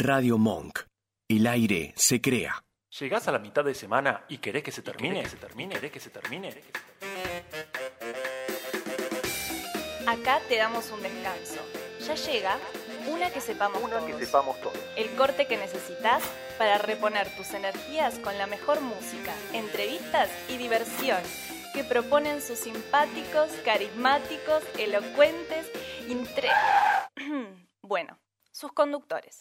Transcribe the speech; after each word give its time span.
Radio 0.00 0.38
Monk. 0.38 0.78
El 1.28 1.44
aire 1.48 1.92
se 1.96 2.20
crea. 2.20 2.62
¿Llegás 3.00 3.26
a 3.26 3.32
la 3.32 3.40
mitad 3.40 3.64
de 3.64 3.74
semana 3.74 4.24
y 4.28 4.38
querés 4.38 4.62
que 4.62 4.70
se 4.70 4.80
termine? 4.80 5.22
¿Que 5.24 5.28
se 5.28 5.36
termine? 5.36 5.74
¿Querés 5.74 5.90
que 5.90 5.98
se 5.98 6.10
termine? 6.10 6.54
Acá 10.06 10.40
te 10.48 10.56
damos 10.56 10.92
un 10.92 11.02
descanso. 11.02 11.60
Ya 12.06 12.14
llega 12.14 12.58
una 13.08 13.30
que 13.30 13.40
sepamos 13.40 13.82
Una 13.82 13.98
todos. 13.98 14.10
que 14.12 14.24
sepamos 14.24 14.60
todos. 14.60 14.78
El 14.96 15.10
corte 15.16 15.48
que 15.48 15.56
necesitas 15.56 16.22
para 16.58 16.78
reponer 16.78 17.28
tus 17.36 17.52
energías 17.52 18.20
con 18.20 18.38
la 18.38 18.46
mejor 18.46 18.80
música, 18.80 19.34
entrevistas 19.52 20.30
y 20.48 20.58
diversión 20.58 21.18
que 21.74 21.82
proponen 21.82 22.40
sus 22.40 22.60
simpáticos, 22.60 23.50
carismáticos, 23.64 24.62
elocuentes, 24.78 25.66
intre... 26.08 26.50
bueno, 27.82 28.16
sus 28.58 28.72
conductores. 28.72 29.36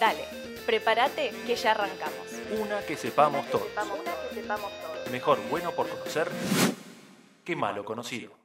Dale, 0.00 0.24
prepárate 0.64 1.30
que 1.46 1.56
ya 1.56 1.72
arrancamos. 1.72 2.26
Una 2.58 2.80
que 2.80 2.96
sepamos 2.96 3.46
todos. 3.50 3.66
Una 3.76 4.28
que 4.28 4.34
sepamos 4.40 4.72
todos. 4.80 5.10
Mejor 5.10 5.38
bueno 5.50 5.72
por 5.72 5.86
conocer 5.90 6.30
que 7.44 7.54
malo 7.54 7.84
conocido. 7.84 8.43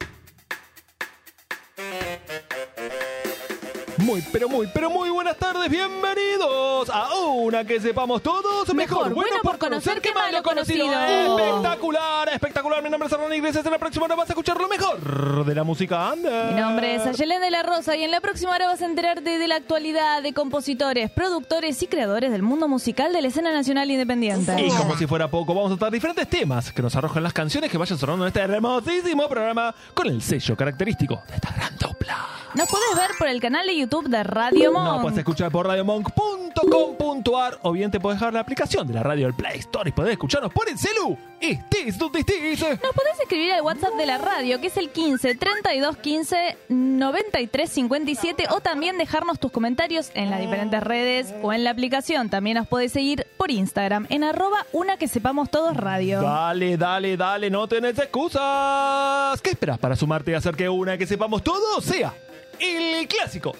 Muy, 4.00 4.22
pero 4.32 4.48
muy, 4.48 4.66
pero 4.72 4.88
muy 4.88 5.10
buenas 5.10 5.36
tardes, 5.36 5.68
bienvenidos 5.68 6.88
a 6.88 7.14
una 7.16 7.64
que 7.64 7.78
sepamos 7.78 8.22
todos. 8.22 8.72
Mejor 8.74 9.12
bueno 9.12 9.36
por 9.42 9.58
conocer 9.58 10.00
que 10.00 10.14
malo 10.14 10.42
conocido. 10.42 10.90
Espectacular, 10.90 12.28
espectacular. 12.30 12.82
Mi 12.82 12.88
nombre 12.88 13.08
es 13.08 13.12
Hernán 13.12 13.32
Iglesias. 13.34 13.64
En 13.66 13.72
la 13.72 13.78
próxima 13.78 14.06
hora 14.06 14.14
vas 14.14 14.30
a 14.30 14.32
escuchar 14.32 14.58
lo 14.58 14.68
mejor 14.68 15.44
de 15.44 15.54
la 15.54 15.64
música 15.64 16.12
under. 16.14 16.54
Mi 16.54 16.60
nombre 16.60 16.94
es 16.94 17.06
Ayelén 17.06 17.42
de 17.42 17.50
la 17.50 17.62
Rosa 17.62 17.94
y 17.94 18.02
en 18.04 18.10
la 18.10 18.20
próxima 18.20 18.52
hora 18.52 18.68
vas 18.68 18.80
a 18.80 18.86
enterarte 18.86 19.38
de 19.38 19.48
la 19.48 19.56
actualidad 19.56 20.22
de 20.22 20.32
compositores, 20.32 21.10
productores 21.10 21.82
y 21.82 21.86
creadores 21.86 22.32
del 22.32 22.42
mundo 22.42 22.68
musical 22.68 23.12
de 23.12 23.20
la 23.20 23.28
escena 23.28 23.52
nacional 23.52 23.90
independiente. 23.90 24.56
Y 24.62 24.70
como 24.70 24.96
si 24.96 25.06
fuera 25.06 25.30
poco, 25.30 25.54
vamos 25.54 25.72
a 25.72 25.76
tratar 25.76 25.92
diferentes 25.92 26.26
temas 26.26 26.72
que 26.72 26.80
nos 26.80 26.96
arrojan 26.96 27.22
las 27.22 27.34
canciones 27.34 27.70
que 27.70 27.76
vayan 27.76 27.98
sonando 27.98 28.24
en 28.24 28.28
este 28.28 28.40
hermosísimo 28.40 29.28
programa 29.28 29.74
con 29.92 30.06
el 30.06 30.22
sello 30.22 30.56
característico 30.56 31.22
de 31.28 31.34
esta 31.34 31.52
gran 31.52 31.76
dupla. 31.76 32.26
Nos 32.54 32.68
podés 32.68 32.96
ver 32.96 33.10
por 33.18 33.28
el 33.28 33.40
canal 33.40 33.66
de 33.66 33.76
YouTube 33.76 33.89
de 33.90 34.22
Radio 34.22 34.72
Monk. 34.72 34.84
No, 34.84 35.02
puedes 35.02 35.18
escuchar 35.18 35.50
por 35.50 35.66
radiomonk.com.ar 35.66 37.58
o 37.62 37.72
bien 37.72 37.90
te 37.90 37.98
puedes 37.98 38.20
dejar 38.20 38.32
la 38.32 38.38
aplicación 38.38 38.86
de 38.86 38.94
la 38.94 39.02
radio 39.02 39.26
del 39.26 39.34
Play 39.34 39.58
Store 39.58 39.88
y 39.88 39.92
podés 39.92 40.12
escucharnos 40.12 40.52
por 40.52 40.68
el 40.68 40.78
celu. 40.78 41.18
Estés 41.40 41.98
donde 41.98 42.20
estés. 42.20 42.60
Nos 42.60 42.94
podés 42.94 43.18
escribir 43.20 43.52
al 43.52 43.62
WhatsApp 43.62 43.94
de 43.94 44.06
la 44.06 44.18
radio, 44.18 44.60
que 44.60 44.68
es 44.68 44.76
el 44.76 44.90
15 44.90 45.34
32 45.34 45.96
15 45.96 46.56
93 46.68 47.68
57, 47.68 48.44
o 48.50 48.60
también 48.60 48.96
dejarnos 48.96 49.40
tus 49.40 49.50
comentarios 49.50 50.12
en 50.14 50.30
las 50.30 50.38
diferentes 50.40 50.80
redes 50.80 51.34
o 51.42 51.52
en 51.52 51.64
la 51.64 51.70
aplicación. 51.70 52.30
También 52.30 52.58
nos 52.58 52.68
podés 52.68 52.92
seguir 52.92 53.26
por 53.36 53.50
Instagram 53.50 54.06
en 54.08 54.22
arroba 54.22 54.66
una 54.72 54.98
que 54.98 55.08
sepamos 55.08 55.50
todos 55.50 55.76
radio. 55.76 56.22
Dale, 56.22 56.76
dale, 56.76 57.16
dale, 57.16 57.50
no 57.50 57.66
tenés 57.66 57.98
excusas. 57.98 59.40
¿Qué 59.42 59.50
esperas 59.50 59.78
para 59.78 59.96
sumarte 59.96 60.30
y 60.30 60.34
hacer 60.34 60.54
que 60.54 60.68
una 60.68 60.96
que 60.96 61.08
sepamos 61.08 61.42
todo 61.42 61.80
sea 61.80 62.14
el 62.60 63.08
clásico 63.08 63.56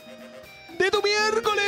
de 0.81 0.91
tu 0.91 1.03
miércoles? 1.03 1.64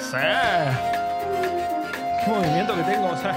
Sí. 0.00 0.16
Qué 2.24 2.30
movimiento 2.30 2.74
que 2.74 2.82
tengo, 2.82 3.08
o 3.10 3.16
sea. 3.16 3.32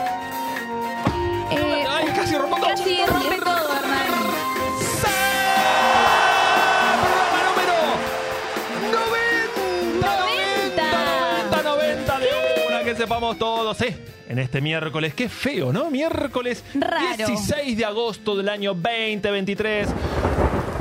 Eh, 1.52 1.86
Ay, 1.90 2.06
casi 2.16 2.36
rompo 2.38 2.56
todo. 2.58 2.68
casi 2.70 3.06
rompe 3.06 3.38
todo, 3.38 3.78
Hernán. 3.78 4.08
Programa 7.04 7.40
número 7.50 7.76
90, 8.92 10.88
90, 11.52 11.64
90 11.64 12.20
de 12.20 12.28
una 12.68 12.84
que 12.84 12.96
sepamos 12.96 13.38
todos, 13.38 13.82
¿eh? 13.82 14.13
En 14.34 14.40
este 14.40 14.62
miércoles, 14.62 15.14
qué 15.14 15.30
feo, 15.30 15.72
¿no? 15.72 15.92
Miércoles 15.92 16.64
Raro. 16.74 17.18
16 17.18 17.78
de 17.78 17.86
agosto 17.86 18.36
del 18.36 18.50
año 18.50 18.74
2023. 18.74 19.88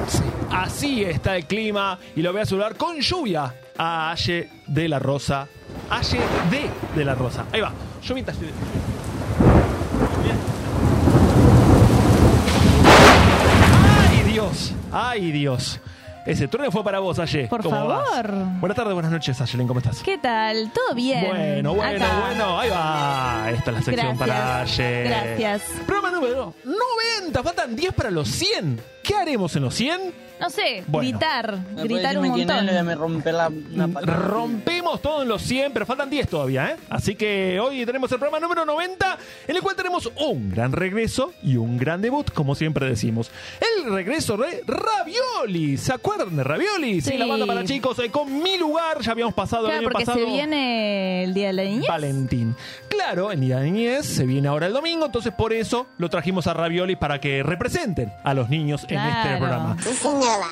Sí, 0.09 0.23
Así 0.51 1.05
está 1.05 1.37
el 1.37 1.45
clima 1.45 1.99
y 2.17 2.23
lo 2.23 2.33
voy 2.33 2.41
a 2.41 2.47
saludar 2.47 2.77
con 2.77 2.99
lluvia 2.99 3.55
a 3.77 4.13
Aye 4.13 4.49
de 4.67 4.89
la 4.89 4.99
Rosa. 4.99 5.47
Aye 5.91 6.19
de 6.51 6.71
de 6.97 7.05
la 7.05 7.15
Rosa. 7.15 7.45
Ahí 7.53 7.61
va. 7.61 7.75
Lluvita. 8.03 8.33
¡Ay, 14.09 14.33
Dios! 14.33 14.73
¡Ay, 14.91 15.31
Dios! 15.31 15.79
Ese 16.25 16.47
trueno 16.47 16.71
fue 16.71 16.85
para 16.85 17.01
vos, 17.01 17.19
Aye. 17.19 17.49
Por 17.49 17.63
¿Cómo 17.63 17.87
vas? 17.89 18.09
favor. 18.11 18.33
Buenas 18.61 18.77
tardes, 18.77 18.95
buenas 18.95 19.11
noches, 19.11 19.41
Ayelén. 19.41 19.67
¿Cómo 19.67 19.81
estás? 19.81 20.03
¿Qué 20.03 20.19
tal? 20.19 20.71
¿Todo 20.73 20.95
bien? 20.95 21.27
Bueno, 21.29 21.75
bueno, 21.75 22.05
Acá. 22.07 22.21
bueno. 22.29 22.61
Ahí 22.61 22.71
va. 22.71 23.47
Esta 23.51 23.71
es 23.71 23.77
la 23.77 23.83
sección 23.83 24.17
Gracias. 24.17 24.19
para 24.19 24.61
Aye. 24.63 25.05
Gracias. 25.05 25.63
Programa 25.87 26.11
número 26.13 26.55
90. 26.65 27.43
Faltan 27.43 27.75
10 27.75 27.93
para 27.95 28.11
los 28.13 28.29
100. 28.29 28.81
¿Qué 29.03 29.15
haremos 29.17 29.57
en 29.57 29.63
los 29.63 29.75
100? 29.75 30.01
No 30.43 30.51
sé, 30.51 30.83
Bueno. 30.89 31.09
gritar, 31.09 31.59
¿Me 31.75 31.83
gritar 31.85 32.17
un 32.19 32.23
decirme 32.25 32.35
quién 32.35 32.41
es? 32.41 32.47
montón. 32.49 32.67
Le 32.67 32.73
voy 32.73 32.79
a 32.81 32.83
me 32.83 32.95
romper 32.95 33.35
la, 33.35 33.51
la 33.75 33.89
pata. 33.89 34.07
Rompemos 34.07 35.01
todo 35.01 35.23
en 35.23 35.29
los 35.29 35.41
100, 35.43 35.73
pero 35.73 35.87
faltan 35.87 36.11
10 36.11 36.29
todavía, 36.29 36.71
¿eh? 36.73 36.77
Así 36.91 37.15
que 37.15 37.59
hoy 37.61 37.87
tenemos 37.87 38.11
el 38.13 38.19
programa 38.19 38.41
número 38.41 38.65
90, 38.65 39.19
en 39.49 39.57
el 39.57 39.63
cual 39.63 39.77
tenemos 39.77 40.11
un 40.21 40.51
gran 40.51 40.73
regreso 40.73 41.33
y 41.43 41.57
un 41.57 41.79
gran 41.79 42.03
debut, 42.03 42.31
como 42.33 42.55
siempre 42.55 42.87
decimos. 42.89 43.31
El 43.79 43.93
regreso 43.93 44.37
de 44.37 44.63
Ravioli. 44.67 45.77
¿Se 45.77 45.93
acuerdan 45.93 46.37
de 46.37 46.45
Ravioli? 46.45 47.01
Sí, 47.01 47.13
Sí. 47.13 47.17
la 47.19 47.27
banda 47.27 47.47
para 47.47 47.65
chicos 47.65 47.99
eh, 48.01 48.11
con 48.11 48.43
mi 48.43 48.59
lugar. 48.59 49.01
Ya 49.01 49.13
habíamos 49.13 49.35
pasado 49.35 49.63
el 49.67 49.73
Claro, 49.73 49.79
año 49.81 49.89
porque 49.91 50.05
pasado. 50.05 50.19
se 50.27 50.33
viene 50.33 51.25
el 51.25 51.35
Día 51.35 51.49
de 51.49 51.53
la 51.53 51.63
Niñez. 51.65 51.87
Valentín. 51.89 52.57
Claro, 52.89 53.31
el 53.33 53.41
Día 53.41 53.59
de 53.59 53.71
Niñez 53.71 54.07
se 54.07 54.25
viene 54.27 54.49
ahora 54.49 54.67
el 54.67 54.73
domingo, 54.73 55.07
entonces 55.07 55.33
por 55.33 55.53
eso 55.53 55.87
lo 55.99 56.09
trajimos 56.11 56.47
a 56.47 56.55
Ravioli 56.55 56.97
para 56.97 57.21
que 57.21 57.43
representen 57.43 58.13
a 58.25 58.35
los 58.35 58.49
niños 58.49 58.83
en 58.89 58.99
este 58.99 59.23
Claro. 59.23 59.39
programa. 59.39 59.77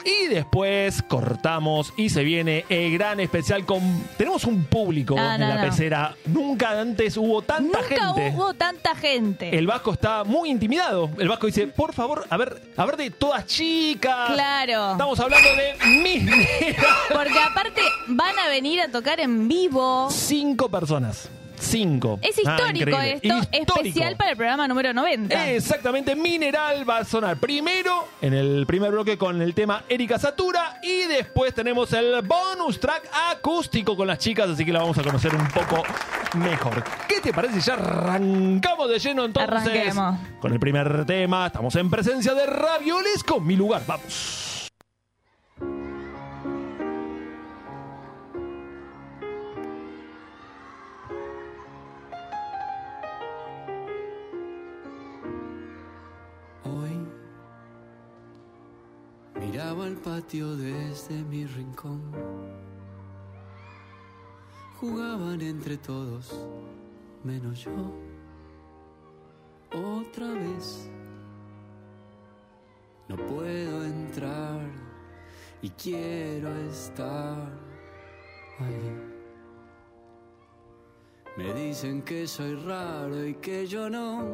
Y 0.04 0.26
después 0.28 1.02
cortamos 1.02 1.92
y 1.96 2.10
se 2.10 2.22
viene 2.24 2.64
el 2.68 2.92
gran 2.92 3.20
especial 3.20 3.64
con... 3.64 3.80
Tenemos 4.16 4.44
un 4.44 4.64
público 4.64 5.14
No, 5.16 5.34
en 5.34 5.40
no, 5.40 5.48
la 5.48 5.54
no. 5.56 5.62
pecera. 5.70 6.16
Nunca 6.26 6.78
antes 6.80 7.16
hubo 7.16 7.42
tanta 7.42 7.80
Nunca 7.80 8.12
gente. 8.14 8.32
hubo 8.36 8.54
tanta 8.54 8.94
gente. 8.94 9.56
El 9.56 9.66
Vasco 9.66 9.92
está 9.92 10.24
muy 10.24 10.50
intimidado. 10.50 11.10
El 11.18 11.28
Vasco 11.28 11.46
dice, 11.46 11.66
por 11.66 11.92
favor, 11.92 12.26
a 12.28 12.36
ver, 12.36 12.60
a 12.76 12.84
ver 12.86 12.96
de 12.96 13.10
todas 13.10 13.46
chicas. 13.46 14.30
Claro. 14.32 14.92
Estamos 14.92 15.18
hablando 15.20 15.48
de 15.56 15.74
mis 16.02 16.22
Porque 17.12 17.38
aparte 17.38 17.80
van 18.08 18.38
a 18.38 18.48
venir 18.48 18.80
a 18.80 18.88
tocar 18.90 19.20
en 19.20 19.48
vivo. 19.48 20.08
Cinco 20.10 20.68
personas. 20.68 21.28
Cinco. 21.60 22.18
Es 22.22 22.36
Ah, 22.46 22.56
histórico 22.56 22.98
esto, 22.98 23.28
Histórico. 23.28 23.74
especial 23.76 24.16
para 24.16 24.30
el 24.30 24.36
programa 24.36 24.66
número 24.66 24.92
90. 24.94 25.50
Exactamente, 25.50 26.16
Mineral 26.16 26.88
va 26.88 26.98
a 26.98 27.04
sonar 27.04 27.36
primero 27.36 28.08
en 28.22 28.34
el 28.34 28.64
primer 28.66 28.90
bloque 28.90 29.18
con 29.18 29.40
el 29.42 29.54
tema 29.54 29.84
Erika 29.88 30.18
Satura 30.18 30.80
y 30.82 31.02
después 31.06 31.54
tenemos 31.54 31.92
el 31.92 32.22
bonus 32.22 32.80
track 32.80 33.08
acústico 33.30 33.96
con 33.96 34.06
las 34.06 34.18
chicas, 34.18 34.48
así 34.50 34.64
que 34.64 34.72
la 34.72 34.80
vamos 34.80 34.96
a 34.98 35.02
conocer 35.02 35.34
un 35.34 35.46
poco 35.48 35.82
mejor. 36.38 36.82
¿Qué 37.06 37.20
te 37.20 37.32
parece? 37.32 37.60
si 37.60 37.66
Ya 37.66 37.74
arrancamos 37.74 38.88
de 38.88 38.98
lleno 38.98 39.24
entonces 39.24 39.50
Arranquemos. 39.50 40.18
con 40.40 40.52
el 40.52 40.58
primer 40.60 41.04
tema. 41.04 41.46
Estamos 41.46 41.74
en 41.76 41.90
presencia 41.90 42.34
de 42.34 42.46
Ravioles 42.46 43.22
con 43.22 43.46
mi 43.46 43.54
lugar. 43.56 43.82
Vamos. 43.86 44.49
Miraba 59.60 59.86
el 59.86 59.96
patio 59.96 60.56
desde 60.56 61.22
mi 61.24 61.44
rincón. 61.44 62.00
Jugaban 64.80 65.38
entre 65.42 65.76
todos, 65.76 66.32
menos 67.22 67.64
yo. 67.64 67.92
Otra 69.74 70.32
vez 70.32 70.88
no 73.06 73.16
puedo 73.16 73.84
entrar 73.84 74.62
y 75.60 75.68
quiero 75.68 76.48
estar 76.70 77.52
ahí. 78.60 78.96
Me 81.36 81.52
dicen 81.52 82.00
que 82.00 82.26
soy 82.26 82.54
raro 82.54 83.26
y 83.26 83.34
que 83.34 83.66
yo 83.66 83.90
no 83.90 84.24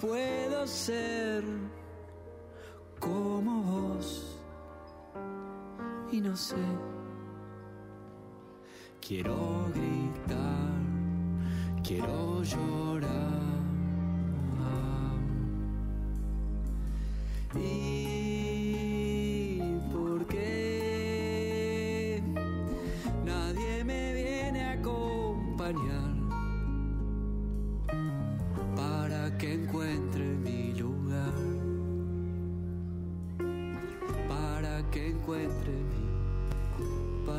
puedo 0.00 0.66
ser 0.66 1.44
como 3.00 3.62
vos 3.62 4.36
y 6.12 6.20
no 6.20 6.36
sé. 6.36 6.54
Quiero 9.00 9.66
gritar, 9.74 10.70
quiero 11.82 12.44
llorar. 12.44 13.40
¿Y 17.56 19.58
por 19.92 20.24
qué 20.26 22.22
nadie 23.24 23.82
me 23.84 24.14
viene 24.14 24.62
a 24.62 24.72
acompañar? 24.74 26.09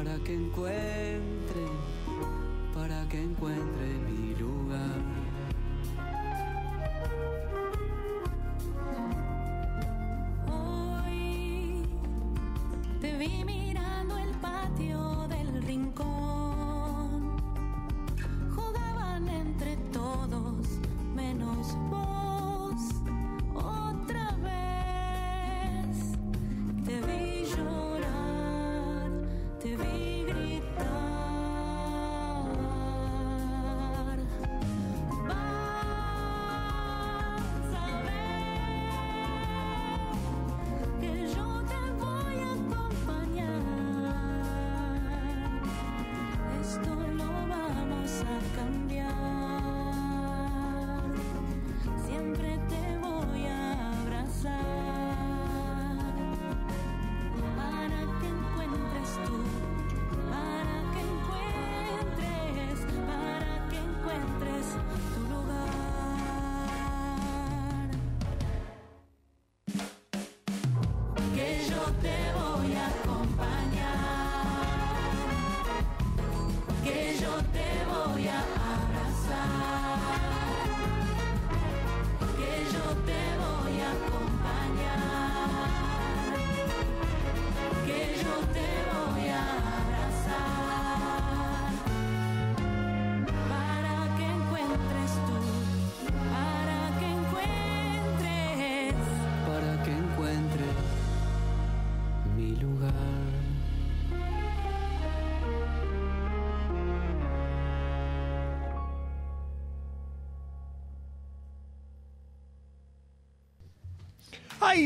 Para 0.03 0.17
que 0.23 0.33
encuentre, 0.33 1.65
para 2.73 3.07
que 3.07 3.21
encuentre 3.21 3.87
mi 4.09 4.33
lugar. 4.33 4.99
Hoy 10.47 11.83
te 12.99 13.15
vi 13.19 13.43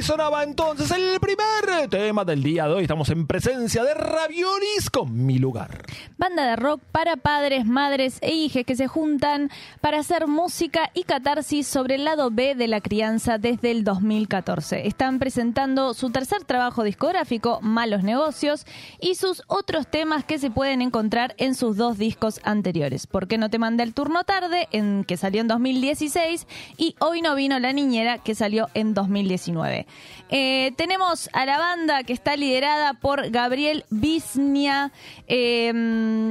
Sonaba 0.01 0.43
entonces 0.43 0.91
el 0.91 1.19
primer 1.19 1.89
tema 1.89 2.25
del 2.25 2.43
día 2.43 2.67
de 2.67 2.73
hoy. 2.73 2.81
Estamos 2.83 3.09
en 3.09 3.25
presencia 3.25 3.83
de 3.83 3.93
Raviolis 3.93 4.89
con 4.91 5.25
mi 5.25 5.39
lugar. 5.39 5.85
Banda 6.17 6.45
de 6.45 6.55
rock 6.55 6.81
para 6.91 7.15
padres, 7.15 7.65
madres 7.65 8.17
e 8.21 8.33
hijas 8.33 8.63
que 8.65 8.75
se 8.75 8.87
juntan 8.87 9.49
para 9.81 9.99
hacer 9.99 10.27
música 10.27 10.91
y 10.93 11.03
catarsis 11.03 11.67
sobre 11.67 11.95
el 11.95 12.05
lado 12.05 12.31
B 12.31 12.55
de 12.55 12.67
la 12.67 12.81
crianza 12.81 13.37
desde 13.37 13.71
el 13.71 13.83
2014. 13.83 14.87
Están 14.87 15.19
presentando 15.19 15.93
su 15.93 16.09
tercer 16.09 16.43
trabajo 16.43 16.83
discográfico, 16.83 17.59
Malos 17.61 18.03
Negocios, 18.03 18.65
y 18.99 19.15
sus 19.15 19.43
otros 19.47 19.87
temas 19.87 20.25
que 20.25 20.39
se 20.39 20.51
pueden 20.51 20.81
encontrar 20.81 21.35
en 21.37 21.55
sus 21.55 21.77
dos 21.77 21.97
discos 21.97 22.41
anteriores. 22.43 23.07
¿Por 23.07 23.27
qué 23.27 23.37
no 23.37 23.49
te 23.49 23.59
mandé 23.59 23.83
el 23.83 23.93
turno 23.93 24.23
tarde? 24.23 24.67
En, 24.71 25.03
que 25.03 25.17
salió 25.17 25.41
en 25.41 25.47
2016 25.47 26.47
y 26.77 26.95
Hoy 26.99 27.21
no 27.21 27.35
vino 27.35 27.59
la 27.59 27.73
niñera 27.73 28.17
que 28.17 28.35
salió 28.35 28.67
en 28.73 28.93
2019. 28.93 29.84
Eh, 30.29 30.73
tenemos 30.75 31.29
a 31.33 31.45
la 31.45 31.57
banda 31.59 32.03
que 32.03 32.13
está 32.13 32.35
liderada 32.35 32.93
por 32.95 33.29
Gabriel 33.29 33.85
Bisnia. 33.89 34.91
eh, 35.27 35.71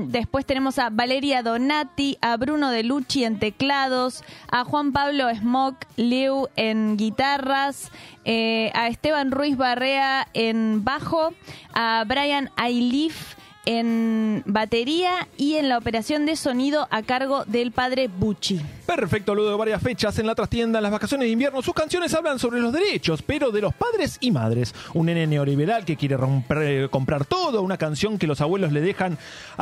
después 0.08 0.44
tenemos 0.46 0.78
a 0.78 0.90
Valeria 0.90 1.42
Donati, 1.42 2.18
a 2.20 2.36
Bruno 2.36 2.70
De 2.70 2.82
Lucci 2.82 3.24
en 3.24 3.38
teclados, 3.38 4.24
a 4.50 4.64
Juan 4.64 4.92
Pablo 4.92 5.32
Smock 5.34 5.86
Liu 5.96 6.48
en 6.56 6.96
guitarras, 6.96 7.90
eh, 8.24 8.70
a 8.74 8.88
Esteban 8.88 9.30
Ruiz 9.30 9.56
Barrea 9.56 10.26
en 10.34 10.84
bajo, 10.84 11.32
a 11.72 12.04
Brian 12.06 12.50
Ailif 12.56 13.36
en 13.66 14.42
batería 14.46 15.28
y 15.36 15.54
en 15.54 15.68
la 15.68 15.78
operación 15.78 16.26
de 16.26 16.36
sonido 16.36 16.88
a 16.90 17.02
cargo 17.02 17.44
del 17.46 17.72
padre 17.72 18.08
Bucci. 18.08 18.60
Perfecto, 18.86 19.34
luego 19.34 19.50
de 19.50 19.56
varias 19.56 19.82
fechas 19.82 20.18
en 20.18 20.26
la 20.26 20.34
trastienda 20.34 20.78
en 20.78 20.82
las 20.82 20.92
vacaciones 20.92 21.26
de 21.26 21.32
invierno, 21.32 21.62
sus 21.62 21.74
canciones 21.74 22.12
hablan 22.14 22.38
sobre 22.38 22.60
los 22.60 22.72
derechos, 22.72 23.22
pero 23.22 23.50
de 23.50 23.62
los 23.62 23.74
padres 23.74 24.18
y 24.20 24.30
madres. 24.30 24.74
Un 24.92 25.06
nene 25.06 25.26
neoliberal 25.26 25.84
que 25.84 25.96
quiere 25.96 26.16
romper- 26.18 26.84
eh, 26.84 26.88
comprar 26.90 27.24
todo, 27.24 27.62
una 27.62 27.78
canción 27.78 28.18
que 28.18 28.26
los 28.26 28.40
abuelos 28.40 28.72
le 28.72 28.82
dejan 28.82 29.16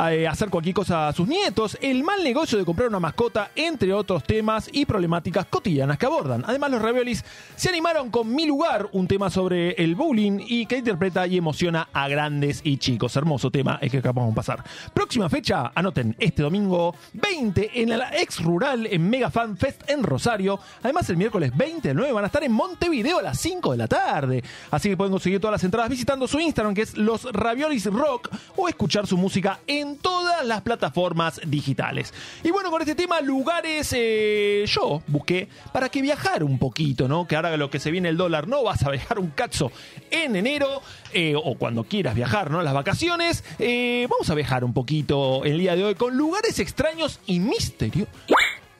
eh, 0.09 0.27
hacer 0.27 0.49
cualquier 0.49 0.75
cosa 0.75 1.07
a 1.07 1.13
sus 1.13 1.27
nietos, 1.27 1.77
el 1.81 2.03
mal 2.03 2.23
negocio 2.23 2.57
de 2.57 2.65
comprar 2.65 2.89
una 2.89 2.99
mascota, 2.99 3.51
entre 3.55 3.93
otros 3.93 4.23
temas 4.23 4.69
y 4.71 4.85
problemáticas 4.85 5.45
cotidianas 5.45 5.97
que 5.97 6.05
abordan. 6.05 6.43
Además, 6.45 6.71
los 6.71 6.81
Raviolis 6.81 7.23
se 7.55 7.69
animaron 7.69 8.09
con 8.09 8.33
Mi 8.33 8.45
Lugar, 8.45 8.89
un 8.91 9.07
tema 9.07 9.29
sobre 9.29 9.71
el 9.71 9.95
bullying 9.95 10.39
y 10.45 10.65
que 10.65 10.77
interpreta 10.77 11.25
y 11.27 11.37
emociona 11.37 11.87
a 11.93 12.07
grandes 12.09 12.61
y 12.63 12.77
chicos. 12.77 13.15
Hermoso 13.15 13.51
tema 13.51 13.79
que 14.01 14.09
acabamos 14.09 14.31
de 14.31 14.35
pasar. 14.35 14.63
Próxima 14.93 15.29
fecha, 15.29 15.71
anoten, 15.75 16.15
este 16.19 16.43
domingo 16.43 16.95
20 17.13 17.81
en 17.81 17.97
la 17.97 18.15
ex 18.17 18.41
rural 18.41 18.87
en 18.87 19.09
Mega 19.09 19.29
Fan 19.29 19.57
Fest 19.57 19.89
en 19.89 20.03
Rosario. 20.03 20.59
Además, 20.81 21.09
el 21.09 21.17
miércoles 21.17 21.51
20 21.55 21.87
del 21.89 21.97
9 21.97 22.13
van 22.13 22.23
a 22.23 22.27
estar 22.27 22.43
en 22.43 22.51
Montevideo 22.51 23.19
a 23.19 23.21
las 23.21 23.39
5 23.39 23.71
de 23.71 23.77
la 23.77 23.87
tarde. 23.87 24.43
Así 24.71 24.89
que 24.89 24.97
pueden 24.97 25.11
conseguir 25.11 25.39
todas 25.39 25.53
las 25.53 25.63
entradas 25.63 25.89
visitando 25.89 26.27
su 26.27 26.39
Instagram, 26.39 26.73
que 26.73 26.81
es 26.81 26.97
Los 26.97 27.31
Raviolis 27.31 27.85
Rock, 27.85 28.29
o 28.55 28.67
escuchar 28.67 29.07
su 29.07 29.17
música 29.17 29.59
en 29.67 29.97
todas 29.97 30.45
las 30.45 30.61
plataformas 30.61 31.41
digitales. 31.45 32.13
Y 32.43 32.51
bueno, 32.51 32.71
con 32.71 32.81
este 32.81 32.95
tema, 32.95 33.21
lugares 33.21 33.93
eh, 33.95 34.65
yo 34.67 35.01
busqué 35.07 35.47
para 35.71 35.89
que 35.89 36.01
viajar 36.01 36.43
un 36.43 36.57
poquito, 36.57 37.07
¿no? 37.07 37.27
Que 37.27 37.35
ahora 37.35 37.55
lo 37.57 37.69
que 37.69 37.79
se 37.79 37.91
viene 37.91 38.09
el 38.09 38.17
dólar, 38.17 38.47
no 38.47 38.63
vas 38.63 38.83
a 38.83 38.89
viajar 38.89 39.19
un 39.19 39.29
cazo 39.29 39.71
en 40.11 40.35
enero, 40.35 40.81
eh, 41.13 41.35
o 41.35 41.55
cuando 41.55 41.83
quieras 41.83 42.15
viajar, 42.15 42.51
¿no? 42.51 42.61
Las 42.61 42.73
vacaciones. 42.73 43.43
Eh, 43.59 44.07
vamos 44.09 44.29
a 44.29 44.35
viajar 44.35 44.63
un 44.63 44.73
poquito 44.73 45.43
el 45.43 45.59
día 45.59 45.75
de 45.75 45.83
hoy 45.83 45.95
con 45.95 46.15
lugares 46.17 46.59
extraños 46.59 47.19
y 47.25 47.39
misteriosos 47.39 48.13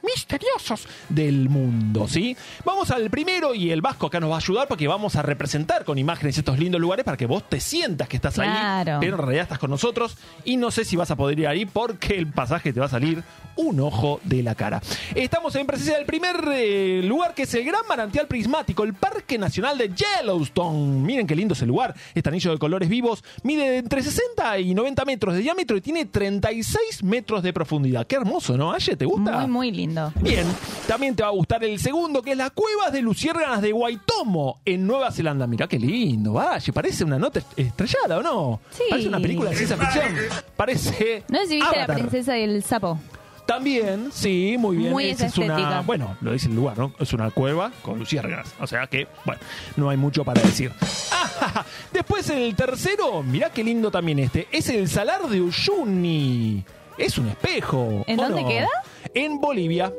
misteriosos 0.03 0.87
del 1.09 1.49
mundo, 1.49 2.07
¿sí? 2.07 2.35
Vamos 2.65 2.91
al 2.91 3.09
primero 3.09 3.53
y 3.55 3.71
el 3.71 3.81
Vasco 3.81 4.07
acá 4.07 4.19
nos 4.19 4.29
va 4.31 4.35
a 4.35 4.39
ayudar 4.39 4.67
porque 4.67 4.87
vamos 4.87 5.15
a 5.15 5.21
representar 5.21 5.85
con 5.85 5.97
imágenes 5.97 6.37
estos 6.37 6.59
lindos 6.59 6.79
lugares 6.81 7.05
para 7.05 7.17
que 7.17 7.25
vos 7.25 7.47
te 7.49 7.59
sientas 7.59 8.07
que 8.07 8.17
estás 8.17 8.37
ahí, 8.39 8.49
Claro. 8.49 8.97
pero 8.99 9.15
en 9.15 9.21
realidad 9.21 9.43
estás 9.43 9.59
con 9.59 9.69
nosotros 9.71 10.17
y 10.43 10.57
no 10.57 10.71
sé 10.71 10.85
si 10.85 10.95
vas 10.95 11.09
a 11.11 11.15
poder 11.15 11.39
ir 11.39 11.47
ahí 11.47 11.65
porque 11.65 12.15
el 12.15 12.27
pasaje 12.27 12.73
te 12.73 12.79
va 12.79 12.87
a 12.87 12.89
salir 12.89 13.23
un 13.55 13.79
ojo 13.79 14.19
de 14.23 14.41
la 14.43 14.55
cara. 14.55 14.81
Estamos 15.13 15.55
en 15.55 15.67
presencia 15.67 15.95
del 15.95 16.05
primer 16.05 16.35
eh, 16.53 17.01
lugar 17.03 17.33
que 17.35 17.43
es 17.43 17.53
el 17.53 17.63
Gran 17.63 17.81
Manantial 17.87 18.27
Prismático, 18.27 18.83
el 18.83 18.93
Parque 18.95 19.37
Nacional 19.37 19.77
de 19.77 19.89
Yellowstone. 19.93 21.01
Miren 21.05 21.27
qué 21.27 21.35
lindo 21.35 21.53
es 21.53 21.61
el 21.61 21.67
lugar, 21.67 21.93
este 22.15 22.29
anillo 22.29 22.51
de 22.51 22.57
colores 22.57 22.89
vivos 22.89 23.23
mide 23.43 23.77
entre 23.77 24.01
60 24.01 24.59
y 24.59 24.73
90 24.73 25.05
metros 25.05 25.35
de 25.35 25.41
diámetro 25.41 25.77
y 25.77 25.81
tiene 25.81 26.05
36 26.05 27.03
metros 27.03 27.43
de 27.43 27.53
profundidad. 27.53 28.07
Qué 28.07 28.15
hermoso, 28.15 28.57
¿no? 28.57 28.71
Aye, 28.73 28.95
¿te 28.95 29.05
gusta? 29.05 29.39
Muy, 29.41 29.47
muy 29.47 29.71
lindo. 29.71 29.92
Bien, 30.21 30.45
también 30.87 31.15
te 31.15 31.23
va 31.23 31.29
a 31.29 31.31
gustar 31.31 31.63
el 31.63 31.79
segundo, 31.79 32.21
que 32.21 32.31
es 32.31 32.37
las 32.37 32.51
cuevas 32.51 32.91
de 32.91 33.01
luciérganas 33.01 33.61
de 33.61 33.73
Waitomo, 33.73 34.59
en 34.65 34.87
Nueva 34.87 35.11
Zelanda. 35.11 35.47
Mirá 35.47 35.67
qué 35.67 35.79
lindo, 35.79 36.33
vaya, 36.33 36.73
parece 36.73 37.03
una 37.03 37.19
nota 37.19 37.41
estrellada, 37.55 38.17
¿o 38.17 38.23
no? 38.23 38.59
Sí. 38.71 38.83
Parece 38.89 39.07
una 39.07 39.19
película 39.19 39.49
de 39.49 39.55
ciencia 39.55 39.77
ficción. 39.77 40.15
Parece. 40.55 41.23
No 41.29 41.39
sé 41.39 41.47
si 41.47 41.55
viste 41.55 41.67
Avatar. 41.69 41.89
la 41.89 41.95
princesa 41.95 42.37
y 42.37 42.43
el 42.43 42.63
sapo. 42.63 42.99
También, 43.45 44.09
sí, 44.13 44.55
muy 44.57 44.77
bien. 44.77 44.91
Muy 44.91 45.09
Esa 45.09 45.25
es 45.25 45.37
una, 45.37 45.81
bueno, 45.81 46.15
lo 46.21 46.31
dice 46.31 46.47
el 46.47 46.55
lugar, 46.55 46.77
¿no? 46.77 46.93
Es 46.99 47.11
una 47.11 47.29
cueva 47.29 47.71
con 47.81 47.99
luciérnagas. 47.99 48.53
O 48.59 48.67
sea 48.67 48.87
que, 48.87 49.07
bueno, 49.25 49.41
no 49.75 49.89
hay 49.89 49.97
mucho 49.97 50.23
para 50.23 50.41
decir. 50.41 50.71
Ah, 51.45 51.65
Después 51.91 52.29
el 52.29 52.55
tercero, 52.55 53.21
mirá 53.21 53.49
qué 53.49 53.63
lindo 53.63 53.91
también 53.91 54.19
este, 54.19 54.47
es 54.51 54.69
el 54.69 54.87
Salar 54.87 55.27
de 55.27 55.41
Uyuni. 55.41 56.63
Es 56.97 57.17
un 57.17 57.27
espejo. 57.27 58.03
¿En 58.07 58.19
¿o 58.19 58.23
dónde 58.23 58.43
no? 58.43 58.47
queda? 58.47 58.69
En 59.13 59.39
Bolivia. 59.39 59.91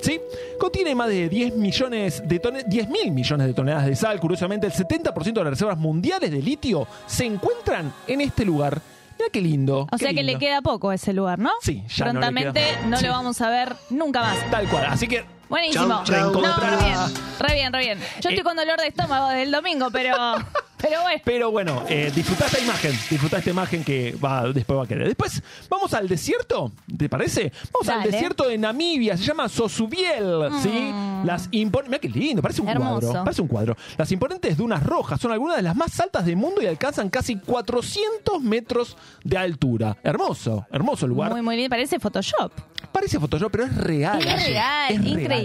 ¿Sí? 0.00 0.20
Contiene 0.60 0.94
más 0.94 1.08
de 1.08 1.28
10 1.28 1.56
millones 1.56 2.22
de 2.24 2.38
tone- 2.40 2.62
10 2.68 2.88
mil 2.88 3.10
millones 3.10 3.48
de 3.48 3.54
toneladas 3.54 3.86
de 3.86 3.96
sal. 3.96 4.20
Curiosamente, 4.20 4.66
el 4.68 4.72
70% 4.72 5.40
de 5.40 5.44
las 5.44 5.50
reservas 5.54 5.76
mundiales 5.76 6.30
de 6.30 6.40
litio 6.40 6.86
se 7.06 7.24
encuentran 7.24 7.92
en 8.06 8.20
este 8.20 8.44
lugar. 8.44 8.80
Mira 9.18 9.30
qué 9.32 9.40
lindo. 9.40 9.88
O 9.90 9.98
sea 9.98 10.14
que 10.14 10.22
le 10.22 10.38
queda 10.38 10.62
poco 10.62 10.90
a 10.90 10.94
ese 10.94 11.12
lugar, 11.12 11.40
¿no? 11.40 11.50
Sí, 11.60 11.82
ya 11.88 12.04
no 12.06 12.12
le 12.12 12.18
Prontamente 12.20 12.60
queda. 12.60 12.86
no, 12.86 12.96
Sí. 12.98 13.06
lo 13.06 13.10
vamos 13.12 13.40
a 13.40 13.50
ver 13.50 13.74
nunca 13.90 14.20
más. 14.20 14.50
Tal 14.52 14.68
cual. 14.68 14.86
Así 14.88 15.08
que 15.08 15.24
Buenísimo. 15.48 16.02
Chau, 16.04 16.32
chau. 16.32 16.32
No, 16.42 16.56
re 16.56 16.76
bien, 16.76 16.98
re 17.38 17.54
bien, 17.54 17.72
re 17.72 17.78
bien. 17.80 17.98
Yo 18.20 18.28
Eh. 18.30 18.32
estoy 18.34 18.42
con 18.44 18.56
dolor 18.56 18.78
de 18.80 18.88
estómago 18.88 19.28
del 19.30 19.50
domingo, 19.50 19.88
pero, 19.90 20.14
pero 20.76 21.02
bueno. 21.02 21.20
Pero 21.24 21.50
bueno, 21.50 21.82
eh, 21.88 22.12
disfrutá 22.14 22.46
esta 22.46 22.60
imagen, 22.60 22.92
disfrutá 23.10 23.38
esta 23.38 23.50
imagen 23.50 23.82
que 23.84 24.16
va, 24.22 24.44
después 24.52 24.78
va 24.78 24.84
a 24.84 24.86
querer. 24.86 25.06
Después 25.06 25.42
vamos 25.68 25.92
al 25.94 26.06
desierto, 26.08 26.72
¿te 26.96 27.08
parece? 27.08 27.52
Vamos 27.72 27.88
al 27.88 28.02
desierto 28.10 28.46
de 28.48 28.58
Namibia, 28.58 29.16
se 29.16 29.24
llama 29.24 29.48
Sosubiel, 29.48 30.48
¿sí? 30.62 30.92
Las 31.24 31.48
imponentes, 31.50 31.90
mira 31.90 31.98
qué 32.00 32.08
lindo, 32.20 32.42
parece 32.42 32.60
un 32.60 32.66
Mm. 32.68 32.70
Hermoso. 32.70 33.00
cuadro, 33.08 33.24
parece 33.24 33.42
un 33.42 33.48
cuadro. 33.48 33.76
Las 33.96 34.12
imponentes 34.12 34.56
dunas 34.56 34.82
rojas 34.84 35.20
son 35.20 35.32
algunas 35.32 35.56
de 35.56 35.62
las 35.62 35.74
más 35.74 35.98
altas 36.00 36.24
del 36.26 36.36
mundo 36.36 36.62
y 36.62 36.66
alcanzan 36.66 37.08
casi 37.10 37.36
400 37.36 38.40
metros 38.42 38.96
de 39.24 39.36
altura. 39.38 39.96
Hermoso, 40.02 40.66
hermoso 40.70 41.06
lugar. 41.06 41.32
Muy, 41.32 41.42
muy 41.42 41.56
bien. 41.56 41.70
Parece 41.70 41.98
Photoshop. 41.98 42.52
Parece 42.92 43.18
Photoshop, 43.18 43.50
pero 43.50 43.64
es 43.64 43.76
real. 43.76 44.18
Es 44.20 44.46
real, 44.46 44.90
Es 44.92 44.96
increíble. 44.96 45.37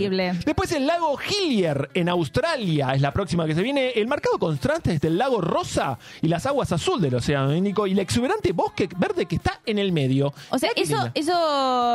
Después 0.46 0.72
el 0.72 0.88
lago 0.88 1.18
Hillier 1.20 1.90
en 1.94 2.10
Australia 2.10 2.94
es 2.94 3.02
la 3.02 3.12
próxima 3.12 3.46
que 3.46 3.56
se 3.56 3.62
viene. 3.62 3.92
El 3.92 4.08
marcado 4.08 4.38
contraste 4.38 4.92
entre 4.92 5.10
el 5.10 5.18
lago 5.18 5.42
rosa 5.42 5.98
y 6.22 6.28
las 6.28 6.46
aguas 6.46 6.72
azul 6.72 7.02
del 7.02 7.16
Océano 7.16 7.56
Índico 7.56 7.88
y 7.88 7.92
el 7.94 8.00
exuberante 8.00 8.52
bosque 8.52 8.90
verde 8.98 9.26
que 9.26 9.36
está 9.36 9.60
en 9.66 9.80
el 9.80 9.92
medio. 9.92 10.34
O 10.50 10.58
sea, 10.60 10.70
eso, 10.76 11.10
eso 11.14 11.34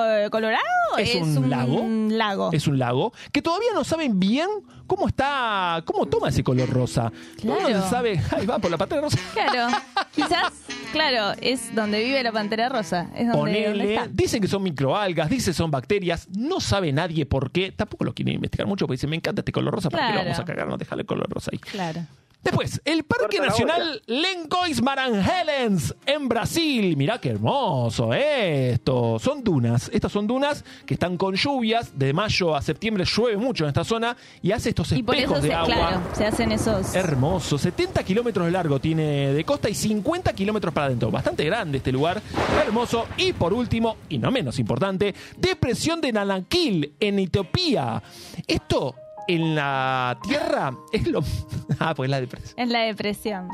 eh, 0.08 0.28
colorado 0.30 0.62
¿Es 0.98 1.14
es, 1.14 1.22
un 1.36 1.50
lago? 1.50 1.84
lago. 2.08 2.50
Es 2.52 2.66
un 2.66 2.78
lago 2.78 3.12
que 3.32 3.42
todavía 3.42 3.70
no 3.74 3.84
saben 3.84 4.18
bien 4.18 4.48
cómo 4.88 5.06
está, 5.06 5.82
cómo 5.84 6.06
toma 6.06 6.30
ese 6.30 6.42
color 6.42 6.68
rosa. 6.68 7.12
Claro. 7.40 7.88
sabe, 7.88 8.20
ahí 8.32 8.46
va 8.46 8.58
por 8.58 8.70
la 8.72 8.76
pantalla 8.78 9.02
rosa. 9.02 9.18
Claro, 9.34 9.76
quizás, 10.14 10.52
claro, 10.90 11.38
es 11.40 11.72
donde 11.74 12.02
vive 12.02 12.20
la 12.24 12.32
pantera 12.32 12.68
rosa. 12.68 13.10
Es 13.14 13.28
donde, 13.28 13.52
donde 13.52 13.62
Ponele, 13.68 13.94
está. 13.94 14.08
dicen 14.10 14.40
que 14.40 14.48
son 14.48 14.62
microalgas, 14.64 15.30
dicen 15.30 15.52
que 15.52 15.56
son 15.56 15.70
bacterias, 15.70 16.26
no 16.36 16.58
sabe 16.58 16.92
nadie 16.92 17.26
por 17.26 17.52
qué, 17.52 17.70
tampoco 17.70 18.04
lo 18.04 18.14
quieren 18.14 18.34
investigar 18.34 18.66
mucho 18.66 18.86
porque 18.86 18.96
dicen, 18.96 19.10
me 19.10 19.16
encanta 19.16 19.42
este 19.42 19.52
color 19.52 19.74
rosa, 19.74 19.90
¿para 19.90 20.08
qué 20.08 20.14
lo 20.14 20.22
vamos 20.24 20.38
a 20.38 20.44
cagar? 20.44 20.66
No 20.66 20.76
dejarle 20.76 21.02
el 21.02 21.06
color 21.06 21.28
rosa 21.30 21.50
ahí. 21.52 21.58
Claro. 21.58 22.00
Después, 22.42 22.80
el 22.84 23.04
Parque 23.04 23.40
Nacional 23.40 24.00
Lencois 24.06 24.80
Maranhelens 24.80 25.94
en 26.06 26.28
Brasil. 26.28 26.96
Mirá 26.96 27.20
qué 27.20 27.30
hermoso 27.30 28.14
esto. 28.14 29.18
Son 29.18 29.42
dunas. 29.42 29.90
Estas 29.92 30.12
son 30.12 30.26
dunas 30.26 30.64
que 30.86 30.94
están 30.94 31.16
con 31.16 31.34
lluvias. 31.34 31.98
De 31.98 32.12
mayo 32.12 32.54
a 32.54 32.62
septiembre 32.62 33.04
llueve 33.04 33.36
mucho 33.36 33.64
en 33.64 33.68
esta 33.68 33.84
zona 33.84 34.16
y 34.40 34.52
hace 34.52 34.70
estos 34.70 34.92
Y 34.92 35.02
por 35.02 35.16
espejos 35.16 35.38
eso, 35.38 35.42
de 35.42 35.48
se, 35.48 35.54
agua. 35.54 35.66
claro, 35.66 36.00
se 36.14 36.26
hacen 36.26 36.52
esos. 36.52 36.94
Hermoso, 36.94 37.58
70 37.58 38.02
kilómetros 38.04 38.46
de 38.46 38.52
largo 38.52 38.80
tiene 38.80 39.32
de 39.32 39.44
costa 39.44 39.68
y 39.68 39.74
50 39.74 40.32
kilómetros 40.32 40.72
para 40.72 40.86
adentro. 40.86 41.10
Bastante 41.10 41.44
grande 41.44 41.78
este 41.78 41.92
lugar, 41.92 42.22
hermoso. 42.64 43.06
Y 43.16 43.32
por 43.32 43.52
último, 43.52 43.96
y 44.08 44.18
no 44.18 44.30
menos 44.30 44.58
importante, 44.58 45.14
depresión 45.36 46.00
de 46.00 46.12
Nanakil 46.12 46.94
en 47.00 47.18
Etiopía. 47.18 48.02
Esto 48.46 48.94
en 49.28 49.54
la 49.54 50.18
tierra 50.22 50.72
es 50.92 51.06
lo... 51.06 51.22
Ah, 51.78 51.94
pues 51.94 52.10
la 52.10 52.20
depresión. 52.20 52.54
Es 52.58 52.68
la 52.70 52.80
depresión. 52.80 53.48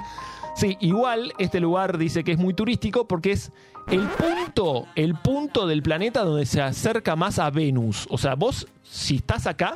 Sí, 0.54 0.78
igual 0.80 1.34
este 1.38 1.60
lugar 1.60 1.98
dice 1.98 2.24
que 2.24 2.32
es 2.32 2.38
muy 2.38 2.54
turístico 2.54 3.06
porque 3.06 3.32
es 3.32 3.52
el 3.88 4.08
punto, 4.08 4.86
el 4.94 5.14
punto 5.16 5.66
del 5.66 5.82
planeta 5.82 6.22
donde 6.22 6.46
se 6.46 6.62
acerca 6.62 7.16
más 7.16 7.38
a 7.38 7.50
Venus. 7.50 8.06
O 8.08 8.16
sea, 8.16 8.34
vos, 8.34 8.66
si 8.82 9.16
estás 9.16 9.46
acá, 9.46 9.74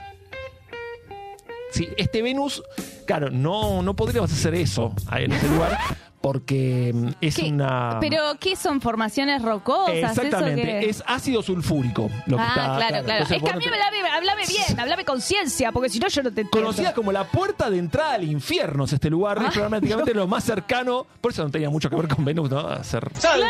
si 1.73 1.89
este 1.99 2.23
Venus, 2.23 2.63
claro, 3.07 3.29
no, 3.29 3.83
no 3.83 3.95
podríamos 3.95 4.33
hacer 4.33 4.55
eso 4.55 4.95
en 5.13 5.33
ese 5.33 5.49
lugar 5.49 5.77
porque 6.21 6.93
mm, 6.95 7.09
es 7.21 7.37
¿Qué? 7.37 7.49
una. 7.49 7.99
¿Pero 8.01 8.23
qué 8.41 8.57
son? 8.57 8.81
¿Formaciones 8.81 9.43
rocosas? 9.43 9.95
¿Eso 9.95 10.07
Exactamente, 10.23 10.89
es 10.89 11.03
ácido 11.07 11.43
sulfúrico. 11.43 12.11
Lo 12.27 12.37
que 12.37 12.43
ah, 12.43 12.47
está, 12.49 12.65
claro, 12.65 12.79
claro. 12.79 12.99
Entonces, 13.01 13.37
es 13.37 13.43
que 13.43 13.47
vos 13.47 13.53
a 13.53 13.57
mí 13.57 13.65
te- 13.65 13.71
me 13.71 13.77
hablame, 13.77 14.09
hablame 14.09 14.43
bien, 14.47 14.81
hablame 14.81 15.05
con 15.05 15.21
ciencia, 15.21 15.73
porque 15.73 15.89
si 15.89 15.99
no 15.99 16.09
yo 16.09 16.23
no 16.23 16.33
te 16.33 16.41
entiendo. 16.43 16.67
Conocida 16.67 16.93
como 16.95 17.13
la 17.13 17.25
puerta 17.25 17.71
de 17.71 17.79
entrada 17.79 18.15
al 18.15 18.25
infierno 18.25 18.85
es 18.85 18.93
este 18.93 19.11
lugar, 19.11 19.39
es 19.47 19.57
prácticamente 19.59 20.15
lo 20.15 20.27
más 20.27 20.45
cercano, 20.45 21.07
por 21.21 21.33
eso 21.33 21.45
no 21.45 21.51
tenía 21.51 21.71
mucho 21.71 21.89
que 21.91 21.97
ver 21.97 22.09
con 22.09 22.25
Venus, 22.25 22.51
¿no? 22.51 22.61
Hacer 22.61 23.09
Claro, 23.21 23.43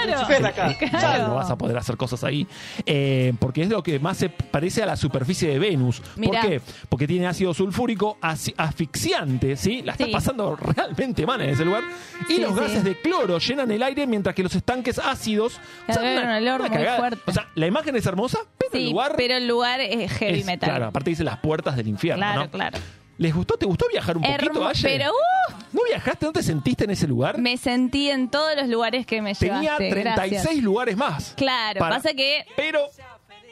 claro. 0.90 1.28
no 1.28 1.34
vas 1.34 1.50
a 1.50 1.56
poder 1.56 1.76
hacer 1.78 1.96
cosas 1.96 2.22
ahí. 2.24 2.46
Eh, 2.86 3.32
porque 3.38 3.62
es 3.62 3.68
lo 3.68 3.82
que 3.82 3.98
más 3.98 4.16
se 4.16 4.28
parece 4.28 4.82
a 4.82 4.86
la 4.86 4.96
superficie 4.96 5.48
de 5.48 5.58
Venus. 5.58 6.02
Mirá. 6.16 6.40
¿Por 6.42 6.50
qué? 6.50 6.60
Porque 6.88 7.06
tiene 7.06 7.26
ácido 7.26 7.54
sulfúrico 7.54 8.18
asfixiante, 8.20 9.56
¿sí? 9.56 9.82
La 9.82 9.92
está 9.92 10.04
Sí. 10.06 10.12
pasando 10.12 10.56
realmente 10.56 11.26
mal 11.26 11.40
en 11.42 11.50
ese 11.50 11.64
lugar. 11.64 11.82
Y 12.28 12.34
Sí, 12.34 12.40
los 12.40 12.54
sí. 12.54 12.60
Gases 12.68 12.84
de 12.84 13.00
cloro 13.00 13.38
llenan 13.38 13.70
el 13.70 13.82
aire 13.82 14.06
mientras 14.06 14.34
que 14.34 14.42
los 14.42 14.54
estanques 14.54 14.98
ácidos. 14.98 15.60
Claro, 15.86 16.02
era 16.02 16.22
un 16.22 16.28
olor 16.48 16.70
muy 16.70 16.84
fuerte. 16.98 17.22
O 17.26 17.32
sea, 17.32 17.48
la 17.54 17.66
imagen 17.66 17.96
es 17.96 18.06
hermosa, 18.06 18.38
pero 18.58 18.70
el 18.74 18.90
lugar. 18.90 19.14
pero 19.16 19.34
el 19.36 19.46
lugar 19.48 19.80
es 19.80 20.10
heavy 20.12 20.40
es- 20.40 20.46
metal. 20.46 20.68
Claro, 20.70 20.86
aparte 20.86 21.10
dice 21.10 21.24
las 21.24 21.38
puertas 21.38 21.76
del 21.76 21.88
infierno, 21.88 22.20
claro, 22.22 22.40
¿no? 22.42 22.50
claro. 22.50 22.78
¿Les 23.18 23.34
gustó? 23.34 23.56
¿Te 23.56 23.66
gustó 23.66 23.86
viajar 23.90 24.16
un 24.16 24.22
poquito, 24.22 24.44
Hermo- 24.60 24.68
Aye? 24.68 24.80
pero 24.82 25.10
uh, 25.10 25.52
¿No 25.72 25.80
viajaste? 25.88 26.24
¿No 26.26 26.32
te 26.32 26.42
sentiste 26.42 26.84
en 26.84 26.90
ese 26.90 27.08
lugar? 27.08 27.36
me 27.38 27.56
sentí 27.56 28.08
en 28.10 28.30
todos 28.30 28.54
los 28.54 28.68
lugares 28.68 29.06
que 29.06 29.20
me 29.22 29.34
Tenía 29.34 29.60
llevaste. 29.60 29.90
36 29.90 30.42
gracias. 30.42 30.62
lugares 30.64 30.96
más. 30.96 31.34
Claro, 31.36 31.80
Para- 31.80 31.96
pasa 31.96 32.14
que 32.14 32.44
Pero, 32.56 32.80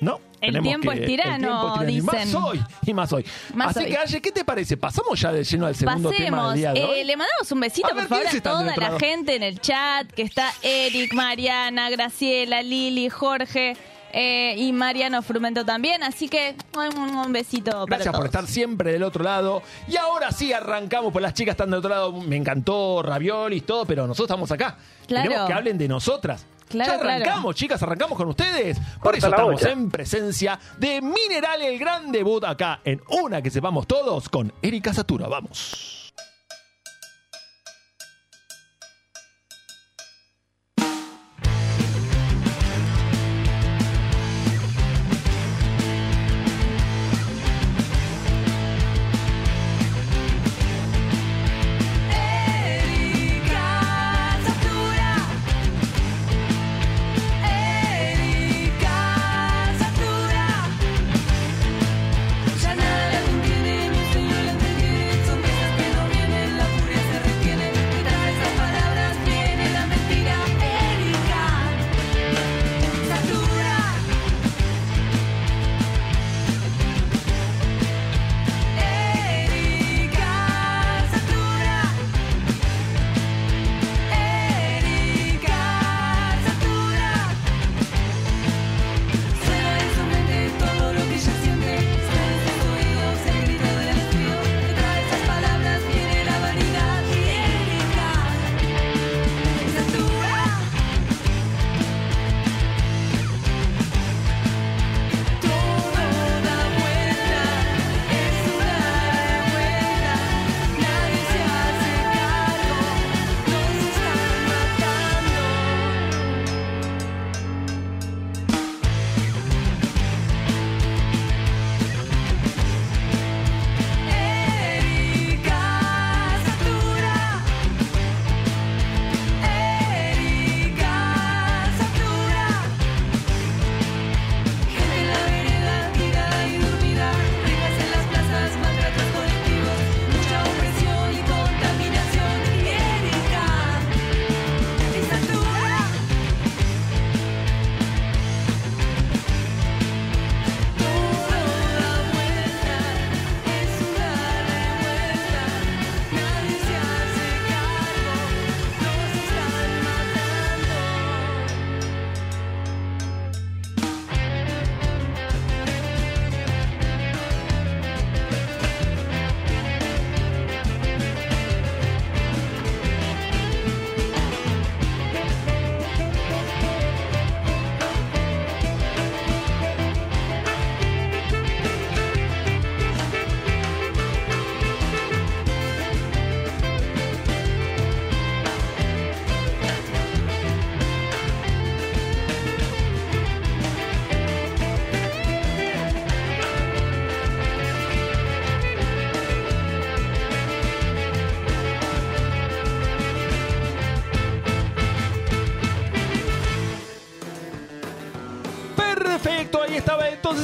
no. 0.00 0.20
El 0.46 0.62
tiempo 0.62 0.90
que- 0.90 1.00
es 1.00 1.06
tirano, 1.06 1.32
el 1.32 1.40
tiempo 1.40 1.66
es 1.66 1.72
tirano. 1.74 1.90
Y 1.90 1.94
dicen. 1.94 2.32
más 2.32 2.34
hoy, 2.34 2.64
y 2.86 2.94
más 2.94 3.12
hoy. 3.12 3.24
Más 3.54 3.76
Así 3.76 3.84
hoy. 3.84 3.90
que, 3.90 3.98
Aye, 3.98 4.20
¿qué 4.20 4.32
te 4.32 4.44
parece? 4.44 4.76
¿Pasamos 4.76 5.20
ya 5.20 5.32
de 5.32 5.44
lleno 5.44 5.66
al 5.66 5.74
segundo 5.74 6.10
tema 6.10 6.36
Pasemos, 6.36 6.52
del 6.52 6.58
día 6.58 6.72
de 6.72 6.84
hoy? 6.84 7.00
Eh, 7.00 7.04
le 7.04 7.16
mandamos 7.16 7.52
un 7.52 7.60
besito 7.60 7.88
A 7.88 7.92
ver, 7.92 8.04
por 8.04 8.08
favor 8.08 8.24
¿quiénes 8.24 8.46
a 8.46 8.50
toda 8.50 8.76
la 8.76 8.98
gente 8.98 9.36
en 9.36 9.42
el 9.42 9.60
chat, 9.60 10.10
que 10.12 10.22
está 10.22 10.52
Eric, 10.62 11.12
Mariana, 11.14 11.90
Graciela, 11.90 12.62
Lili, 12.62 13.08
Jorge 13.08 13.76
eh, 14.12 14.54
y 14.56 14.72
Mariano 14.72 15.20
Frumento 15.20 15.64
también, 15.66 16.02
así 16.02 16.28
que 16.28 16.56
un, 16.74 17.32
besito 17.32 17.70
para 17.70 17.84
Gracias 17.84 18.16
por 18.16 18.24
estar 18.24 18.46
siempre 18.46 18.92
del 18.92 19.02
otro 19.02 19.22
lado. 19.22 19.62
Y 19.88 19.96
ahora 19.96 20.32
sí 20.32 20.54
arrancamos, 20.54 21.12
pues 21.12 21.22
las 21.22 21.34
chicas 21.34 21.52
están 21.52 21.70
del 21.70 21.80
otro 21.80 21.90
lado. 21.90 22.12
Me 22.12 22.36
encantó 22.36 23.02
Raviolis, 23.02 23.66
todo, 23.66 23.84
pero 23.84 24.06
nosotros 24.06 24.26
estamos 24.26 24.50
acá. 24.50 24.78
Claro. 25.06 25.28
Queremos 25.28 25.48
que 25.48 25.52
hablen 25.52 25.76
de 25.76 25.88
nosotras. 25.88 26.46
Claro, 26.68 26.92
ya 26.92 26.98
arrancamos, 27.00 27.40
claro. 27.40 27.52
chicas, 27.52 27.82
arrancamos 27.82 28.18
con 28.18 28.28
ustedes. 28.28 28.78
Por 28.78 28.98
Corta 29.00 29.18
eso 29.18 29.28
estamos 29.28 29.62
olla. 29.62 29.72
en 29.72 29.90
presencia 29.90 30.58
de 30.78 31.00
Mineral, 31.00 31.62
el 31.62 31.78
gran 31.78 32.10
debut 32.12 32.44
acá 32.44 32.80
en 32.84 33.00
Una 33.08 33.40
que 33.42 33.50
sepamos 33.50 33.86
todos 33.86 34.28
con 34.28 34.52
Erika 34.62 34.92
Satura. 34.92 35.28
Vamos. 35.28 35.95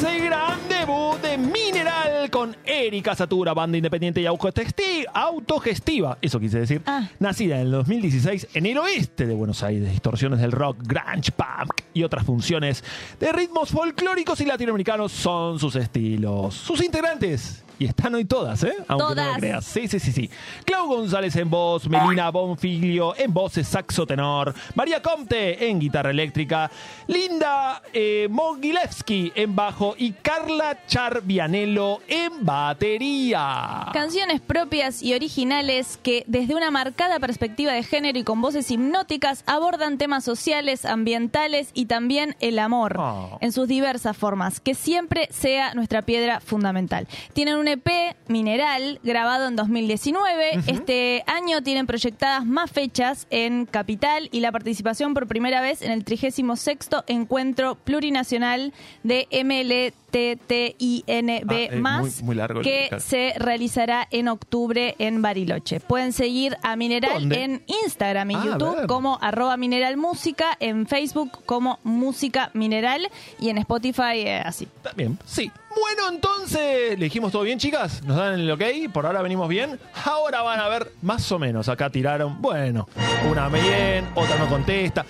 Ese 0.04 0.18
gran 0.18 0.59
debut 0.68 1.16
de 1.23 1.38
Mineral 1.38 2.28
con 2.30 2.56
Erika 2.64 3.14
Satura, 3.14 3.54
banda 3.54 3.76
independiente 3.78 4.21
y 4.21 4.25
autogesti- 4.25 5.04
autogestiva, 5.14 6.18
eso 6.21 6.40
quise 6.40 6.59
decir, 6.59 6.82
Ah. 6.87 7.09
nacida 7.21 7.56
en 7.61 7.66
el 7.66 7.71
2016 7.71 8.49
en 8.54 8.66
el 8.66 8.78
oeste 8.78 9.26
de 9.26 9.35
Buenos 9.35 9.62
Aires, 9.62 9.90
distorsiones 9.92 10.40
del 10.40 10.50
rock, 10.50 10.78
grunge, 10.82 11.30
punk 11.30 11.82
y 11.94 12.02
otras 12.02 12.25
funciones 12.26 12.82
de 13.21 13.30
ritmos 13.32 13.71
folclóricos 13.71 14.40
y 14.40 14.47
latinoamericanos 14.47 15.12
son 15.12 15.61
sus 15.61 15.76
estilos. 15.76 16.54
Sus 16.54 16.82
integrantes, 16.82 17.64
y 17.83 17.87
están 17.87 18.15
hoy 18.15 18.25
todas, 18.25 18.62
¿eh? 18.65 18.75
Aunque 18.89 19.03
no 19.05 19.09
lo 19.11 19.15
Todas. 19.15 19.37
creas. 19.39 19.65
Sí, 19.65 19.89
sí, 19.89 19.99
sí, 19.99 20.12
sí. 20.12 20.31
Clau 20.65 20.87
González 20.87 21.35
en 21.37 21.51
voz, 21.51 21.89
Melina 21.89 22.31
Bonfiglio 22.31 23.14
en 23.16 23.33
voces 23.33 23.66
saxo 23.68 24.07
tenor, 24.07 24.55
María 24.75 25.03
Comte 25.03 25.68
en 25.68 25.81
guitarra 25.81 26.11
eléctrica, 26.11 26.71
Linda 27.09 27.83
eh, 27.92 28.29
Mogilevsky 28.31 29.33
en 29.35 29.57
bajo 29.57 29.95
y 29.99 30.12
Carla 30.12 30.79
Charvianello 30.87 32.01
en 32.09 32.45
batería. 32.45 33.87
Canciones 33.92 34.40
propias 34.40 35.03
y 35.03 35.14
originales 35.14 35.99
que 36.03 36.25
desde 36.27 36.55
una 36.55 36.71
marcada 36.71 37.18
perspectiva 37.18 37.73
de 37.73 37.83
género 37.83 38.18
y 38.18 38.25
con 38.25 38.40
voces 38.40 38.71
hipnóticas 38.71 39.42
abordan 39.47 39.99
temas 39.99 40.25
sociales, 40.25 40.85
ambientales 40.85 41.71
y 41.75 41.87
también 41.87 42.37
el 42.40 42.59
amor 42.59 42.97
Oh. 42.99 43.38
en 43.40 43.53
sus 43.53 43.68
diversas 43.68 44.16
formas, 44.16 44.61
que 44.61 44.75
siempre 44.75 45.29
sea 45.31 45.75
nuestra 45.75 46.03
piedra 46.03 46.40
fundamental. 46.40 47.07
Tienen 47.33 47.57
un 47.57 47.68
EP 47.72 48.16
Mineral 48.28 49.00
grabado 49.02 49.48
en 49.48 49.56
2019. 49.56 50.61
Este 50.66 51.24
año 51.26 51.62
tienen 51.62 51.87
proyectadas 51.87 52.44
más 52.44 52.70
fechas 52.70 53.26
en 53.30 53.66
Capital 53.66 54.28
y 54.30 54.40
la 54.40 54.52
participación 54.52 55.14
por 55.14 55.26
primera 55.26 55.61
vez 55.61 55.82
en 55.82 55.90
el 55.90 56.04
36 56.04 56.46
Encuentro 57.06 57.76
Plurinacional 57.76 58.72
de 59.02 59.26
MLTTINB+, 60.12 61.51
Ah, 61.85 62.01
es 62.03 62.20
muy- 62.20 62.27
muy 62.27 62.35
largo 62.37 62.61
el- 62.61 62.64
que 62.64 62.87
claro. 62.88 63.03
se 63.03 63.33
realizará 63.38 64.07
en 64.11 64.29
octubre 64.29 64.94
en 64.98 65.22
Bariloche. 65.22 65.81
Pueden 65.81 66.12
seguir 66.12 66.57
a 66.62 66.77
Mineral 66.77 67.12
¿Dónde? 67.20 67.42
en 67.42 67.62
Instagram 67.85 68.31
y 68.31 68.35
Ah, 68.35 68.42
YouTube 68.44 68.87
como 68.87 69.18
arroba 69.20 69.57
Mineral 69.57 69.96
Música, 69.96 70.57
en 70.61 70.87
Facebook 70.87 71.44
como 71.46 71.79
Música 71.85 72.51
Mineral 72.55 73.09
y 73.40 73.48
en 73.48 73.59
Spotify 73.59 74.18
eh, 74.20 74.42
así. 74.44 74.68
También, 74.83 75.18
sí. 75.25 75.51
Bueno, 75.75 76.11
entonces, 76.11 76.98
¿le 76.98 77.05
dijimos 77.05 77.33
todo 77.33 77.42
bien, 77.42 77.59
chicas? 77.59 78.03
¿Nos 78.03 78.16
dan 78.18 78.38
el 78.38 78.51
ok? 78.51 78.62
¿Por 78.92 79.07
ahora 79.07 79.22
venimos 79.22 79.48
bien? 79.48 79.79
Ahora 80.05 80.42
van 80.42 80.61
a 80.61 80.68
ver, 80.68 80.92
más 81.01 81.31
o 81.33 81.38
menos, 81.38 81.68
acá 81.70 81.88
tiraron, 81.88 82.42
bueno, 82.42 82.87
una 83.31 83.48
bien, 83.48 84.07
otra 84.14 84.37
no 84.37 84.48
contesta. 84.48 85.07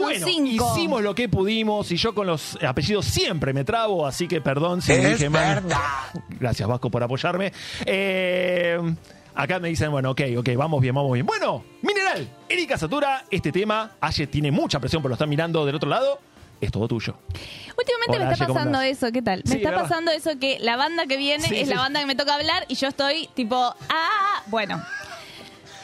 Son 0.00 0.08
bueno, 0.08 0.26
cinco. 0.26 0.72
hicimos 0.76 1.02
lo 1.02 1.14
que 1.14 1.28
pudimos 1.28 1.90
y 1.92 1.96
yo 1.96 2.14
con 2.14 2.26
los 2.26 2.58
apellidos 2.62 3.04
siempre 3.06 3.52
me 3.52 3.64
trabo, 3.64 4.06
así 4.06 4.26
que 4.26 4.40
perdón 4.40 4.82
si 4.82 4.94
dije 4.94 5.28
mal. 5.30 5.62
Gracias, 6.40 6.68
Vasco, 6.68 6.90
por 6.90 7.02
apoyarme. 7.02 7.52
Eh, 7.86 8.78
acá 9.34 9.58
me 9.58 9.68
dicen, 9.68 9.90
bueno, 9.90 10.10
ok, 10.10 10.22
ok, 10.38 10.48
vamos 10.56 10.80
bien, 10.80 10.94
vamos 10.94 11.12
bien. 11.12 11.26
Bueno, 11.26 11.64
Mineral, 11.82 12.28
Erika 12.48 12.76
Satura, 12.78 13.24
este 13.30 13.52
tema, 13.52 13.92
Aye 14.00 14.26
tiene 14.26 14.50
mucha 14.50 14.80
presión, 14.80 15.02
pero 15.02 15.10
lo 15.10 15.14
están 15.14 15.28
mirando 15.28 15.64
del 15.66 15.74
otro 15.74 15.88
lado. 15.88 16.18
Es 16.60 16.70
todo 16.70 16.86
tuyo. 16.86 17.14
Últimamente 17.78 18.16
Hola, 18.18 18.26
me 18.26 18.32
está 18.32 18.44
Aye, 18.44 18.46
¿cómo 18.48 18.54
pasando 18.54 18.80
eso, 18.82 19.10
¿qué 19.12 19.22
tal? 19.22 19.42
Sí, 19.46 19.50
me 19.52 19.56
está 19.56 19.70
¿verdad? 19.70 19.82
pasando 19.84 20.10
eso 20.10 20.38
que 20.38 20.58
la 20.60 20.76
banda 20.76 21.06
que 21.06 21.16
viene 21.16 21.44
Sí, 21.48 21.56
es 21.56 21.68
sí. 21.68 21.74
la 21.74 21.80
banda 21.80 22.00
que 22.00 22.06
me 22.06 22.14
toca 22.14 22.34
hablar 22.34 22.66
y 22.68 22.74
yo 22.74 22.88
estoy 22.88 23.30
tipo, 23.34 23.56
ah, 23.88 24.42
bueno. 24.48 24.82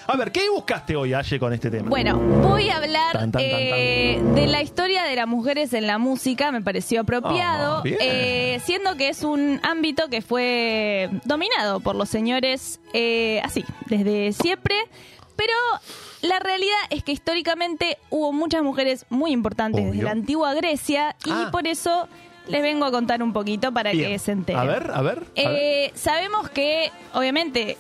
A 0.09 0.17
ver, 0.17 0.31
¿qué 0.31 0.49
buscaste 0.49 0.95
hoy, 0.95 1.15
Aye, 1.15 1.39
con 1.39 1.53
este 1.53 1.71
tema? 1.71 1.89
Bueno, 1.91 2.17
voy 2.19 2.69
a 2.71 2.77
hablar 2.77 3.13
Tan, 3.13 3.33
tan, 3.33 3.43
tan, 3.43 3.43
eh, 3.43 4.21
de 4.35 4.47
la 4.47 4.63
historia 4.63 5.03
de 5.03 5.17
las 5.17 5.27
mujeres 5.27 5.73
en 5.73 5.87
la 5.87 5.99
música, 5.99 6.53
me 6.53 6.61
pareció 6.63 7.01
apropiado, 7.01 7.79
Ah, 7.79 7.83
eh, 7.85 8.61
siendo 8.65 8.97
que 8.97 9.09
es 9.09 9.25
un 9.25 9.59
ámbito 9.65 10.09
que 10.09 10.23
fue 10.23 11.11
dominado 11.25 11.81
por 11.81 11.97
los 11.97 12.09
señores 12.09 12.79
eh, 12.93 13.41
así, 13.43 13.65
desde 13.87 14.33
siempre, 14.33 14.77
pero 15.35 15.53
la 16.23 16.39
realidad 16.39 16.77
es 16.91 17.03
que 17.03 17.11
históricamente 17.13 17.99
hubo 18.11 18.33
muchas 18.33 18.63
mujeres 18.63 19.07
muy 19.11 19.33
importantes 19.33 19.81
Obvio. 19.81 19.91
desde 19.93 20.05
la 20.05 20.13
antigua 20.13 20.55
Grecia 20.55 21.17
y 21.25 21.31
Ah. 21.33 21.49
por 21.51 21.67
eso 21.67 22.09
les 22.47 22.63
vengo 22.63 22.85
a 22.85 22.93
contar 22.93 23.25
un 23.25 23.33
poquito 23.33 23.73
para 23.73 23.91
Bien. 23.91 24.09
que 24.13 24.19
se 24.21 24.31
enteren. 24.31 24.61
A 24.61 24.65
ver, 24.65 24.91
a 24.95 25.03
ver. 25.03 25.19
a 25.19 25.23
ver. 25.23 25.27
Eh, 25.35 25.93
sabemos 25.97 26.49
que, 26.51 26.93
obviamente, 27.13 27.77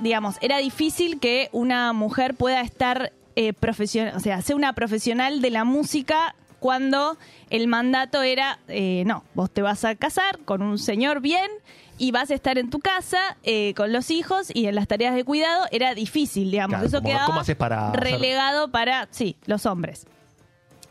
digamos, 0.00 0.36
era 0.40 0.58
difícil 0.58 1.18
que 1.20 1.48
una 1.52 1.92
mujer 1.92 2.34
pueda 2.34 2.60
estar 2.60 3.12
eh, 3.36 3.52
profesional, 3.52 4.14
o 4.16 4.20
sea, 4.20 4.40
ser 4.42 4.56
una 4.56 4.72
profesional 4.72 5.40
de 5.42 5.50
la 5.50 5.64
música 5.64 6.34
cuando 6.60 7.18
el 7.50 7.68
mandato 7.68 8.22
era, 8.22 8.58
eh, 8.68 9.04
no, 9.06 9.24
vos 9.34 9.50
te 9.50 9.60
vas 9.62 9.84
a 9.84 9.94
casar 9.94 10.38
con 10.44 10.62
un 10.62 10.78
señor 10.78 11.20
bien 11.20 11.50
y 11.98 12.10
vas 12.12 12.30
a 12.30 12.34
estar 12.34 12.56
en 12.58 12.70
tu 12.70 12.80
casa 12.80 13.36
eh, 13.42 13.72
con 13.76 13.92
los 13.92 14.10
hijos 14.10 14.48
y 14.52 14.66
en 14.66 14.74
las 14.74 14.88
tareas 14.88 15.14
de 15.14 15.24
cuidado 15.24 15.66
era 15.70 15.94
difícil, 15.94 16.50
digamos. 16.50 16.74
Claro, 16.74 16.86
Eso 16.86 16.98
¿cómo- 16.98 17.08
quedaba 17.08 17.26
cómo 17.26 17.40
haces 17.40 17.56
para 17.56 17.88
hacer- 17.90 18.00
relegado 18.00 18.70
para, 18.70 19.06
sí, 19.10 19.36
los 19.46 19.66
hombres. 19.66 20.06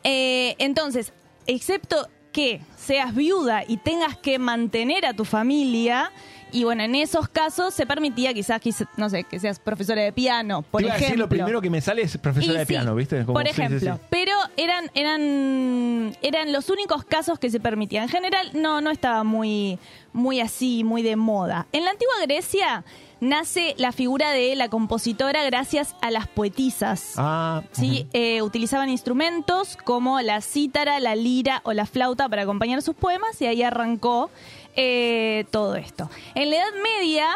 Eh, 0.03 0.55
entonces, 0.59 1.13
excepto 1.47 2.07
que 2.31 2.61
seas 2.77 3.15
viuda 3.15 3.63
y 3.67 3.77
tengas 3.77 4.17
que 4.17 4.39
mantener 4.39 5.05
a 5.05 5.13
tu 5.13 5.25
familia, 5.25 6.11
y 6.55 6.63
bueno, 6.63 6.83
en 6.83 6.95
esos 6.95 7.27
casos 7.27 7.73
se 7.73 7.85
permitía 7.85 8.33
quizás, 8.33 8.61
quizás, 8.61 8.87
no 8.97 9.09
sé, 9.09 9.23
que 9.25 9.39
seas 9.39 9.59
profesora 9.59 10.01
de 10.01 10.11
piano, 10.13 10.61
por 10.61 10.79
Te 10.81 10.85
iba 10.87 10.93
a 10.93 10.97
ejemplo. 10.97 11.07
decir, 11.13 11.19
lo 11.19 11.29
primero 11.29 11.61
que 11.61 11.69
me 11.69 11.81
sale 11.81 12.01
es 12.03 12.17
profesora 12.17 12.53
Y 12.53 12.57
de 12.59 12.65
sí, 12.65 12.73
piano, 12.73 12.95
¿viste? 12.95 13.25
Como- 13.25 13.33
por 13.33 13.43
sí, 13.43 13.49
ejemplo. 13.49 13.95
sí. 13.95 14.01
Pero 14.09 14.31
eran, 14.57 14.89
eran, 14.93 16.17
eran 16.21 16.51
los 16.53 16.69
únicos 16.69 17.03
casos 17.03 17.39
que 17.39 17.49
se 17.49 17.59
permitían. 17.59 18.03
En 18.03 18.09
general, 18.09 18.49
no, 18.53 18.81
no 18.81 18.89
estaba 18.91 19.23
muy, 19.23 19.79
muy 20.13 20.39
así, 20.39 20.83
muy 20.83 21.01
de 21.01 21.15
moda. 21.15 21.67
En 21.71 21.83
la 21.83 21.91
antigua 21.91 22.13
Grecia 22.23 22.83
nace 23.21 23.75
la 23.77 23.91
figura 23.91 24.31
de 24.31 24.55
la 24.55 24.69
compositora 24.69 25.43
gracias 25.45 25.95
a 26.01 26.11
las 26.11 26.27
poetisas. 26.27 27.13
Ah, 27.17 27.63
Sí, 27.71 28.07
eh, 28.13 28.41
utilizaban 28.41 28.89
instrumentos 28.89 29.77
como 29.83 30.21
la 30.21 30.41
cítara, 30.41 30.99
la 30.99 31.15
lira 31.15 31.61
o 31.63 31.73
la 31.73 31.85
flauta 31.85 32.29
para 32.29 32.43
acompañar 32.43 32.81
sus 32.81 32.95
poemas 32.95 33.41
y 33.41 33.45
ahí 33.47 33.63
arrancó 33.63 34.29
eh, 34.75 35.45
todo 35.51 35.75
esto. 35.75 36.09
En 36.35 36.49
la 36.49 36.57
Edad 36.57 36.73
Media, 36.83 37.27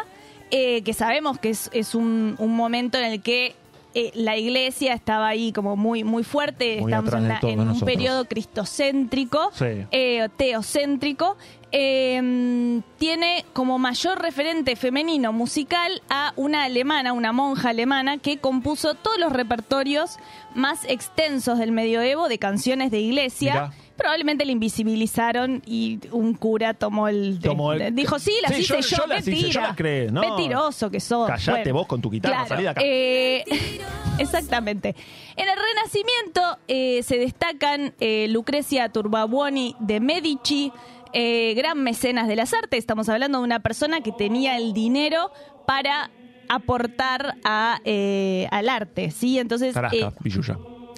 eh, 0.50 0.82
que 0.82 0.92
sabemos 0.94 1.38
que 1.38 1.50
es, 1.50 1.70
es 1.72 1.94
un, 1.94 2.34
un 2.38 2.54
momento 2.56 2.98
en 2.98 3.04
el 3.04 3.22
que 3.22 3.54
eh, 3.94 4.12
la 4.14 4.36
iglesia 4.36 4.94
estaba 4.94 5.26
ahí 5.28 5.52
como 5.52 5.74
muy, 5.76 6.04
muy 6.04 6.22
fuerte, 6.22 6.80
Muy 6.80 6.92
estamos 6.92 7.12
en, 7.14 7.28
la- 7.28 7.40
en 7.42 7.58
un 7.60 7.66
nosotros. 7.68 7.90
periodo 7.92 8.24
cristocéntrico, 8.26 9.50
Sí. 9.54 9.86
eh, 9.90 10.28
teocéntrico. 10.36 11.36
eh, 11.72 12.80
tiene 12.98 13.44
como 13.52 13.78
mayor 13.78 14.20
referente 14.20 14.74
femenino 14.76 15.32
musical 15.32 16.02
a 16.10 16.32
una 16.36 16.64
alemana, 16.64 17.12
una 17.12 17.32
monja 17.32 17.70
alemana, 17.70 18.18
que 18.18 18.38
compuso 18.38 18.94
todos 18.94 19.18
los 19.18 19.32
repertorios 19.32 20.16
más 20.54 20.80
extensos 20.88 21.58
del 21.58 21.70
medioevo 21.72 22.28
de 22.28 22.38
canciones 22.38 22.90
de 22.90 22.98
iglesia. 22.98 23.52
Mirá. 23.52 23.72
Probablemente 24.00 24.44
la 24.46 24.52
invisibilizaron 24.52 25.62
y 25.66 25.98
un 26.10 26.34
cura 26.34 26.74
tomó 26.74 27.06
el... 27.08 27.38
Tomó 27.40 27.72
el- 27.74 27.94
dijo, 27.94 28.18
sí, 28.18 28.32
las 28.42 28.52
Sí, 28.54 28.62
hice 28.62 28.74
yo- 28.74 28.80
yo, 28.80 28.96
yo 28.96 29.06
las 29.06 29.28
hice, 29.28 29.50
yo 29.50 29.60
las 29.60 29.76
creé, 29.76 30.10
¿no? 30.10 30.20
Mentiroso 30.22 30.90
que 30.90 31.00
sos. 31.00 31.28
Callate 31.28 31.70
vos 31.72 31.86
con 31.86 32.00
tu 32.00 32.10
guitarra, 32.10 32.46
salí 32.46 32.62
de 32.62 32.68
acá. 32.70 32.80
eh, 32.82 33.44
exactamente. 34.18 34.94
En 35.36 35.48
el 35.48 35.54
Renacimiento 35.56 36.58
eh, 36.68 37.02
se 37.02 37.18
destacan 37.18 37.92
eh, 38.00 38.26
Lucrecia 38.28 38.88
Turbabuoni 38.88 39.76
de 39.80 40.00
Medici, 40.00 40.72
eh, 41.12 41.54
gran 41.54 41.82
mecenas 41.82 42.26
de 42.28 42.36
las 42.36 42.52
artes. 42.54 42.78
Estamos 42.78 43.08
hablando 43.08 43.38
de 43.38 43.44
una 43.44 43.60
persona 43.60 44.00
que 44.00 44.12
tenía 44.12 44.56
el 44.56 44.72
dinero 44.72 45.30
para 45.66 46.10
aportar 46.48 47.36
a, 47.44 47.78
eh, 47.84 48.48
al 48.50 48.68
arte, 48.68 49.10
¿sí? 49.10 49.38
Entonces, 49.38 49.72
Tarasca. 49.74 50.12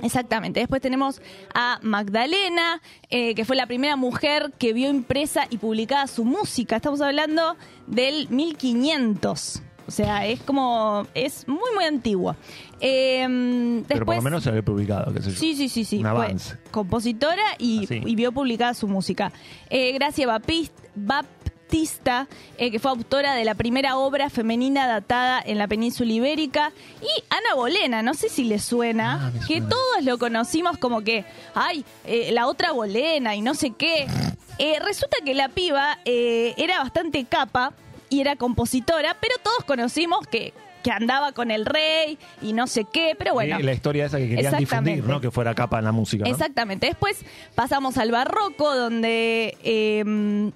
Exactamente. 0.03 0.61
Después 0.61 0.83
tenemos 0.83 1.23
a 1.55 1.79
Magdalena, 1.83 2.83
eh, 3.09 3.35
que 3.35 3.45
fue 3.45 3.57
la 3.57 3.67
primera 3.67 3.97
mujer 3.97 4.53
que 4.59 4.73
vio 4.73 4.91
impresa 4.91 5.47
y 5.49 5.59
publicada 5.59 6.07
su 6.09 6.25
música. 6.25 6.77
Estamos 6.77 7.01
hablando 7.01 7.57
del 7.87 8.29
1500. 8.29 9.63
O 9.87 9.91
sea, 9.91 10.27
es 10.27 10.41
como. 10.41 11.07
Es 11.15 11.47
muy, 11.49 11.75
muy 11.75 11.85
antigua. 11.85 12.37
Eh, 12.81 13.27
después, 13.29 13.87
Pero 13.89 14.07
por 14.07 14.17
lo 14.17 14.23
menos 14.23 14.43
se 14.43 14.49
había 14.51 14.63
publicado, 14.63 15.13
qué 15.13 15.23
sé 15.23 15.31
yo. 15.31 15.37
Sí, 15.37 15.55
sí, 15.55 15.69
sí, 15.69 15.85
sí. 15.85 15.99
Un 15.99 16.07
avance. 16.07 16.57
compositora 16.71 17.43
y, 17.59 17.85
Así. 17.85 18.01
y 18.05 18.15
vio 18.15 18.33
publicada 18.33 18.75
su 18.75 18.89
música. 18.89 19.33
Eh, 19.71 19.93
Gracia 19.93 20.27
Baptista, 20.27 20.83
eh, 22.59 22.71
que 22.71 22.79
fue 22.79 22.91
autora 22.91 23.35
de 23.35 23.45
la 23.45 23.55
primera 23.55 23.97
obra 23.97 24.29
femenina 24.31 24.87
datada 24.87 25.43
en 25.45 25.59
la 25.59 25.67
península 25.69 26.13
ibérica. 26.13 26.73
Y 27.01 27.23
Ana 27.31 27.55
Bolena, 27.55 28.03
no 28.03 28.15
sé 28.15 28.29
si 28.29 28.45
le 28.45 28.59
suena, 28.59 29.29
Ah, 29.29 29.33
que 29.47 29.55
suena. 29.59 29.69
todos 29.71 30.05
lo 30.05 30.19
conocimos 30.19 30.77
como 30.79 31.03
que, 31.03 31.25
ay, 31.55 31.85
eh, 32.05 32.31
la 32.33 32.47
otra 32.47 32.73
Bolena 32.73 33.35
y 33.35 33.41
no 33.41 33.55
sé 33.55 33.73
qué. 33.77 34.07
Eh, 34.59 34.79
resulta 34.85 35.17
que 35.25 35.35
la 35.35 35.49
piba 35.49 35.99
era 36.05 36.79
bastante 36.81 37.25
capa 37.25 37.73
y 38.11 38.21
era 38.21 38.37
compositora, 38.37 39.17
pero 39.21 39.37
todos 39.43 39.65
conocimos 39.65 40.27
que 40.27 40.53
que 40.83 40.91
andaba 40.91 41.31
con 41.31 41.53
el 41.53 41.65
rey 41.65 42.19
y 42.43 42.53
no 42.55 42.67
sé 42.67 42.85
qué, 42.93 43.15
pero 43.17 43.35
bueno. 43.35 43.57
Sí, 43.57 43.63
la 43.63 43.73
historia 43.73 44.07
esa 44.07 44.19
que 44.19 44.29
querían 44.29 44.57
difundir, 44.59 45.05
¿no? 45.05 45.21
Que 45.21 45.31
fuera 45.31 45.55
capa 45.55 45.79
en 45.79 45.85
la 45.85 45.93
música. 45.93 46.25
¿no? 46.25 46.31
Exactamente. 46.31 46.89
Después 46.89 47.25
pasamos 47.55 47.99
al 47.99 48.11
barroco, 48.11 48.75
donde 48.75 49.57
eh, 49.63 50.51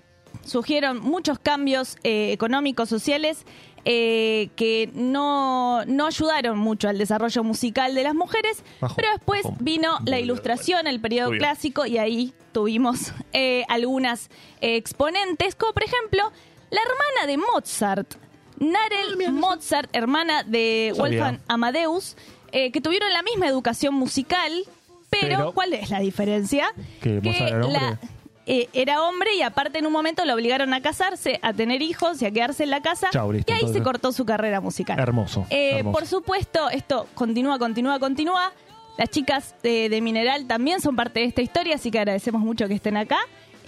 surgieron 0.44 1.00
muchos 1.00 1.38
cambios 1.38 1.96
eh, 2.04 2.32
económicos, 2.32 2.88
sociales, 2.88 3.44
eh, 3.84 4.48
que 4.56 4.90
no, 4.94 5.84
no 5.86 6.06
ayudaron 6.06 6.58
mucho 6.58 6.88
al 6.88 6.98
desarrollo 6.98 7.44
musical 7.44 7.94
de 7.94 8.02
las 8.02 8.14
mujeres, 8.16 8.64
pero 8.96 9.08
después 9.12 9.42
vino 9.60 9.98
la 10.06 10.18
ilustración, 10.18 10.86
el 10.88 11.00
periodo 11.00 11.30
clásico, 11.30 11.86
y 11.86 11.98
ahí 11.98 12.34
tuvimos 12.52 13.12
eh, 13.32 13.62
algunas 13.68 14.28
eh, 14.60 14.74
exponentes, 14.76 15.54
como 15.54 15.72
por 15.72 15.84
ejemplo 15.84 16.32
la 16.70 16.80
hermana 16.80 17.26
de 17.30 17.36
Mozart, 17.38 18.14
Narel 18.58 19.32
Mozart, 19.32 19.88
hermana 19.94 20.42
de 20.42 20.92
Sabía. 20.96 21.02
Wolfgang 21.22 21.40
Amadeus, 21.46 22.16
eh, 22.50 22.72
que 22.72 22.80
tuvieron 22.80 23.12
la 23.12 23.22
misma 23.22 23.46
educación 23.46 23.94
musical, 23.94 24.50
pero, 25.10 25.28
Pero- 25.28 25.52
¿cuál 25.52 25.72
es 25.74 25.90
la 25.90 26.00
diferencia? 26.00 26.72
Que 27.00 27.20
Mozart 27.20 27.48
era 27.52 27.66
hombre. 27.66 27.98
Eh, 28.46 28.68
era 28.72 29.02
hombre 29.02 29.34
y 29.34 29.42
aparte 29.42 29.78
en 29.78 29.86
un 29.86 29.92
momento 29.92 30.24
lo 30.24 30.32
obligaron 30.34 30.72
a 30.72 30.80
casarse, 30.80 31.38
a 31.42 31.52
tener 31.52 31.82
hijos 31.82 32.22
y 32.22 32.26
a 32.26 32.30
quedarse 32.30 32.62
en 32.62 32.70
la 32.70 32.80
casa. 32.80 33.08
Chau, 33.10 33.32
listo, 33.32 33.50
y 33.50 33.54
ahí 33.54 33.60
entonces. 33.60 33.78
se 33.82 33.84
cortó 33.84 34.12
su 34.12 34.24
carrera 34.24 34.60
musical. 34.60 34.98
Hermoso, 34.98 35.46
Eh, 35.50 35.78
hermoso. 35.78 35.98
Por 35.98 36.06
supuesto, 36.06 36.70
esto 36.70 37.06
continúa, 37.14 37.58
continúa, 37.58 37.98
continúa. 37.98 38.52
Las 38.98 39.10
chicas 39.10 39.54
de, 39.62 39.88
de 39.90 40.00
Mineral 40.00 40.46
también 40.46 40.80
son 40.80 40.96
parte 40.96 41.20
de 41.20 41.26
esta 41.26 41.42
historia, 41.42 41.74
así 41.74 41.90
que 41.90 41.98
agradecemos 41.98 42.40
mucho 42.40 42.66
que 42.68 42.74
estén 42.74 42.96
acá. 42.96 43.18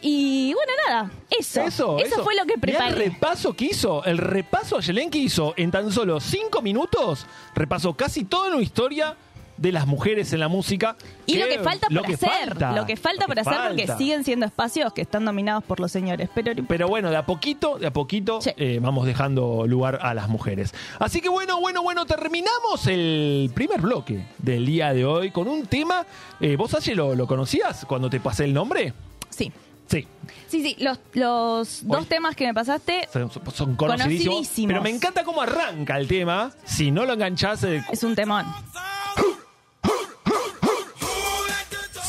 Y 0.01 0.55
bueno, 0.55 0.73
nada, 0.87 1.11
eso. 1.29 1.61
Eso, 1.63 1.99
eso, 1.99 2.23
fue 2.23 2.37
lo 2.37 2.45
que 2.45 2.55
Mirá 2.57 2.87
el 2.87 2.95
preparé. 2.95 3.11
repaso 3.11 3.53
que 3.55 3.65
hizo, 3.65 4.05
el 4.05 4.17
repaso 4.19 4.77
a 4.77 4.81
Yelén 4.81 5.11
que 5.11 5.19
hizo 5.19 5.55
en 5.57 5.73
tan 5.73 5.91
solo 5.91 6.21
cinco 6.21 6.63
minutos, 6.63 7.27
repasó 7.53 7.95
casi 7.95 8.23
toda 8.25 8.55
una 8.55 8.63
historia 8.63 9.17
de 9.59 9.73
las 9.73 9.87
mujeres 9.87 10.33
en 10.33 10.41
la 10.41 10.49
música. 10.49 10.97
Y 11.27 11.37
lo 11.39 11.47
que 11.47 11.59
falta 11.59 11.89
lo 11.91 12.01
por 12.01 12.09
que 12.09 12.15
hacer, 12.15 12.49
falta, 12.49 12.73
lo 12.73 12.87
que 12.87 12.97
falta 12.97 13.27
por 13.27 13.39
hacer 13.39 13.55
porque 13.69 13.87
siguen 13.99 14.25
siendo 14.25 14.47
espacios 14.47 14.93
que 14.93 15.03
están 15.03 15.25
dominados 15.25 15.63
por 15.65 15.81
los 15.81 15.93
señores. 15.93 16.31
Pero 16.35 16.53
Pero 16.67 16.89
bueno, 16.89 17.11
de 17.11 17.17
a 17.17 17.27
poquito, 17.27 17.79
de 17.79 17.87
a 17.89 17.93
poquito 17.93 18.41
Sí. 18.41 18.51
eh, 18.57 18.79
vamos 18.81 19.05
dejando 19.07 19.67
lugar 19.67 19.99
a 20.03 20.15
las 20.15 20.29
mujeres. 20.29 20.73
Así 20.99 21.21
que 21.21 21.29
bueno, 21.29 21.61
bueno, 21.61 21.83
bueno, 21.83 22.07
terminamos 22.07 22.87
el 22.87 23.51
primer 23.55 23.81
bloque 23.81 24.25
del 24.39 24.65
día 24.65 24.95
de 24.95 25.05
hoy 25.05 25.31
con 25.31 25.49
un 25.49 25.67
tema. 25.67 26.07
eh, 26.41 26.57
¿Vos, 26.57 26.75
Aye, 26.75 26.95
lo, 26.95 27.15
lo 27.15 27.27
conocías 27.27 27.85
cuando 27.85 28.09
te 28.09 28.21
pasé 28.21 28.45
el 28.45 28.55
nombre? 28.55 28.95
sí. 29.31 29.53
Sí, 29.91 30.07
Sí, 30.49 30.63
sí, 30.63 30.77
los, 30.85 30.99
los 31.15 31.87
dos 31.89 32.07
temas 32.09 32.37
que 32.37 32.47
me 32.47 32.53
pasaste 32.53 33.09
son, 33.11 33.31
son 33.31 33.75
conocidísimos, 33.75 34.35
Conocidísimos. 34.35 34.69
Pero 34.69 34.83
me 34.83 34.91
encanta 34.91 35.25
cómo 35.25 35.41
arranca 35.41 35.97
el 35.97 36.07
tema. 36.07 36.51
Si 36.67 36.91
no 36.91 37.07
lo 37.07 37.15
enganchás, 37.15 37.65
eh, 37.65 37.83
es 37.91 38.03
un 38.03 38.15
temón. 38.15 38.45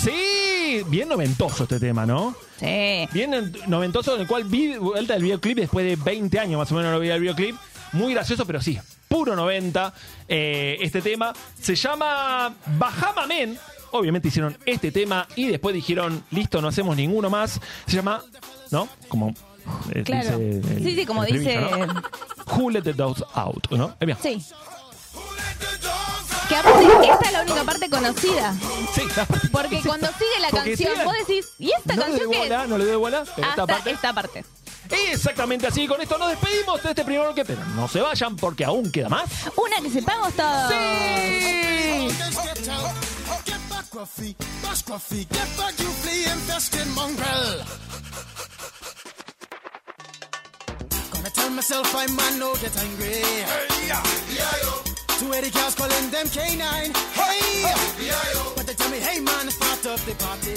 Sí, 0.04 0.84
bien 0.88 1.10
noventoso 1.10 1.64
este 1.64 1.80
tema, 1.80 2.06
¿no? 2.06 2.36
Sí. 2.60 3.08
Bien 3.12 3.34
en- 3.34 3.54
noventoso, 3.68 4.16
en 4.16 4.22
el 4.22 4.28
cual 4.28 4.44
vi 4.46 4.78
vuelta 4.78 5.16
el 5.16 5.24
videoclip 5.24 5.58
después 5.58 5.86
de 5.86 5.96
20 5.96 6.40
años 6.40 6.58
más 6.60 6.72
o 6.72 6.76
menos 6.76 6.92
lo 6.92 7.00
vi 7.00 7.10
el 7.10 7.20
videoclip. 7.22 7.56
Muy 7.94 8.14
gracioso, 8.14 8.46
pero 8.46 8.62
sí, 8.62 8.78
puro 9.08 9.36
90. 9.36 9.94
eh, 10.28 10.78
este 10.82 11.02
tema 11.02 11.34
se 11.60 11.76
llama 11.76 12.54
Bahama 12.78 13.26
Men. 13.28 13.58
Obviamente 13.92 14.28
hicieron 14.28 14.56
este 14.66 14.92
tema 14.92 15.28
y 15.36 15.48
después 15.48 15.74
dijeron, 15.74 16.24
listo, 16.30 16.62
no 16.62 16.68
hacemos 16.68 16.96
ninguno 16.96 17.30
más. 17.32 17.60
Se 17.88 17.96
llama, 17.96 18.22
¿no? 18.70 18.88
Como 19.08 19.34
eh, 19.94 20.04
Claro. 20.04 20.38
dice 20.38 20.74
el- 20.76 20.84
Sí, 20.84 20.96
sí, 20.96 21.06
como 21.06 21.26
dice- 21.26 21.60
¿no? 21.60 22.04
Who 22.56 22.70
let 22.70 22.84
the 22.84 22.94
dogs 22.94 23.24
out, 23.34 23.70
¿no? 23.72 23.96
Eh. 24.00 24.16
Sí. 24.22 24.44
Que 26.50 26.56
aparte, 26.56 26.84
esta 26.84 27.26
es 27.28 27.32
la 27.32 27.42
única 27.44 27.64
parte 27.64 27.90
conocida. 27.90 28.54
Sí, 28.96 29.02
Porque 29.52 29.82
cuando 29.86 30.08
sigue 30.08 30.40
la 30.42 30.50
Porque 30.50 30.70
canción, 30.72 30.94
sigue- 30.94 31.06
vos 31.06 31.14
decís, 31.28 31.46
¿y 31.60 31.72
esta 31.72 31.96
no 31.96 32.02
le 32.02 32.10
doy 32.10 32.10
canción 32.20 32.32
qué 32.32 32.38
bola, 32.40 32.64
es? 32.64 32.70
no 32.70 32.78
le 32.80 32.86
doy 32.86 32.96
bola, 32.96 33.24
pero 33.36 33.48
esta 33.50 33.62
Hasta 33.64 33.68
parte 33.68 33.92
esta 33.92 34.14
parte. 34.14 34.46
Exactamente 35.12 35.68
así, 35.68 35.88
con 35.88 36.02
esto 36.02 36.18
nos 36.18 36.30
despedimos 36.30 36.82
de 36.82 36.90
este 36.90 37.06
primer 37.06 37.22
bloque, 37.28 37.46
pero 37.46 37.64
no 37.76 37.88
se 37.88 38.02
vayan 38.02 38.36
porque 38.36 38.66
aún 38.66 38.92
queda 38.92 39.08
más. 39.10 39.30
Una 39.56 39.76
que 39.84 39.92
sepamos 39.92 40.34
todos. 40.34 40.70
¡Sí! 40.72 42.10
Get 43.46 43.60
back, 43.70 43.86
Ruffy, 43.94 44.36
bash 44.64 44.82
Ruffy, 44.88 45.28
get 45.30 45.58
back, 45.58 45.76
you 45.78 45.86
flea 46.02 46.34
infested 46.34 46.88
mongrel. 46.96 47.64
Gonna 51.12 51.30
tell 51.32 51.50
myself 51.52 51.94
I'm 51.96 52.16
man, 52.16 52.40
no 52.40 52.54
get 52.56 52.76
angry. 52.78 53.22
Two 55.20 55.34
Eddie 55.34 55.52
cows 55.52 55.76
calling 55.76 56.10
them 56.12 56.28
K9. 56.28 56.96
Hey! 57.12 57.74
But 58.56 58.66
they 58.66 58.74
tell 58.74 58.90
me, 58.90 59.00
hey 59.00 59.20
man, 59.20 59.48
it's 59.48 59.58
part 59.58 59.86
of 59.86 60.00
the 60.06 60.16
party. 60.16 60.56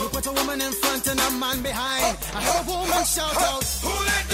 You 0.00 0.08
put 0.08 0.26
a 0.26 0.32
woman 0.32 0.62
in 0.62 0.72
front 0.72 1.06
and 1.08 1.20
a 1.20 1.30
man 1.32 1.60
behind. 1.60 2.16
I 2.32 2.40
heard 2.40 2.66
a 2.66 2.70
woman 2.70 3.04
shout 3.04 3.36
out, 3.36 3.64
Who 3.82 4.04
let 4.06 4.33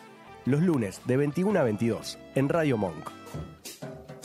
Los 0.45 0.61
lunes 0.61 1.01
de 1.05 1.17
21 1.17 1.59
a 1.59 1.63
22 1.63 2.17
en 2.33 2.49
Radio 2.49 2.75
Monk. 2.75 3.11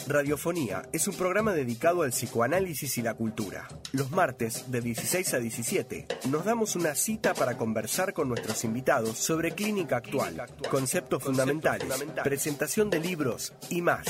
Radiofonía 0.08 0.84
es 0.90 1.06
un 1.08 1.14
programa 1.14 1.52
dedicado 1.52 2.00
al 2.02 2.10
psicoanálisis 2.10 2.96
y 2.96 3.02
la 3.02 3.12
cultura. 3.12 3.68
Los 3.92 4.10
martes, 4.12 4.70
de 4.70 4.80
16 4.80 5.34
a 5.34 5.38
17, 5.38 6.06
nos 6.30 6.46
damos 6.46 6.74
una 6.74 6.94
cita 6.94 7.34
para 7.34 7.58
conversar 7.58 8.14
con 8.14 8.30
nuestros 8.30 8.64
invitados 8.64 9.18
sobre 9.18 9.50
clínica 9.50 9.98
actual, 9.98 10.46
conceptos 10.70 11.22
fundamentales, 11.22 11.86
presentación 12.24 12.88
de 12.88 13.00
libros 13.00 13.52
y 13.68 13.82
más. 13.82 14.06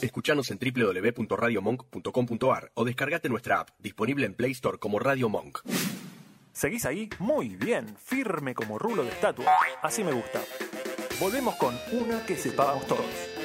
Escuchanos 0.00 0.50
en 0.50 0.58
www.radiomonk.com.ar 0.58 2.72
o 2.74 2.84
descargate 2.84 3.28
nuestra 3.28 3.60
app, 3.60 3.70
disponible 3.78 4.26
en 4.26 4.34
Play 4.34 4.50
Store 4.52 4.78
como 4.78 4.98
Radio 4.98 5.28
Monk. 5.28 5.60
¿Seguís 6.52 6.84
ahí? 6.86 7.08
Muy 7.20 7.50
bien, 7.50 7.96
firme 7.96 8.52
como 8.52 8.80
rulo 8.80 9.04
de 9.04 9.10
estatua. 9.10 9.46
Así 9.80 10.02
me 10.02 10.10
gusta. 10.10 10.40
Volvemos 11.20 11.56
con 11.56 11.76
una 11.90 12.24
que 12.24 12.36
sepamos 12.36 12.86
todos. 12.86 13.37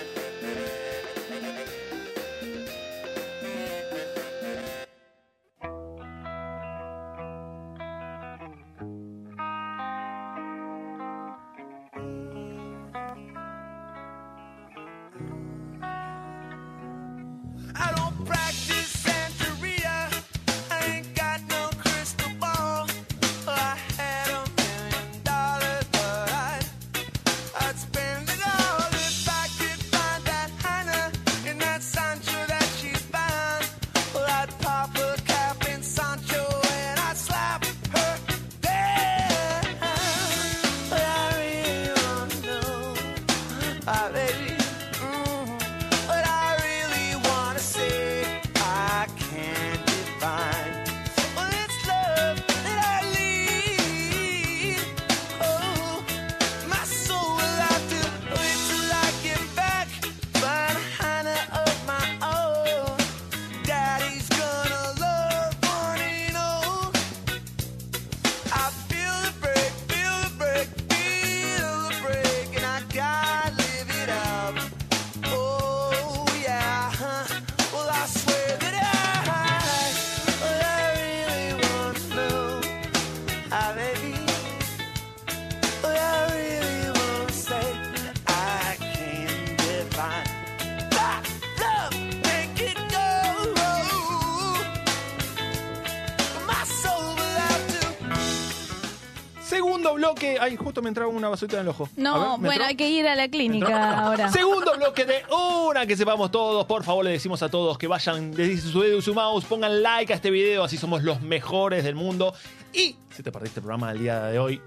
Ay, 100.43 100.57
justo 100.57 100.81
me 100.81 100.89
entraba 100.89 101.09
una 101.09 101.29
basurita 101.29 101.57
en 101.57 101.63
el 101.63 101.69
ojo. 101.69 101.89
No, 101.95 102.13
ver, 102.13 102.21
¿me 102.21 102.47
bueno, 102.47 102.51
entró? 102.51 102.65
hay 102.65 102.75
que 102.75 102.89
ir 102.89 103.07
a 103.07 103.15
la 103.15 103.29
clínica 103.29 103.99
ahora. 104.05 104.29
Segundo 104.29 104.75
bloque 104.75 105.05
de 105.05 105.23
una 105.31 105.85
que 105.85 105.95
sepamos 105.95 106.31
todos. 106.31 106.65
Por 106.65 106.83
favor, 106.83 107.05
le 107.05 107.11
decimos 107.11 107.41
a 107.43 107.49
todos 107.49 107.77
que 107.77 107.87
vayan 107.87 108.31
desde 108.31 108.57
su 108.69 108.81
dedo 108.81 108.97
y 108.97 109.01
su 109.01 109.13
mouse, 109.13 109.45
pongan 109.45 109.81
like 109.81 110.11
a 110.11 110.15
este 110.17 110.31
video, 110.31 110.65
así 110.65 110.75
somos 110.77 111.01
los 111.03 111.21
mejores 111.21 111.85
del 111.85 111.95
mundo. 111.95 112.33
Y 112.73 112.97
si 113.15 113.23
te 113.23 113.31
perdiste 113.31 113.59
el 113.59 113.63
programa 113.63 113.93
del 113.93 114.01
día 114.01 114.23
de 114.23 114.39
hoy, 114.39 114.61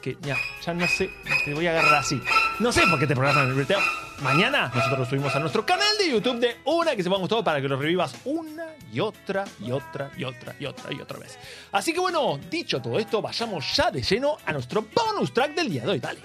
que 0.00 0.16
ya, 0.20 0.36
ya 0.64 0.72
no 0.72 0.86
sé, 0.86 1.10
te 1.44 1.52
voy 1.52 1.66
a 1.66 1.70
agarrar 1.70 1.94
así. 1.94 2.20
No 2.60 2.70
sé 2.70 2.82
por 2.88 3.00
qué 3.00 3.06
te 3.06 3.14
programa 3.16 3.42
el 3.42 3.54
video. 3.54 3.80
Mañana 4.22 4.70
nosotros 4.74 5.08
subimos 5.08 5.34
a 5.34 5.40
nuestro 5.40 5.66
canal 5.66 5.98
de 5.98 6.10
YouTube 6.10 6.38
de 6.38 6.56
una 6.64 6.94
que 6.94 7.02
sepamos 7.02 7.28
todos 7.28 7.44
para 7.44 7.60
que 7.60 7.68
lo 7.68 7.76
revivas 7.76 8.14
una 8.24 8.66
y 8.92 9.00
otra 9.00 9.44
y 9.60 9.72
otra 9.72 10.10
y 10.16 10.24
otra 10.24 10.54
y 10.58 10.66
otra 10.66 10.92
y 10.92 11.00
otra 11.00 11.18
vez. 11.18 11.38
Así 11.72 11.92
que 11.92 12.00
bueno, 12.00 12.38
dicho 12.50 12.80
todo 12.80 12.98
esto, 12.98 13.20
vayamos 13.20 13.76
ya 13.76 13.90
de 13.90 14.02
lleno 14.02 14.36
a 14.46 14.52
nuestro 14.52 14.86
bonus 14.94 15.32
track 15.32 15.54
del 15.54 15.70
día 15.70 15.82
de 15.82 15.90
hoy. 15.90 16.00
Dale. 16.00 16.20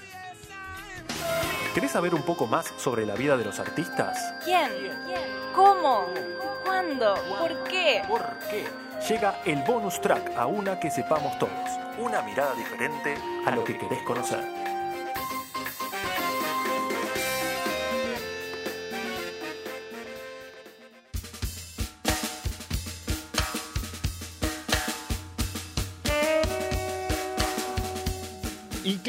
¿Querés 1.74 1.92
saber 1.92 2.14
un 2.14 2.24
poco 2.24 2.48
más 2.48 2.74
sobre 2.78 3.06
la 3.06 3.16
vida 3.16 3.38
de 3.38 3.46
los 3.46 3.60
artistas? 3.60 4.18
¿Quién? 4.44 4.70
¿Cómo? 5.56 6.06
¿Cuándo? 6.64 7.16
¿Por 7.40 7.64
qué? 7.66 8.02
¿Por 8.08 8.24
qué? 8.50 8.66
Llega 9.08 9.42
el 9.46 9.62
bonus 9.64 10.00
track 10.02 10.36
a 10.38 10.46
una 10.46 10.80
que 10.80 10.92
sepamos 10.92 11.38
todos. 11.40 11.52
Una 11.98 12.22
mirada 12.22 12.54
diferente 12.56 13.16
a 13.46 13.52
lo 13.52 13.64
que 13.64 13.78
querés 13.78 14.02
conocer. 14.04 14.69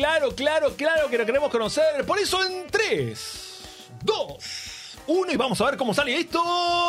Claro, 0.01 0.35
claro, 0.35 0.75
claro 0.77 1.11
que 1.11 1.19
lo 1.19 1.27
queremos 1.27 1.51
conocer. 1.51 2.07
Por 2.07 2.19
eso 2.19 2.43
en 2.43 2.67
3, 2.69 3.61
2, 4.03 4.99
1 5.07 5.33
y 5.33 5.37
vamos 5.37 5.61
a 5.61 5.67
ver 5.67 5.77
cómo 5.77 5.93
sale 5.93 6.17
esto. 6.17 6.43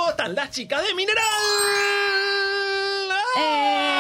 Están 0.10 0.34
las 0.34 0.50
chicas 0.50 0.82
de 0.82 0.94
Mineral. 0.94 1.26
¡Ah! 3.38 3.91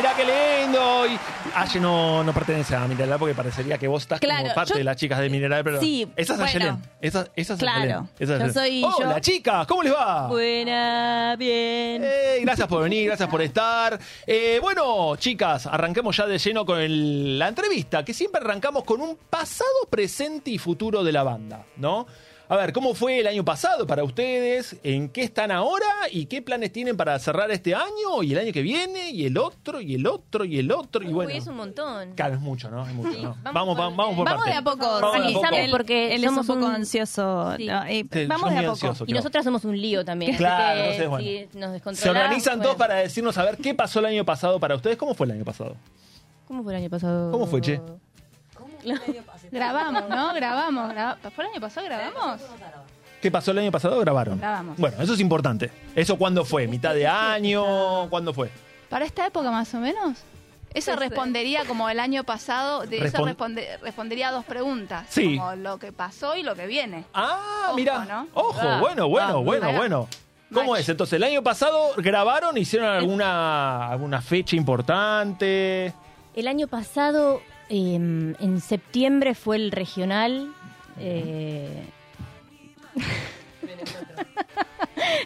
Mirá 0.00 0.14
qué 0.16 0.24
lindo. 0.24 1.06
Y 1.06 1.18
Aye 1.54 1.78
no, 1.78 2.24
no 2.24 2.32
pertenece 2.32 2.74
a 2.74 2.86
Mineral 2.86 3.18
porque 3.18 3.34
parecería 3.34 3.76
que 3.76 3.86
vos 3.86 4.02
estás 4.02 4.18
Claro, 4.18 4.44
como 4.44 4.54
parte 4.54 4.72
yo- 4.72 4.78
de 4.78 4.84
las 4.84 4.96
chicas 4.96 5.18
de 5.18 5.28
Mineral, 5.28 5.62
pero 5.62 5.78
Sí, 5.78 6.08
esa 6.16 6.32
es 6.32 6.38
bueno. 6.38 6.50
Ayelen. 6.56 6.82
Esa, 7.02 7.26
esa 7.36 7.52
es 7.54 7.58
Claro. 7.58 8.08
Esa 8.18 8.36
es 8.36 8.40
yo 8.46 8.52
soy 8.60 8.82
Hola 8.84 9.14
yo. 9.16 9.20
chicas, 9.20 9.66
¿cómo 9.66 9.82
les 9.82 9.92
va? 9.92 10.28
Buena, 10.28 11.36
bien. 11.38 12.02
Eh, 12.02 12.38
gracias 12.42 12.66
por 12.66 12.82
venir, 12.82 13.06
gracias 13.08 13.28
por 13.28 13.42
estar. 13.42 13.98
Eh, 14.26 14.58
bueno, 14.62 15.16
chicas, 15.16 15.66
arranquemos 15.66 16.16
ya 16.16 16.26
de 16.26 16.38
lleno 16.38 16.64
con 16.64 16.78
el- 16.80 17.38
la 17.38 17.48
entrevista, 17.48 18.02
que 18.02 18.14
siempre 18.14 18.40
arrancamos 18.40 18.84
con 18.84 19.02
un 19.02 19.18
pasado, 19.28 19.68
presente 19.90 20.50
y 20.50 20.56
futuro 20.56 21.04
de 21.04 21.12
la 21.12 21.22
banda, 21.24 21.64
¿no? 21.76 22.06
A 22.52 22.56
ver, 22.56 22.72
¿cómo 22.72 22.94
fue 22.94 23.20
el 23.20 23.28
año 23.28 23.44
pasado 23.44 23.86
para 23.86 24.02
ustedes? 24.02 24.76
¿En 24.82 25.08
qué 25.08 25.22
están 25.22 25.52
ahora? 25.52 25.86
¿Y 26.10 26.26
qué 26.26 26.42
planes 26.42 26.72
tienen 26.72 26.96
para 26.96 27.16
cerrar 27.20 27.48
este 27.52 27.76
año? 27.76 28.24
¿Y 28.24 28.32
el 28.32 28.40
año 28.40 28.52
que 28.52 28.62
viene? 28.62 29.10
¿Y 29.12 29.24
el 29.26 29.38
otro? 29.38 29.80
¿Y 29.80 29.94
el 29.94 30.04
otro? 30.04 30.44
¿Y 30.44 30.58
el 30.58 30.72
otro? 30.72 31.00
Y 31.04 31.12
bueno. 31.12 31.30
Uy, 31.30 31.36
es 31.38 31.46
un 31.46 31.54
montón. 31.56 32.12
Claro, 32.16 32.34
es 32.34 32.40
mucho, 32.40 32.68
¿no? 32.68 32.84
Es 32.84 32.92
mucho, 32.92 33.12
Sí, 33.12 33.22
¿no? 33.22 33.36
vamos 33.44 33.54
Vamos, 33.54 33.76
vamos, 33.76 33.96
vamos 33.96 34.16
por 34.16 34.24
Vamos 34.24 34.38
parte. 34.44 34.50
de 34.50 34.56
a 34.56 34.62
poco. 34.64 34.78
Vamos 34.78 35.00
de 35.00 35.06
a 35.06 35.12
poco. 35.32 35.38
Organizamos 35.38 35.70
porque 35.70 36.12
Él 36.16 36.24
es 36.24 36.30
un 36.30 36.34
somos 36.34 36.46
poco 36.48 36.66
un- 36.66 36.74
ansioso. 36.74 37.54
Sí. 37.56 37.66
no, 37.66 37.88
y 37.88 38.08
Sí, 38.12 38.26
vamos 38.26 38.50
de 38.50 38.56
a 38.58 38.60
poco. 38.62 38.70
ansioso, 38.72 39.04
Y 39.06 39.12
nosotras 39.12 39.44
somos 39.44 39.64
un 39.64 39.80
lío 39.80 40.04
también. 40.04 40.32
así 40.32 40.38
Claro, 40.38 40.82
que 40.82 40.90
ustedes, 40.90 41.08
bueno. 41.08 41.24
si 41.24 41.56
nos 41.56 41.98
Se 41.98 42.10
organizan 42.10 42.54
bueno. 42.54 42.62
todos 42.64 42.76
para 42.76 42.94
decirnos 42.96 43.38
a 43.38 43.44
ver 43.44 43.58
qué 43.58 43.74
pasó 43.76 44.00
el 44.00 44.06
año 44.06 44.24
pasado 44.24 44.58
para 44.58 44.74
ustedes. 44.74 44.96
¿Cómo 44.96 45.14
fue 45.14 45.26
el 45.26 45.32
año 45.34 45.44
pasado? 45.44 45.76
¿Cómo 46.48 46.64
fue 46.64 46.72
el 46.72 46.80
año 46.80 46.90
pasado? 46.90 47.30
¿Cómo 47.30 47.46
fue, 47.46 47.60
che? 47.60 47.80
Grabamos, 49.50 50.08
¿no? 50.08 50.34
Grabamos. 50.34 50.92
graba- 50.92 51.18
¿Fue 51.34 51.44
el 51.44 51.50
año 51.52 51.60
pasado 51.60 51.86
grabamos? 51.86 52.40
¿Qué 53.20 53.30
pasó 53.30 53.50
el 53.50 53.58
año 53.58 53.70
pasado? 53.70 53.98
Grabaron. 54.00 54.38
Grabamos. 54.38 54.78
Bueno, 54.78 55.02
eso 55.02 55.12
es 55.14 55.20
importante. 55.20 55.70
¿Eso 55.94 56.16
cuándo 56.16 56.44
fue? 56.44 56.66
¿Mitad 56.66 56.94
de 56.94 57.06
año? 57.06 58.08
¿Cuándo 58.08 58.32
fue? 58.32 58.50
¿Para 58.88 59.04
esta 59.04 59.26
época 59.26 59.50
más 59.50 59.72
o 59.74 59.78
menos? 59.78 60.18
Eso 60.72 60.94
respondería 60.96 61.64
como 61.64 61.90
el 61.90 61.98
año 61.98 62.22
pasado, 62.24 62.86
de 62.86 63.04
eso 63.04 63.18
Respon- 63.18 63.34
responde- 63.36 63.78
respondería 63.82 64.28
a 64.28 64.32
dos 64.32 64.44
preguntas. 64.44 65.04
Sí. 65.10 65.36
Como 65.36 65.56
lo 65.56 65.78
que 65.78 65.90
pasó 65.92 66.36
y 66.36 66.42
lo 66.44 66.54
que 66.54 66.66
viene. 66.68 67.04
Ah, 67.12 67.64
Ojo, 67.66 67.74
mira. 67.76 68.04
¿no? 68.04 68.28
Ojo, 68.34 68.58
Ah, 68.62 68.78
bueno, 68.80 69.08
bueno, 69.08 69.28
ah, 69.38 69.40
bueno, 69.42 69.66
ahí 69.66 69.72
va. 69.72 69.78
bueno. 69.78 70.08
¿Cómo 70.54 70.76
es? 70.76 70.88
Entonces, 70.88 71.14
el 71.14 71.22
año 71.24 71.42
pasado 71.42 71.90
grabaron, 71.96 72.56
hicieron 72.56 72.88
alguna, 72.88 73.88
alguna 73.88 74.20
fecha 74.22 74.56
importante. 74.56 75.92
El 76.34 76.48
año 76.48 76.66
pasado, 76.68 77.40
eh, 77.70 77.94
en 77.94 78.60
septiembre, 78.60 79.34
fue 79.34 79.56
el 79.56 79.70
regional. 79.70 80.52
eh, 80.98 81.84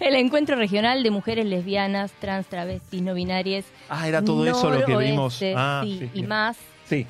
el 0.00 0.14
encuentro 0.14 0.56
regional 0.56 1.02
de 1.02 1.10
mujeres 1.10 1.46
lesbianas, 1.46 2.12
trans, 2.20 2.46
travestis, 2.46 3.02
no 3.02 3.14
binarias. 3.14 3.64
Ah, 3.88 4.08
era 4.08 4.22
todo 4.22 4.46
eso 4.46 4.70
lo 4.70 4.84
que 4.84 4.96
vimos. 4.96 5.40
Ah, 5.56 5.82
sí, 5.84 5.98
sí, 5.98 6.04
y 6.12 6.18
bien. 6.18 6.28
más. 6.28 6.56
Sí. 6.86 7.06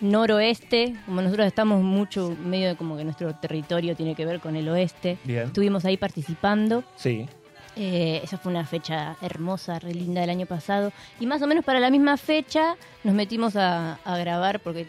Noroeste, 0.00 0.94
como 1.06 1.22
nosotros 1.22 1.46
estamos 1.46 1.80
mucho 1.82 2.36
medio 2.44 2.68
de 2.68 2.76
como 2.76 2.96
que 2.96 3.04
nuestro 3.04 3.32
territorio 3.36 3.94
tiene 3.94 4.14
que 4.16 4.26
ver 4.26 4.40
con 4.40 4.56
el 4.56 4.68
oeste. 4.68 5.16
Bien. 5.24 5.44
Estuvimos 5.44 5.84
ahí 5.84 5.96
participando. 5.96 6.82
Sí. 6.96 7.28
Eh, 7.76 8.20
esa 8.22 8.36
fue 8.38 8.52
una 8.52 8.66
fecha 8.66 9.16
hermosa, 9.22 9.78
re 9.78 9.94
linda 9.94 10.20
del 10.20 10.30
año 10.30 10.46
pasado. 10.46 10.92
Y 11.20 11.26
más 11.26 11.40
o 11.42 11.46
menos 11.46 11.64
para 11.64 11.80
la 11.80 11.90
misma 11.90 12.16
fecha 12.16 12.76
nos 13.04 13.14
metimos 13.14 13.56
a, 13.56 13.94
a 14.04 14.16
grabar, 14.18 14.60
porque 14.60 14.86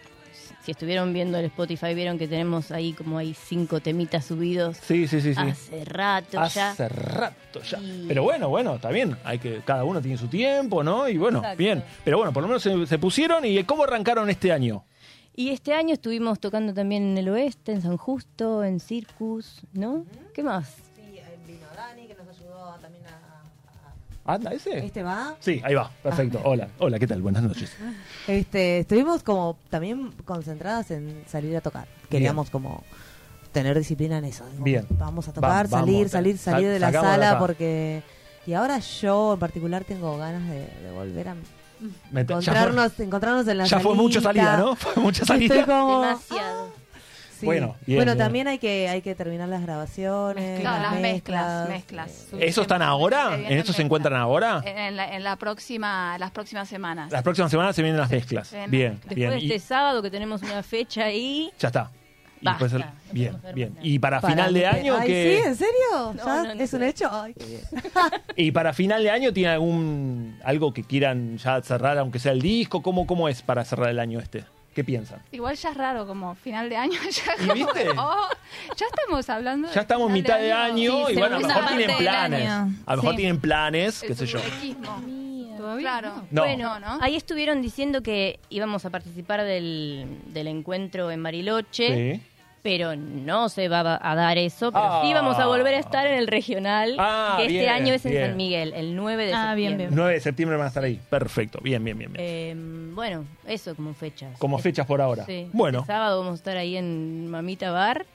si 0.63 0.71
estuvieron 0.71 1.11
viendo 1.13 1.37
el 1.37 1.45
Spotify 1.45 1.93
vieron 1.93 2.17
que 2.17 2.27
tenemos 2.27 2.71
ahí 2.71 2.93
como 2.93 3.17
hay 3.17 3.33
cinco 3.33 3.81
temitas 3.81 4.23
subidos 4.23 4.77
Sí, 4.77 5.07
sí, 5.09 5.19
sí, 5.19 5.33
sí. 5.35 5.41
hace 5.41 5.83
rato 5.83 6.41
ya. 6.47 6.71
Hace 6.71 6.87
rato 6.89 7.61
ya. 7.61 7.79
Pero 8.07 8.23
bueno, 8.23 8.47
bueno, 8.49 8.75
está 8.75 8.89
bien. 8.89 9.17
Hay 9.25 9.39
que, 9.39 9.61
cada 9.65 9.83
uno 9.83 10.01
tiene 10.01 10.17
su 10.17 10.27
tiempo, 10.27 10.83
¿no? 10.83 11.07
Y 11.09 11.17
bueno, 11.17 11.39
Exacto. 11.39 11.57
bien. 11.57 11.83
Pero 12.05 12.17
bueno, 12.17 12.31
por 12.33 12.43
lo 12.43 12.47
menos 12.47 12.63
se, 12.63 12.85
se 12.87 12.97
pusieron. 12.97 13.43
¿Y 13.45 13.61
cómo 13.65 13.83
arrancaron 13.83 14.29
este 14.29 14.51
año? 14.53 14.85
Y 15.35 15.49
este 15.49 15.73
año 15.73 15.93
estuvimos 15.93 16.39
tocando 16.39 16.73
también 16.73 17.03
en 17.11 17.17
el 17.17 17.27
oeste, 17.29 17.71
en 17.71 17.81
San 17.81 17.97
Justo, 17.97 18.63
en 18.63 18.79
Circus, 18.79 19.61
¿no? 19.73 20.05
¿Qué 20.33 20.43
más? 20.43 20.75
¿Anda 24.25 24.51
ese? 24.53 24.85
¿Este 24.85 25.03
va? 25.03 25.35
Sí, 25.39 25.61
ahí 25.65 25.73
va. 25.75 25.91
Perfecto. 26.01 26.39
Hola. 26.45 26.69
Hola, 26.79 26.97
¿qué 26.97 27.07
tal? 27.07 27.21
Buenas 27.21 27.43
noches. 27.43 27.75
Este, 28.27 28.79
estuvimos 28.79 29.21
como 29.21 29.57
también 29.69 30.11
concentradas 30.23 30.91
en 30.91 31.23
salir 31.27 31.57
a 31.57 31.61
tocar. 31.61 31.87
Queríamos 32.09 32.49
como 32.49 32.83
tener 33.51 33.77
disciplina 33.77 34.17
en 34.19 34.25
eso. 34.25 34.45
Digo, 34.51 34.63
Bien. 34.63 34.85
Vamos 34.91 35.27
a 35.27 35.33
tocar, 35.33 35.65
Va- 35.65 35.69
salir, 35.69 35.95
vamos, 35.95 36.11
salir, 36.11 36.37
sal- 36.37 36.53
salir 36.53 36.69
de 36.69 36.79
la 36.79 36.87
de 36.91 36.93
sala 36.99 37.39
porque... 37.39 38.01
Y 38.45 38.53
ahora 38.53 38.79
yo 38.79 39.33
en 39.33 39.39
particular 39.39 39.83
tengo 39.83 40.17
ganas 40.17 40.49
de, 40.49 40.59
de 40.59 40.91
volver 40.93 41.29
a 41.29 41.35
ya 42.13 42.19
encontrarnos, 42.21 42.99
encontrarnos 42.99 43.47
en 43.47 43.57
la 43.57 43.65
Ya 43.65 43.79
fue 43.79 43.95
mucha 43.95 44.21
salida, 44.21 44.57
¿no? 44.57 44.75
Fue 44.77 45.01
mucha 45.01 45.25
salida. 45.25 45.55
Estoy 45.55 45.73
como- 45.73 46.01
Demasiado. 46.01 46.82
Sí. 47.43 47.45
Bueno, 47.45 47.75
bien, 47.85 47.97
bueno, 47.99 48.11
bien. 48.13 48.17
también 48.17 48.47
hay 48.47 48.57
que 48.57 48.87
hay 48.89 49.01
que 49.01 49.15
terminar 49.15 49.49
las 49.49 49.61
grabaciones, 49.61 50.61
Claro, 50.61 50.81
las 50.83 50.91
las 50.93 51.01
mezclas. 51.01 51.69
mezclas, 51.69 52.09
mezclas. 52.09 52.41
¿Eso 52.49 52.61
están 52.61 52.81
ahora? 52.81 53.35
¿En 53.37 53.57
eso 53.57 53.73
se 53.73 53.81
encuentran 53.81 54.13
ahora? 54.19 54.61
En, 54.65 54.95
la, 54.95 55.15
en 55.15 55.23
la 55.23 55.35
próxima, 55.35 56.17
las 56.17 56.31
próximas 56.31 56.69
semanas. 56.69 57.11
Las 57.11 57.21
próximas 57.23 57.51
semanas 57.51 57.75
se 57.75 57.81
vienen 57.81 57.99
las 57.99 58.09
mezclas. 58.09 58.47
Se 58.47 58.55
vienen 58.55 58.71
Bien, 58.71 58.91
las 58.93 58.99
Después 59.01 59.15
bien. 59.15 59.29
de 59.31 59.39
Y 59.39 59.51
este 59.51 59.59
sábado 59.67 60.01
que 60.01 60.09
tenemos 60.09 60.41
una 60.41 60.63
fecha 60.63 61.05
ahí. 61.05 61.51
ya 61.59 61.67
está. 61.67 61.91
Y 62.41 62.45
Basta. 62.45 62.65
después 62.65 62.85
bien, 63.13 63.37
bien. 63.55 63.77
Y 63.81 63.99
para, 63.99 64.19
Para 64.19 64.33
final 64.33 64.53
de 64.53 64.59
que- 64.59 64.67
año 64.67 64.97
Ay, 64.99 65.07
que 65.07 65.39
¿sí? 65.41 65.47
¿En 65.47 65.55
serio? 65.55 65.73
No, 65.91 66.13
¿Ya 66.25 66.43
no, 66.43 66.55
no 66.55 66.61
¿Es 66.63 66.73
un 66.73 66.83
hecho? 66.83 67.07
Ay, 67.09 67.33
qué 67.35 67.45
bien. 67.45 67.61
y 68.35 68.51
para 68.51 68.73
final 68.73 69.01
de 69.01 69.09
año 69.11 69.31
tiene 69.31 69.49
algún 69.53 70.37
algo 70.43 70.73
que 70.73 70.83
quieran 70.83 71.37
ya 71.37 71.61
cerrar 71.61 71.97
aunque 71.97 72.19
sea 72.19 72.33
el 72.33 72.41
disco, 72.41 72.81
¿cómo 72.83 73.07
cómo 73.07 73.29
es 73.29 73.41
para 73.41 73.63
cerrar 73.63 73.89
el 73.89 73.99
año 73.99 74.19
este? 74.19 74.43
¿Qué 74.73 74.83
piensan? 74.83 75.21
Igual 75.31 75.55
ya 75.55 75.69
es 75.69 75.77
raro, 75.77 76.07
como 76.07 76.33
final 76.35 76.67
de 76.69 76.77
año. 76.77 76.99
Ya, 77.11 77.33
¿Y 77.43 77.47
como- 77.47 77.53
viste? 77.73 77.89
oh, 77.97 78.27
ya 78.75 78.85
estamos 78.87 79.29
hablando. 79.29 79.71
Ya 79.71 79.81
estamos 79.81 80.07
final 80.07 80.21
mitad 80.23 80.39
de 80.39 80.51
año 80.51 81.07
Sí, 81.07 81.13
y 81.13 81.15
bueno, 81.17 81.35
a 81.35 81.39
lo 81.39 81.47
mejor 81.47 81.67
tienen 81.77 81.97
planes. 81.97 82.49
año. 82.49 82.75
A 82.85 82.91
lo 82.95 83.01
mejor 83.01 83.11
Sí. 83.13 83.17
tienen 83.17 83.39
planes, 83.39 84.01
qué 84.01 84.15
sé 84.15 84.25
yo. 84.25 84.39
Claro. 85.79 86.23
No. 86.31 86.41
Bueno, 86.43 86.73
ahí 87.01 87.15
estuvieron 87.15 87.61
diciendo 87.61 88.01
que 88.01 88.39
íbamos 88.49 88.85
a 88.85 88.89
participar 88.89 89.43
del, 89.43 90.05
del 90.27 90.47
encuentro 90.47 91.09
en 91.11 91.23
Bariloche. 91.23 92.15
Sí. 92.15 92.21
Pero 92.63 92.95
no 92.95 93.49
se 93.49 93.67
va 93.67 93.99
a 94.01 94.15
dar 94.15 94.37
eso, 94.37 94.71
pero 94.71 94.85
Ah. 94.85 95.01
sí 95.03 95.13
vamos 95.13 95.37
a 95.37 95.45
volver 95.47 95.75
a 95.75 95.79
estar 95.79 96.07
en 96.07 96.17
el 96.17 96.27
regional, 96.27 96.95
Ah, 96.97 97.35
que 97.37 97.43
este 97.47 97.59
bien, 97.59 97.69
año 97.69 97.93
es 97.93 98.05
en 98.05 98.11
bien. 98.13 98.25
San 98.27 98.37
Miguel, 98.37 98.73
el 98.73 98.95
9 98.95 99.25
de 99.25 99.33
Ah, 99.33 99.53
bien, 99.53 99.71
septiembre. 99.71 99.95
9 99.97 100.13
de 100.13 100.19
septiembre 100.21 100.57
van 100.57 100.65
a 100.65 100.67
estar 100.69 100.83
ahí. 100.85 100.99
Perfecto. 101.09 101.59
Bien, 101.61 101.83
bien, 101.83 101.97
bien. 101.97 102.13
bien. 102.13 102.25
Eh, 102.25 102.55
bueno, 102.95 103.25
eso 103.45 103.75
como 103.75 103.93
fechas. 103.93 104.37
Como 104.39 104.57
fechas 104.59 104.85
por 104.87 105.01
ahora. 105.01 105.25
Sí. 105.25 105.49
Bueno. 105.51 105.83
Sábado 105.85 106.19
vamos 106.19 106.31
a 106.31 106.35
estar 106.35 106.55
ahí 106.57 106.77
en 106.77 107.29
Mamita 107.29 107.69
Bar. 107.71 108.05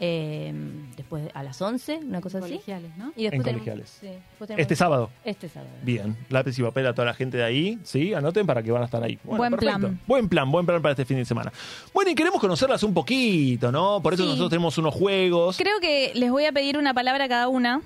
Eh, 0.00 0.52
después 0.96 1.28
a 1.34 1.42
las 1.42 1.60
11, 1.60 1.98
una 1.98 2.20
cosa 2.20 2.38
así. 2.38 2.48
Colegiales, 2.50 2.96
¿no? 2.96 3.12
Y 3.16 3.22
después 3.24 3.32
En 3.34 3.42
tenemos- 3.42 3.60
colegiales. 3.64 3.98
sí, 4.00 4.06
después 4.06 4.48
tenemos- 4.48 4.60
Este 4.62 4.76
sábado. 4.76 5.10
Este 5.24 5.48
sábado. 5.48 5.70
Bien, 5.82 6.16
lápiz 6.28 6.58
y 6.58 6.62
papel 6.62 6.86
a 6.86 6.94
toda 6.94 7.06
la 7.06 7.14
gente 7.14 7.36
de 7.36 7.44
ahí, 7.44 7.78
¿sí? 7.84 8.14
Anoten 8.14 8.46
para 8.46 8.62
que 8.62 8.70
van 8.72 8.82
a 8.82 8.86
estar 8.86 9.02
ahí. 9.02 9.18
Bueno, 9.24 9.38
Buen 9.38 9.50
perfecto. 9.52 9.78
plan. 9.78 10.00
Buen 10.06 10.28
plan, 10.28 10.50
buen 10.50 10.66
plan 10.66 10.82
para 10.82 10.92
este 10.92 11.04
fin 11.04 11.16
de 11.18 11.24
semana. 11.24 11.52
Bueno, 11.94 12.10
y 12.10 12.14
queremos 12.14 12.40
conocerlas 12.40 12.82
un 12.82 12.94
poquito, 12.94 13.70
¿no? 13.70 14.00
Por 14.02 14.14
eso 14.14 14.22
Sí. 14.22 14.28
nosotros 14.28 14.50
tenemos 14.50 14.76
unos 14.78 14.94
juegos. 14.94 15.56
Creo 15.58 15.78
que 15.80 16.12
les 16.14 16.30
voy 16.30 16.46
a 16.46 16.52
pedir 16.52 16.78
una 16.78 16.94
palabra 16.94 17.24
a 17.24 17.28
cada 17.28 17.48
una. 17.48 17.80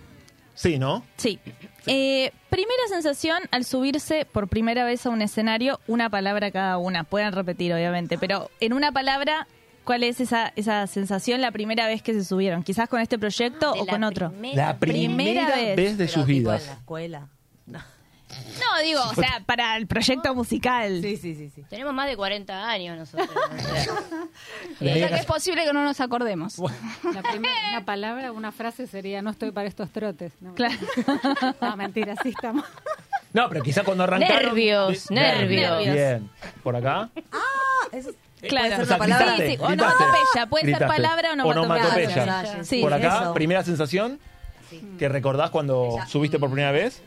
Sí, 0.54 0.78
¿no? 0.78 1.02
Sí. 1.18 1.38
Eh, 1.86 2.32
primera 2.48 2.82
sensación 2.88 3.38
al 3.50 3.64
subirse 3.66 4.24
por 4.24 4.48
primera 4.48 4.84
vez 4.86 5.04
a 5.04 5.10
un 5.10 5.20
escenario, 5.20 5.78
una 5.86 6.08
palabra 6.08 6.50
cada 6.50 6.78
una. 6.78 7.04
Pueden 7.04 7.32
repetir, 7.32 7.72
obviamente, 7.74 8.16
pero 8.16 8.50
en 8.60 8.72
una 8.72 8.90
palabra, 8.90 9.46
¿cuál 9.86 10.02
es 10.02 10.20
esa, 10.20 10.52
esa 10.56 10.86
sensación 10.86 11.40
la 11.40 11.52
primera 11.52 11.86
vez 11.86 12.02
que 12.02 12.12
se 12.12 12.24
subieron? 12.24 12.62
Quizás 12.62 12.88
con 12.88 13.00
este 13.00 13.18
proyecto 13.18 13.72
o 13.72 13.86
con 13.86 14.04
otro. 14.04 14.32
La 14.52 14.76
primera, 14.78 15.46
vez. 15.56 15.96
de 15.96 16.08
sus 16.08 16.26
vidas. 16.26 16.68
escuela. 16.68 17.28
No, 18.28 18.82
digo, 18.82 19.00
o 19.00 19.14
sea, 19.14 19.40
para 19.46 19.76
el 19.76 19.86
proyecto 19.86 20.34
musical. 20.34 21.00
Sí, 21.00 21.16
sí, 21.16 21.34
sí. 21.34 21.50
sí. 21.54 21.62
Tenemos 21.70 21.94
más 21.94 22.08
de 22.08 22.16
40 22.16 22.68
años 22.68 22.98
nosotros. 22.98 23.30
o 23.54 23.58
sea. 23.58 23.86
Que 24.78 25.14
es 25.14 25.26
posible 25.26 25.64
que 25.64 25.72
no 25.72 25.84
nos 25.84 26.00
acordemos. 26.00 26.58
La 27.14 27.22
primera 27.22 27.54
una 27.70 27.84
palabra, 27.84 28.32
una 28.32 28.52
frase 28.52 28.86
sería 28.86 29.22
no 29.22 29.30
estoy 29.30 29.52
para 29.52 29.68
estos 29.68 29.90
trotes. 29.90 30.32
No, 30.40 30.54
Claro. 30.54 30.74
no 31.60 31.76
mentira, 31.76 32.14
sí 32.22 32.30
estamos. 32.30 32.64
No, 33.32 33.48
pero 33.48 33.62
quizás 33.62 33.84
cuando 33.84 34.04
arrancaron... 34.04 34.44
Nervios, 34.44 35.10
nervios. 35.10 35.84
Bien. 35.84 36.30
¿Por 36.62 36.74
acá? 36.76 37.10
Eso 37.92 38.10
Claro. 38.48 38.66
puede 38.68 38.76
ser 38.76 38.82
O 38.82 38.86
sea, 38.86 38.96
una 38.96 39.04
palabra. 39.18 39.36
Sí, 39.36 39.42
sí, 39.42 39.42
gritaste. 39.56 39.72
onomatopeya, 39.72 40.46
puede 40.48 40.64
ser 40.64 40.70
Gritaste. 40.74 40.96
palabra 41.02 41.28
o 41.30 41.32
Onomatopeya. 41.32 42.22
onomatopeya. 42.22 42.64
Sí, 42.64 42.80
Por 42.82 42.94
acá, 42.94 43.20
eso. 43.22 43.34
primera 43.34 43.62
sensación 43.62 44.18
que 44.98 45.08
recordás 45.08 45.50
cuando 45.50 45.96
subiste 46.08 46.38
por 46.38 46.50
primera 46.50 46.72
vez. 46.72 47.02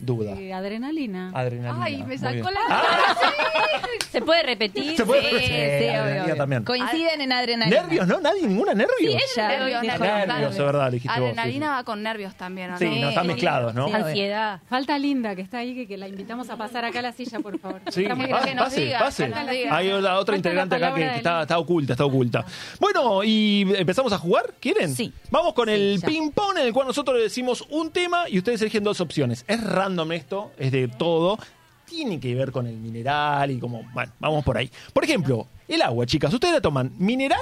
Duda. 0.00 0.36
Sí, 0.36 0.50
adrenalina. 0.52 1.30
Adrenalina. 1.34 1.84
Ay, 1.84 2.02
me 2.04 2.16
sacó 2.18 2.50
la 2.50 2.60
¿Se 4.10 4.22
puede 4.22 4.42
repetir? 4.42 4.96
¿Se 4.96 5.04
puede 5.04 5.22
Sí, 5.22 5.26
repetir? 5.28 5.90
sí, 5.90 6.22
obvio, 6.24 6.36
también. 6.36 6.64
Coinciden 6.64 7.20
en 7.20 7.32
adrenalina. 7.32 7.82
¿Nervios, 7.82 8.06
no? 8.06 8.20
¿Nadie? 8.20 8.46
¿Ninguna 8.46 8.74
nervios? 8.74 8.96
Sí, 8.98 9.06
ella 9.36 9.48
Nervios, 9.48 9.82
dijo. 9.82 9.98
nervios, 9.98 10.26
Nervios, 10.28 10.52
es 10.52 10.58
verdad, 10.58 10.90
dijiste 10.92 11.08
vos. 11.20 11.28
sí, 11.30 11.38
Adrenalina 11.38 11.70
va 11.76 11.84
con 11.84 12.02
nervios 12.02 12.34
también. 12.36 12.70
¿o 12.72 12.78
Sí, 12.78 12.84
no? 12.86 12.94
Sí, 12.94 13.00
no, 13.00 13.08
están 13.10 13.26
mezclados, 13.26 13.74
¿no? 13.74 13.86
Ansiedad. 13.92 14.60
Falta 14.68 14.98
Linda, 14.98 15.34
que 15.36 15.42
está 15.42 15.58
ahí, 15.58 15.74
que, 15.74 15.86
que 15.86 15.96
la 15.98 16.08
invitamos 16.08 16.48
a 16.50 16.56
pasar 16.56 16.84
acá 16.84 17.00
a 17.00 17.02
la 17.02 17.12
silla, 17.12 17.40
por 17.40 17.58
favor. 17.58 17.80
Sí, 17.90 18.02
Está 18.02 18.14
muy 18.14 18.26
ah, 18.26 18.40
grande. 18.40 18.54
pase, 18.56 18.80
diga, 18.80 18.98
pase. 19.00 19.24
que 19.24 19.30
nos 19.30 19.50
diga. 19.50 19.76
Hay 19.76 19.88
la 19.88 20.18
otra 20.18 20.34
Falta 20.34 20.36
integrante 20.36 20.76
acá 20.76 20.94
que, 20.94 21.16
está, 21.16 21.42
está 21.42 21.58
oculta, 21.58 21.92
está 21.92 22.04
oculta. 22.04 22.44
Bueno, 22.80 23.22
y 23.24 23.66
empezamos 23.76 24.12
a 24.12 24.18
jugar, 24.18 24.54
¿quieren? 24.60 24.94
Sí. 24.94 25.12
Vamos 25.30 25.52
con 25.54 25.68
el 25.68 26.00
ping-pong 26.04 26.58
en 26.58 26.66
el 26.66 26.72
cual 26.72 26.86
nosotros 26.86 27.16
le 27.16 27.24
decimos 27.24 27.64
un 27.70 27.90
tema 27.90 28.28
y 28.28 28.38
ustedes 28.38 28.62
eligen 28.62 28.84
dos 28.84 29.00
opciones. 29.00 29.44
Es 29.48 29.62
random 29.88 30.12
esto, 30.12 30.52
es 30.58 30.70
de 30.72 30.88
todo. 30.88 31.38
Tiene 31.86 32.20
que 32.20 32.34
ver 32.34 32.52
con 32.52 32.66
el 32.66 32.76
mineral 32.76 33.50
y 33.50 33.58
como, 33.58 33.82
bueno, 33.94 34.12
vamos 34.20 34.44
por 34.44 34.58
ahí. 34.58 34.70
Por 34.92 35.04
ejemplo, 35.04 35.46
el 35.66 35.80
agua, 35.80 36.04
chicas. 36.04 36.32
¿Ustedes 36.32 36.54
la 36.54 36.60
toman 36.60 36.92
mineral 36.98 37.40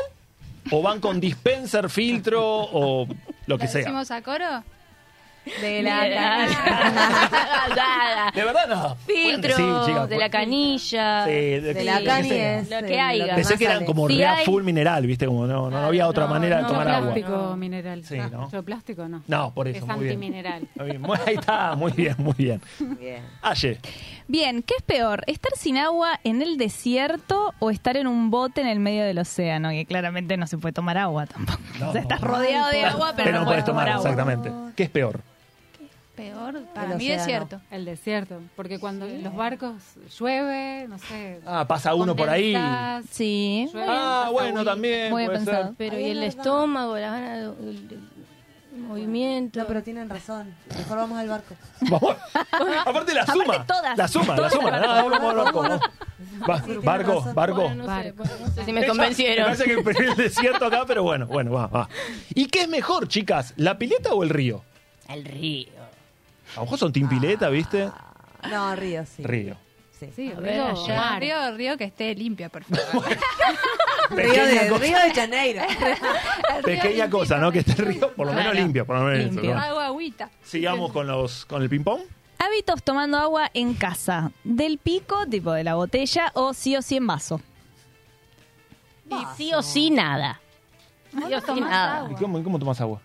¿O 0.72 0.82
van 0.82 0.98
con 0.98 1.20
dispenser, 1.20 1.88
filtro 1.88 2.42
o 2.44 3.06
lo 3.46 3.56
que 3.56 3.66
¿La 3.66 3.70
sea? 3.70 3.80
decimos 3.82 4.10
a 4.10 4.20
coro? 4.20 4.64
De 5.60 5.82
la 5.82 6.00
canilla. 6.00 6.56
De 8.34 8.44
verdad 8.44 8.66
no. 8.68 8.96
Pueden 9.06 9.32
Filtro, 9.42 9.48
decir, 9.50 9.66
chicas, 9.86 10.08
de 10.08 10.18
la 10.18 10.30
canilla. 10.30 11.24
Sí, 11.24 11.30
de- 11.30 11.74
de 11.74 11.84
la 11.84 12.02
canilla. 12.04 12.62
Lo 12.80 12.86
que 12.86 13.00
haya. 13.00 13.34
Pensé 13.36 13.56
que 13.56 13.64
eran 13.64 13.84
como 13.84 14.08
Si 14.08 14.18
rea 14.18 14.34
hay- 14.36 14.44
full 14.44 14.62
mineral, 14.62 15.06
¿viste? 15.06 15.26
Como 15.26 15.46
no, 15.46 15.70
no, 15.70 15.80
no 15.80 15.86
había 15.86 16.08
otra 16.08 16.26
manera 16.26 16.58
de 16.58 16.64
tomar 16.64 16.88
agua. 16.88 17.14
plástico 17.14 17.56
mineral. 17.56 18.04
Sí, 18.04 18.16
¿no? 18.18 18.42
Mucho 18.42 18.62
plástico 18.62 19.08
no. 19.08 19.22
No, 19.26 19.52
por 19.54 19.68
eso, 19.68 19.78
Es 19.78 19.86
muy 19.86 20.04
bien. 20.04 20.14
antimineral. 20.16 20.68
Bien, 20.84 21.00
muy- 21.00 21.16
Ahí 21.26 21.34
está, 21.34 21.74
muy 21.76 21.92
bien, 21.92 22.14
muy 22.18 22.34
bien. 22.36 22.60
Bien. 22.80 23.22
Aye, 23.42 23.78
Bien, 24.28 24.62
¿qué 24.62 24.74
es 24.76 24.82
peor? 24.82 25.22
¿Estar 25.28 25.52
sin 25.56 25.78
agua 25.78 26.18
en 26.24 26.42
el 26.42 26.58
desierto 26.58 27.54
o 27.60 27.70
estar 27.70 27.96
en 27.96 28.08
un 28.08 28.30
bote 28.32 28.60
en 28.60 28.66
el 28.66 28.80
medio 28.80 29.04
del 29.04 29.18
océano? 29.18 29.70
Que 29.70 29.86
claramente 29.86 30.36
no 30.36 30.46
se 30.48 30.58
puede 30.58 30.72
tomar 30.72 30.98
agua 30.98 31.26
tampoco. 31.26 31.60
o 31.88 31.92
sea, 31.92 32.00
estás 32.00 32.20
rodeado 32.20 32.70
de 32.70 32.84
agua, 32.84 33.12
pero, 33.16 33.26
pero 33.26 33.38
no 33.40 33.44
puedes 33.46 33.64
tomar, 33.64 33.88
agua. 33.88 34.00
exactamente. 34.02 34.50
¿Qué 34.74 34.82
es 34.84 34.90
peor? 34.90 35.20
Peor, 36.16 36.62
para 36.74 36.92
El 36.92 36.98
mí 36.98 37.04
océano. 37.04 37.22
desierto. 37.22 37.60
El 37.70 37.84
desierto. 37.84 38.40
Porque 38.56 38.78
cuando 38.78 39.06
los 39.06 39.34
barcos 39.36 39.74
llueve, 40.18 40.86
no 40.88 40.98
sé. 40.98 41.40
Ah, 41.46 41.66
pasa 41.68 41.94
uno 41.94 42.16
por 42.16 42.28
ahí. 42.30 42.56
Sí. 43.10 43.68
llueve, 43.72 43.86
Ah, 43.88 44.30
bueno, 44.32 44.64
también. 44.64 45.10
Muy 45.10 45.26
puede 45.26 45.38
pensado. 45.38 45.64
ser. 45.66 45.74
Pero 45.76 45.98
y 46.00 46.04
el 46.04 46.20
verdad. 46.20 46.36
estómago, 46.38 46.96
las 46.98 47.12
ganas, 47.12 47.38
el, 47.60 48.00
el 48.74 48.80
movimiento. 48.80 49.58
No, 49.60 49.66
pero 49.66 49.82
tienen 49.82 50.08
razón. 50.08 50.54
Mejor 50.76 50.96
vamos 50.98 51.18
al 51.18 51.28
barco. 51.28 51.54
Vamos. 51.82 52.16
Aparte 52.86 53.14
la 53.14 53.22
Aparte 53.22 53.42
suma. 53.44 53.66
todas. 53.66 53.98
La 53.98 54.08
suma, 54.08 54.36
la 54.36 54.50
suma. 54.50 54.70
No, 54.70 54.86
barco. 54.88 55.10
vamos 55.10 55.30
al 55.30 55.36
barco. 55.36 55.62
Vámonos. 55.62 55.80
Va- 56.48 56.58
Sí, 56.58 56.64
tiene 56.64 56.78
barco, 56.80 57.32
barco. 57.34 57.54
Bueno, 57.62 57.84
no 57.86 58.02
sé, 58.02 58.12
no 58.12 58.24
sé 58.24 58.64
si 58.64 58.72
me 58.72 58.80
Ella- 58.80 58.88
convencieron. 58.88 59.50
Me 59.50 59.56
parece 59.56 59.64
que 59.94 60.04
el 60.08 60.16
desierto 60.16 60.66
acá, 60.66 60.84
pero 60.86 61.02
bueno, 61.02 61.26
bueno, 61.26 61.52
va, 61.52 61.66
va. 61.66 61.88
¿Y 62.34 62.46
qué 62.46 62.62
es 62.62 62.68
mejor, 62.68 63.06
chicas? 63.08 63.52
¿La 63.56 63.78
pileta 63.78 64.12
o 64.12 64.22
el 64.22 64.30
río? 64.30 64.62
El 65.08 65.24
río. 65.24 65.68
A 66.56 66.60
lo 66.60 66.62
mejor 66.62 66.78
son 66.78 66.92
team 66.92 67.08
pileta, 67.08 67.48
¿viste? 67.50 67.90
No, 68.50 68.74
Río, 68.76 69.04
sí. 69.06 69.22
Río. 69.22 69.56
Sí. 69.98 70.08
Sí, 70.14 70.28
A 70.30 70.40
río, 70.40 70.40
ver, 70.42 70.60
allá. 70.60 70.96
mar. 70.96 71.20
Río, 71.20 71.56
río 71.56 71.76
que 71.78 71.84
esté 71.84 72.14
limpia, 72.14 72.48
por 72.50 72.64
favor. 72.64 73.06
Río 74.10 74.16
Pequeña 74.16 74.62
de, 74.62 74.68
cosa, 74.68 74.84
Río 74.84 74.98
de 74.98 75.14
Janeiro. 75.14 75.62
pequeña 76.64 77.10
cosa, 77.10 77.38
¿no? 77.38 77.50
Que 77.50 77.60
esté 77.60 77.72
el 77.72 77.78
río, 77.88 78.12
por 78.14 78.26
lo 78.26 78.32
menos 78.32 78.50
Claro. 78.52 78.58
limpio, 78.66 78.86
por 78.86 78.98
lo 78.98 79.04
menos 79.04 79.20
eso, 79.20 79.30
Limpio. 79.32 79.54
¿no? 79.54 79.60
Agua, 79.60 79.86
agüita. 79.86 80.30
Sigamos 80.44 80.92
con 80.92 81.06
los 81.06 81.46
con 81.46 81.62
el 81.62 81.68
ping 81.70 81.82
pong. 81.82 82.00
Hábitos 82.38 82.82
tomando 82.82 83.16
agua 83.16 83.50
en 83.54 83.72
casa. 83.74 84.30
¿Del 84.44 84.76
pico, 84.78 85.26
tipo 85.26 85.52
de 85.52 85.64
la 85.64 85.74
botella, 85.76 86.30
o 86.34 86.52
sí 86.52 86.76
o 86.76 86.82
sí 86.82 86.96
en 86.96 87.06
vaso? 87.06 87.40
Y 89.10 89.16
sí 89.36 89.54
o 89.54 89.62
sí 89.62 89.90
nada. 89.90 90.40
Sí 91.10 91.32
o 91.34 91.40
sí 91.40 91.60
nada. 91.60 91.96
agua. 92.00 92.12
¿Y 92.12 92.14
cómo, 92.16 92.42
cómo 92.44 92.58
tomas 92.58 92.80
agua? 92.82 93.00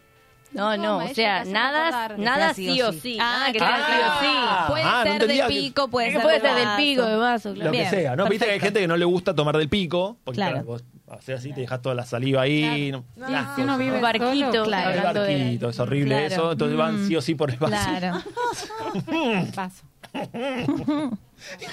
No, 0.54 0.76
no, 0.76 0.98
o 0.98 1.08
sea, 1.14 1.46
nada, 1.46 2.10
nada 2.18 2.54
sí 2.54 2.82
o 2.82 2.92
sí. 2.92 3.18
Ah, 3.22 3.48
que 3.54 3.60
sea 3.60 3.78
sí 3.88 3.96
o 3.96 4.20
sí. 4.20 4.68
Puede 4.72 4.84
ah, 4.84 4.92
no 4.98 5.04
ser 5.04 5.12
entendía 5.14 5.46
del 5.46 5.54
que- 5.54 5.60
pico, 5.62 5.88
puede 5.90 6.08
Que 6.08 6.14
ser 6.14 6.22
puede 6.22 6.40
del 6.40 6.42
ser 6.50 6.56
del 6.56 6.66
vaso. 6.66 6.78
pico, 6.78 7.06
de 7.06 7.16
vaso, 7.16 7.54
claro. 7.54 7.66
Lo 7.66 7.72
que 7.72 7.78
Bien, 7.78 7.90
sea, 7.90 8.16
¿no? 8.18 8.24
Viste 8.28 8.46
que 8.46 8.52
hay 8.52 8.60
perfecto. 8.60 8.66
gente 8.66 8.80
que 8.82 8.88
no 8.88 8.98
le 8.98 9.06
gusta 9.06 9.34
tomar 9.34 9.58
del 9.58 9.70
pico, 9.70 10.18
porque 10.24 10.36
Claro. 10.38 10.52
claro, 10.54 10.66
vos 10.68 10.84
haces 11.10 11.40
así, 11.40 11.54
te 11.54 11.62
dejas 11.62 11.82
toda 11.82 11.96
la 11.96 12.06
saliva 12.06 12.42
ahí. 12.42 12.92
no- 12.92 13.06
No, 13.16 13.30
las 13.30 13.56
Si 13.56 13.62
uno 13.62 13.78
vive 13.78 13.96
Un 13.96 14.02
barquito, 14.02 14.52
solo, 14.52 14.64
claro. 14.66 14.90
El 14.92 14.98
hablando 15.00 15.24
de... 15.24 15.38
barquito, 15.40 15.70
es 15.70 15.80
horrible 15.80 16.16
Claro. 16.28 16.34
eso, 16.34 16.52
entonces 16.52 16.78
van 16.78 17.02
Mm. 17.04 17.08
sí 17.08 17.16
o 17.16 17.22
sí 17.22 17.36
por 17.36 17.50
el 17.50 17.58
vaso. 17.58 17.76
Claro. 17.90 18.22
Paso. 19.56 19.84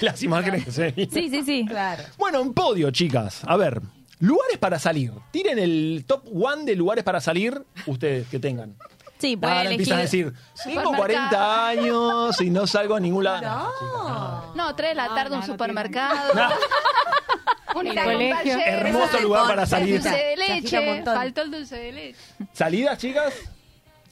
Las 0.01 0.23
imágenes 0.23 0.65
que 0.65 0.71
se. 0.71 0.91
Sí, 0.93 1.29
sí, 1.29 1.43
sí. 1.45 1.65
Claro. 1.67 2.03
Bueno, 2.17 2.41
un 2.41 2.53
podio, 2.53 2.89
chicas. 2.91 3.41
A 3.45 3.55
ver, 3.57 3.81
lugares 4.19 4.57
para 4.57 4.79
salir. 4.79 5.11
Tiren 5.31 5.57
el 5.59 6.03
top 6.07 6.23
one 6.33 6.63
de 6.65 6.75
lugares 6.75 7.03
para 7.03 7.19
salir 7.21 7.61
ustedes 7.87 8.27
que 8.27 8.39
tengan. 8.39 8.75
Sí, 9.17 9.35
puede 9.35 9.51
Ahora 9.51 9.61
elegir. 9.63 9.79
empiezan 9.81 9.97
a 9.99 10.01
decir, 10.03 10.33
tengo 10.63 10.81
Supermercado. 10.93 10.97
40 10.97 11.67
años 11.67 12.41
y 12.41 12.49
no 12.49 12.65
salgo 12.67 12.95
a 12.95 12.99
ningún 13.01 13.25
lado. 13.25 13.41
No, 13.41 14.53
no. 14.53 14.55
No, 14.55 14.75
3 14.75 14.89
de 14.91 14.95
la 14.95 15.07
No, 15.09 15.15
tarde 15.15 15.29
no, 15.31 15.35
un 15.35 15.41
no 15.41 15.45
supermercado. 15.47 16.33
No. 16.33 16.49
Un 17.75 17.85
El 17.85 18.03
colegio. 18.03 18.57
Hermoso 18.65 19.19
lugar 19.19 19.45
para 19.47 19.63
salir. 19.65 20.01
Dulce 20.01 20.09
de 20.09 20.35
Se 20.37 20.41
agita 20.51 20.55
un 20.55 20.63
leche. 20.63 20.85
montón. 20.95 21.15
Faltó 21.15 21.41
el 21.43 21.51
dulce 21.51 21.75
de 21.75 21.91
leche. 21.91 22.19
¿Salidas, 22.51 22.97
chicas? 22.97 23.33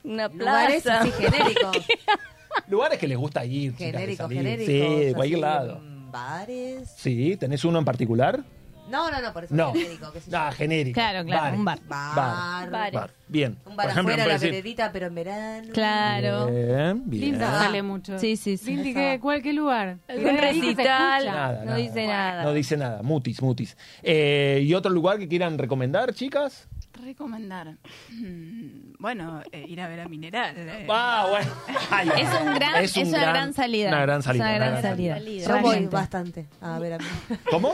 Una 0.03 0.27
Lugares 0.27 0.83
plaza. 0.83 1.01
así 1.01 1.11
genéricos. 1.13 1.77
Lugares 2.67 2.99
que 2.99 3.07
les 3.07 3.17
gusta 3.17 3.43
ir. 3.45 3.71
chicas, 3.71 3.79
de 3.79 3.85
Genéricos, 3.93 4.27
salir. 4.27 4.37
genéricos. 4.43 4.67
Sí, 4.67 5.05
de 5.05 5.13
cualquier 5.15 5.39
así, 5.45 5.65
lado. 5.65 5.79
mm, 5.81 6.11
Bares. 6.11 6.93
Sí, 6.97 7.35
¿tenés 7.37 7.65
uno 7.65 7.79
en 7.79 7.85
particular? 7.85 8.43
No, 8.89 9.11
no, 9.11 9.21
no, 9.21 9.33
por 9.33 9.43
eso 9.43 9.55
No. 9.55 9.73
genérico. 9.73 10.11
sé 10.13 10.31
yo. 10.31 10.37
No, 10.39 10.51
genérico. 10.51 10.93
Claro, 10.95 11.25
claro, 11.25 11.57
un 11.57 11.65
bar. 11.65 11.79
Bar. 11.87 12.69
Bares. 12.69 12.93
Bar. 12.93 13.11
Bien. 13.27 13.57
Un 13.65 13.75
bar 13.75 13.85
Por 13.87 13.91
ejemplo, 13.91 14.13
afuera, 14.13 14.27
la 14.27 14.33
decir- 14.39 14.51
veredita, 14.51 14.91
pero 14.91 15.07
en 15.07 15.15
verano. 15.15 15.67
Claro. 15.73 16.47
Bien, 16.47 17.01
bien. 17.05 17.21
Linda 17.23 17.49
Ah. 17.53 17.63
sale 17.65 17.81
mucho. 17.83 18.17
Sí, 18.19 18.37
sí, 18.37 18.55
sí. 18.57 18.75
Lindy. 18.75 18.93
¿qué, 18.93 19.19
¿cuál 19.21 19.41
qué 19.41 19.51
lugar? 19.53 19.97
Algún 20.07 20.25
¿Qué 20.25 20.31
dice 20.31 20.35
que 20.37 20.59
se 20.61 20.65
recital. 20.75 21.25
Nada, 21.25 21.65
No 21.65 21.75
dice 21.75 22.07
nada. 22.07 22.43
No 22.43 22.53
dice 22.53 22.77
nada. 22.77 23.03
Mutis, 23.03 23.41
mutis. 23.41 23.75
Eh, 24.03 24.61
¿Y 24.63 24.73
otro 24.73 24.91
lugar 24.91 25.17
que 25.19 25.27
quieran 25.27 25.57
recomendar, 25.57 26.13
chicas? 26.13 26.67
Recomendar. 27.03 27.75
Mm, 28.09 28.86
Bueno, 28.99 29.43
eh, 29.51 29.63
ir 29.67 29.79
a 29.79 29.87
ver 29.87 29.99
a 29.99 30.07
Mineral. 30.07 30.55
eh. 30.57 30.87
Ah, 30.89 31.27
bueno. 31.29 31.51
Ay, 31.91 32.09
Es 32.17 32.29
un 32.41 32.53
gran- 32.55 32.83
es 32.83 32.97
una 32.97 33.19
gran 33.25 33.53
salida. 33.53 33.89
Una 33.89 34.01
gran 34.01 34.23
salida. 34.23 34.43
Es 34.45 34.49
una 34.49 34.55
gran 34.57 34.71
una 34.73 34.81
salida. 34.81 35.13
salida. 35.17 35.47
Yo 35.47 35.61
voy 35.61 35.85
bastante 35.85 36.47
a 36.61 36.79
ver 36.79 36.93
a 36.93 36.97
mí. 36.97 37.05
¿Cómo? 37.51 37.71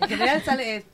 En 0.00 0.08
general 0.08 0.42
sale. 0.42 0.76
eh, 0.76 0.84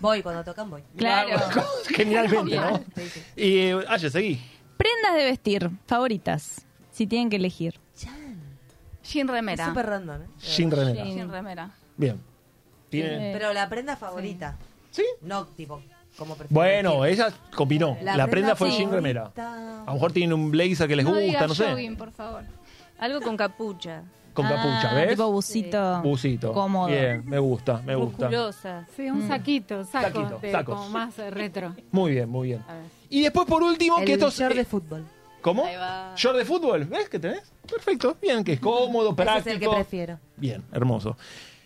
voy, 0.00 0.22
cuando 0.22 0.44
tocan 0.44 0.68
voy. 0.68 0.82
Claro. 0.96 1.38
Genialmente, 1.88 2.56
¿no? 2.56 2.76
Sí, 2.96 3.08
sí. 3.08 3.22
Y, 3.36 3.58
eh, 3.58 3.84
Aye, 3.88 4.10
seguí. 4.10 4.40
Prendas 4.76 5.14
de 5.14 5.24
vestir 5.24 5.70
favoritas, 5.86 6.66
si 6.90 7.06
tienen 7.06 7.30
que 7.30 7.36
elegir. 7.36 7.80
Es 9.02 9.26
remera. 9.26 9.66
súper 9.68 9.86
random, 9.86 10.22
¿eh? 10.22 10.26
Sin 10.38 10.70
remera. 10.70 11.04
Jean 11.04 11.30
remera. 11.30 11.70
Bien. 11.96 12.20
Tiene- 12.90 13.32
Pero 13.32 13.52
la 13.52 13.68
prenda 13.68 13.96
favorita. 13.96 14.56
¿Sí? 14.90 15.04
No, 15.22 15.46
tipo, 15.46 15.82
como 16.16 16.34
prefiero 16.36 16.54
Bueno, 16.60 17.04
ella 17.04 17.32
combinó. 17.54 17.96
La, 18.02 18.16
La 18.16 18.26
prenda 18.26 18.54
prenda 18.54 18.56
fue 18.56 18.70
jean 18.70 18.90
remera. 18.90 19.30
A 19.36 19.84
lo 19.86 19.92
mejor 19.94 20.12
tienen 20.12 20.32
un 20.32 20.50
blazer 20.50 20.88
que 20.88 20.96
les 20.96 21.04
no 21.04 21.10
gusta, 21.10 21.24
digas 21.24 21.48
no 21.48 21.54
sé. 21.54 21.70
jogging, 21.70 21.96
por 21.96 22.10
favor. 22.12 22.42
Algo 22.98 23.20
con 23.20 23.36
capucha. 23.36 24.02
Con 24.32 24.46
capucha, 24.48 24.90
Ah, 24.90 24.94
¿ves? 24.94 25.10
Tipo 25.10 25.30
busito. 25.30 26.00
Busito. 26.02 26.52
Cómodo. 26.52 26.88
Bien, 26.88 27.22
me 27.24 27.38
gusta, 27.38 27.80
me 27.86 27.94
gusta. 27.94 28.26
Musculosa. 28.26 28.86
Sí, 28.96 29.08
un 29.08 29.28
saquito, 29.28 29.84
saco, 29.84 30.06
Saquito, 30.22 30.38
de- 30.40 30.50
sacos. 30.52 30.76
como 30.76 30.90
más 30.90 31.16
eh, 31.20 31.30
retro. 31.30 31.72
Muy 31.92 32.12
bien, 32.12 32.28
muy 32.28 32.48
bien. 32.48 32.64
A 32.68 32.72
ver. 32.74 32.82
Y 33.10 33.22
después, 33.22 33.46
por 33.46 33.62
último, 33.62 33.98
El 34.00 34.04
que 34.06 34.14
estos. 34.14 34.36
short 34.36 34.52
eh, 34.54 34.58
de 34.58 34.64
fútbol. 34.64 35.04
¿Cómo? 35.40 35.64
Ahí 35.64 35.76
va. 35.76 36.14
Short 36.16 36.36
de 36.38 36.44
fútbol, 36.44 36.84
¿ves 36.86 37.08
que 37.08 37.18
tenés? 37.20 37.42
Perfecto, 37.70 38.16
bien, 38.20 38.42
que 38.42 38.54
es 38.54 38.60
cómodo, 38.60 39.08
Ese 39.10 39.14
práctico. 39.16 39.48
es 39.50 39.54
el 39.54 39.60
que 39.60 39.68
prefiero. 39.68 40.18
Bien, 40.36 40.64
hermoso. 40.72 41.16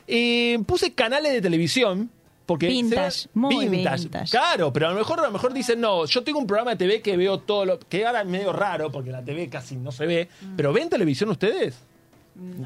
Eh, 0.06 0.58
puse 0.66 0.92
canales 0.94 1.32
de 1.32 1.40
televisión. 1.40 2.10
Porque 2.48 2.66
Vintage, 2.66 3.26
ve- 3.26 3.30
muy 3.34 3.68
vintage. 3.68 4.08
Claro, 4.30 4.72
pero 4.72 4.86
a 4.88 4.90
lo 4.92 4.96
mejor 4.96 5.20
a 5.20 5.24
lo 5.24 5.30
mejor 5.30 5.52
dicen, 5.52 5.80
no, 5.82 6.06
yo 6.06 6.24
tengo 6.24 6.38
un 6.38 6.46
programa 6.46 6.70
de 6.72 6.76
TV 6.78 7.02
que 7.02 7.14
veo 7.16 7.38
todo 7.40 7.64
lo. 7.66 7.78
que 7.78 8.06
ahora 8.06 8.22
es 8.22 8.26
medio 8.26 8.52
raro, 8.54 8.90
porque 8.90 9.10
la 9.12 9.22
TV 9.22 9.48
casi 9.50 9.76
no 9.76 9.92
se 9.92 10.06
ve. 10.06 10.28
Mm. 10.40 10.56
¿Pero 10.56 10.72
ven 10.72 10.88
televisión 10.88 11.28
ustedes? 11.28 11.76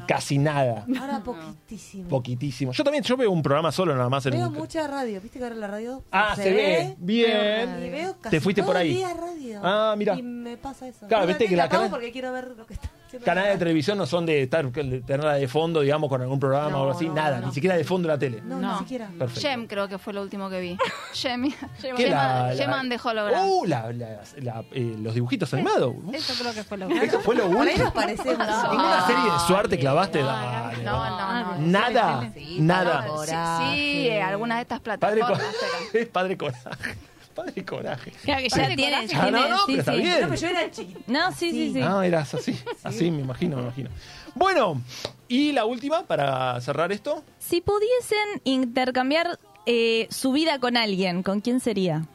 Casi 0.07 0.37
nada. 0.37 0.85
Ahora 0.99 1.21
poquitísimo. 1.23 2.07
Poquitísimo. 2.07 2.71
Yo 2.73 2.83
también, 2.83 3.03
yo 3.03 3.17
veo 3.17 3.31
un 3.31 3.41
programa 3.41 3.71
solo 3.71 3.95
nada 3.95 4.07
más 4.07 4.23
en 4.27 4.33
Veo 4.33 4.47
un- 4.49 4.53
mucha 4.53 4.87
radio. 4.87 5.19
¿Viste 5.19 5.39
que 5.39 5.43
ahora 5.45 5.55
la 5.57 5.67
radio 5.67 6.03
Ah, 6.11 6.35
se 6.35 6.53
ve. 6.53 6.95
Bien. 6.99 7.83
Y 7.83 7.89
veo 7.89 8.15
casi 8.21 8.37
Te 8.37 8.39
fuiste 8.41 8.61
todo 8.61 8.69
por 8.69 8.77
ahí. 8.77 8.93
día 8.93 9.13
radio. 9.13 9.59
Ah, 9.63 9.95
mira. 9.97 10.15
Y 10.15 10.21
me 10.21 10.57
pasa 10.57 10.87
eso. 10.87 11.07
Claro, 11.07 11.23
No, 11.23 11.27
viste 11.27 11.47
que 11.47 11.55
la 11.55 11.67
porque 11.89 12.11
quiero 12.11 12.31
ver 12.31 12.53
lo 12.55 12.65
que 12.67 12.75
está 12.75 12.89
Canales 13.23 13.53
de 13.53 13.57
televisión 13.59 13.97
no 13.97 14.05
son 14.05 14.25
de 14.25 14.43
estar 14.43 14.65
de 14.71 15.01
tenerla 15.01 15.33
de 15.35 15.47
fondo, 15.47 15.81
digamos, 15.81 16.09
con 16.09 16.21
algún 16.21 16.39
programa 16.39 16.69
No, 16.69 16.77
o 16.77 16.81
algo 16.81 16.91
así, 16.95 17.07
no, 17.07 17.13
nada, 17.15 17.39
no. 17.39 17.47
ni 17.47 17.53
siquiera 17.53 17.75
de 17.75 17.83
fondo 17.83 18.07
la 18.07 18.17
tele. 18.17 18.41
No, 18.43 18.59
No. 18.59 18.73
ni 18.73 18.79
siquiera. 18.79 19.09
Perfecto. 19.17 19.41
Gem 19.47 19.67
creo 19.67 19.87
que 19.87 19.97
fue 19.97 20.13
lo 20.13 20.21
último 20.21 20.49
que 20.49 20.59
vi. 20.59 20.77
Gem. 21.13 21.51
¿Qué 21.95 22.09
la- 22.09 22.53
la- 22.53 22.97
Hologram. 23.03 23.47
Uh, 23.47 23.65
la- 23.65 23.91
la- 23.93 24.21
la- 24.41 24.63
eh, 24.71 24.95
los 24.99 25.13
dibujitos 25.13 25.53
animados. 25.53 25.93
Eso 26.13 26.33
creo 26.41 26.53
que 26.53 26.63
fue 26.63 26.77
lo 26.77 26.87
Eso 26.89 27.19
fue 27.19 27.35
lo 27.35 27.47
último. 27.47 27.93
Ninguna 27.95 29.05
serie 29.07 29.31
de 29.31 29.39
suerte 29.47 29.77
clavaste. 29.79 30.19
Dale, 30.23 30.83
No, 30.83 31.09
no, 31.09 31.43
no. 31.57 31.57
Nada, 31.59 32.31
Sí, 32.33 32.57
nada. 32.59 32.93
Padre 32.99 33.09
Sí, 33.09 33.15
Coraje. 33.15 33.75
sí, 33.75 34.07
eh, 34.07 34.21
algunas 34.21 34.57
de 34.57 34.61
estas 34.63 34.79
Padre 34.79 34.97
plataformas. 34.97 35.55
coraje. 35.55 36.01
Es 36.01 36.07
padre 36.09 36.37
coraje. 36.37 36.97
Padre 37.33 37.65
coraje. 37.65 38.11
Claro 38.23 38.41
que 38.41 38.49
ya 38.49 38.75
tiene. 38.75 39.07
Ah, 39.15 39.31
no, 39.31 39.47
no, 39.49 39.57
sí, 39.59 39.63
pero 39.67 39.79
está 39.79 39.91
bien. 39.93 40.21
No, 40.21 40.27
pero 40.29 40.35
yo 40.41 40.47
era 40.47 40.71
chiquita. 40.71 40.99
No, 41.07 41.31
sí, 41.31 41.51
sí, 41.51 41.73
sí. 41.73 41.81
Ah, 41.81 42.05
eras 42.05 42.33
así. 42.33 42.57
Así 42.83 43.11
me 43.11 43.21
imagino, 43.21 43.57
me 43.57 43.63
imagino. 43.63 43.89
Bueno, 44.35 44.81
y 45.27 45.51
la 45.51 45.65
última 45.65 46.03
para 46.03 46.59
cerrar 46.61 46.91
esto. 46.91 47.23
Si 47.39 47.61
pudiesen 47.61 48.41
intercambiar 48.43 49.39
eh, 49.65 50.07
su 50.11 50.31
vida 50.31 50.59
con 50.59 50.77
alguien, 50.77 51.23
¿con 51.23 51.41
quién 51.41 51.59
sería? 51.59 52.05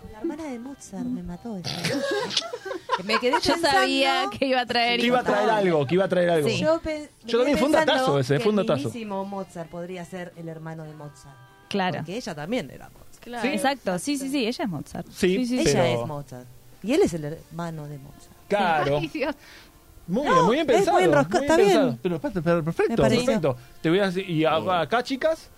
Con 0.00 0.12
la 0.12 0.18
hermana 0.20 0.44
de 0.44 0.58
Mozart 0.58 1.04
me 1.04 1.22
mató 1.22 1.56
eso. 1.56 1.70
me 3.04 3.18
quedé 3.18 3.32
Yo 3.32 3.54
pensando. 3.54 3.68
sabía 3.70 4.24
que 4.38 4.46
iba 4.46 4.60
a 4.60 4.66
traer 4.66 5.00
Que 5.00 5.06
iba 5.06 5.20
a 5.20 5.24
traer 5.24 5.50
algo, 5.50 5.86
que 5.86 5.94
iba 5.94 6.04
a 6.04 6.08
traer 6.08 6.30
algo. 6.30 6.48
Sí. 6.48 6.58
Yo, 6.60 6.80
Yo 7.26 7.38
también 7.38 7.58
fue 7.58 7.66
un 7.66 7.72
datazo 7.72 8.18
ese, 8.18 8.34
que 8.34 8.40
fue 8.40 8.52
un 8.52 8.58
el 8.58 8.66
datazo. 8.66 8.84
mismísimo 8.88 9.24
Mozart 9.24 9.70
podría 9.70 10.04
ser 10.04 10.32
el 10.36 10.48
hermano 10.48 10.84
de 10.84 10.94
Mozart. 10.94 11.36
Claro. 11.68 11.98
Porque 11.98 12.16
ella 12.16 12.34
también 12.34 12.70
era 12.70 12.90
Claro. 13.20 13.48
Exacto, 13.48 13.98
sí, 13.98 14.16
sí, 14.16 14.28
sí, 14.30 14.46
ella 14.46 14.64
es 14.64 14.68
Mozart. 14.70 15.06
Sí, 15.12 15.36
Ella 15.36 15.62
pero- 15.64 15.84
es 16.02 16.06
Mozart. 16.06 16.46
Y 16.82 16.92
él 16.94 17.00
es 17.04 17.12
el 17.14 17.24
hermano 17.24 17.86
de 17.86 17.98
Mozart. 17.98 18.24
Claro. 18.48 18.98
Ay, 18.98 19.08
Dios. 19.08 19.34
Muy 20.06 20.24
No, 20.26 20.32
bien, 20.32 20.44
muy 20.46 20.56
bien 20.56 20.70
es 20.70 20.76
pensado. 20.76 20.96
muy 20.96 21.04
enroscado, 21.04 21.38
muy 21.38 21.44
está 21.46 21.56
pensado. 21.56 21.84
bien. 21.86 21.98
Pero, 22.02 22.18
pero- 22.20 22.42
pero 22.42 22.64
perfecto, 22.64 23.02
perfecto. 23.02 23.56
Te 23.82 23.90
voy 23.90 23.98
a 24.00 24.06
decir, 24.06 24.28
y 24.28 24.44
acá, 24.44 25.02
chicas, 25.04 25.50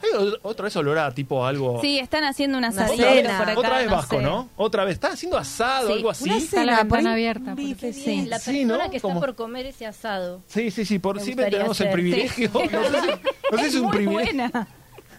hay 0.00 0.32
otra 0.42 0.64
vez 0.64 0.76
olor 0.76 0.96
a 0.98 1.12
tipo 1.12 1.44
algo. 1.44 1.80
Sí, 1.80 1.98
están 1.98 2.22
haciendo 2.24 2.56
una 2.56 2.70
cena. 2.70 2.86
por 2.86 3.48
acá. 3.50 3.58
Otra 3.58 3.76
vez 3.78 3.86
no 3.90 3.96
vasco, 3.96 4.16
sé. 4.16 4.22
¿no? 4.22 4.48
Otra 4.56 4.84
vez. 4.84 4.94
¿Estás 4.94 5.14
haciendo 5.14 5.36
asado 5.36 5.88
Sí, 5.88 5.92
algo 5.94 6.10
así? 6.10 6.24
Una 6.24 6.36
Está 6.38 6.64
la 6.64 6.72
cena, 6.76 6.82
ventana 6.84 7.08
ahí, 7.10 7.14
abierta. 7.14 7.54
bife, 7.54 7.92
Sí, 7.92 8.02
sí. 8.04 8.26
la 8.26 8.38
Sí, 8.38 8.52
persona 8.64 8.84
¿no? 8.84 8.90
que 8.92 8.96
está 8.98 9.14
por 9.14 9.34
comer 9.34 9.66
ese 9.66 9.86
asado. 9.86 10.40
Sí, 10.46 10.70
sí, 10.70 10.84
sí. 10.84 10.98
Por 11.00 11.20
siempre 11.20 11.50
tenemos 11.50 11.78
el 11.80 11.86
ser. 11.88 11.92
privilegio. 11.92 12.48
Sí. 12.52 12.58
No 12.72 12.82
sé, 12.84 13.00
si- 13.02 13.08
no 13.50 13.58
sé 13.58 13.62
si 13.64 13.68
es 13.68 13.74
un 13.74 13.82
muy 13.88 13.90
privilegio. 13.96 14.32
buena. 14.50 14.68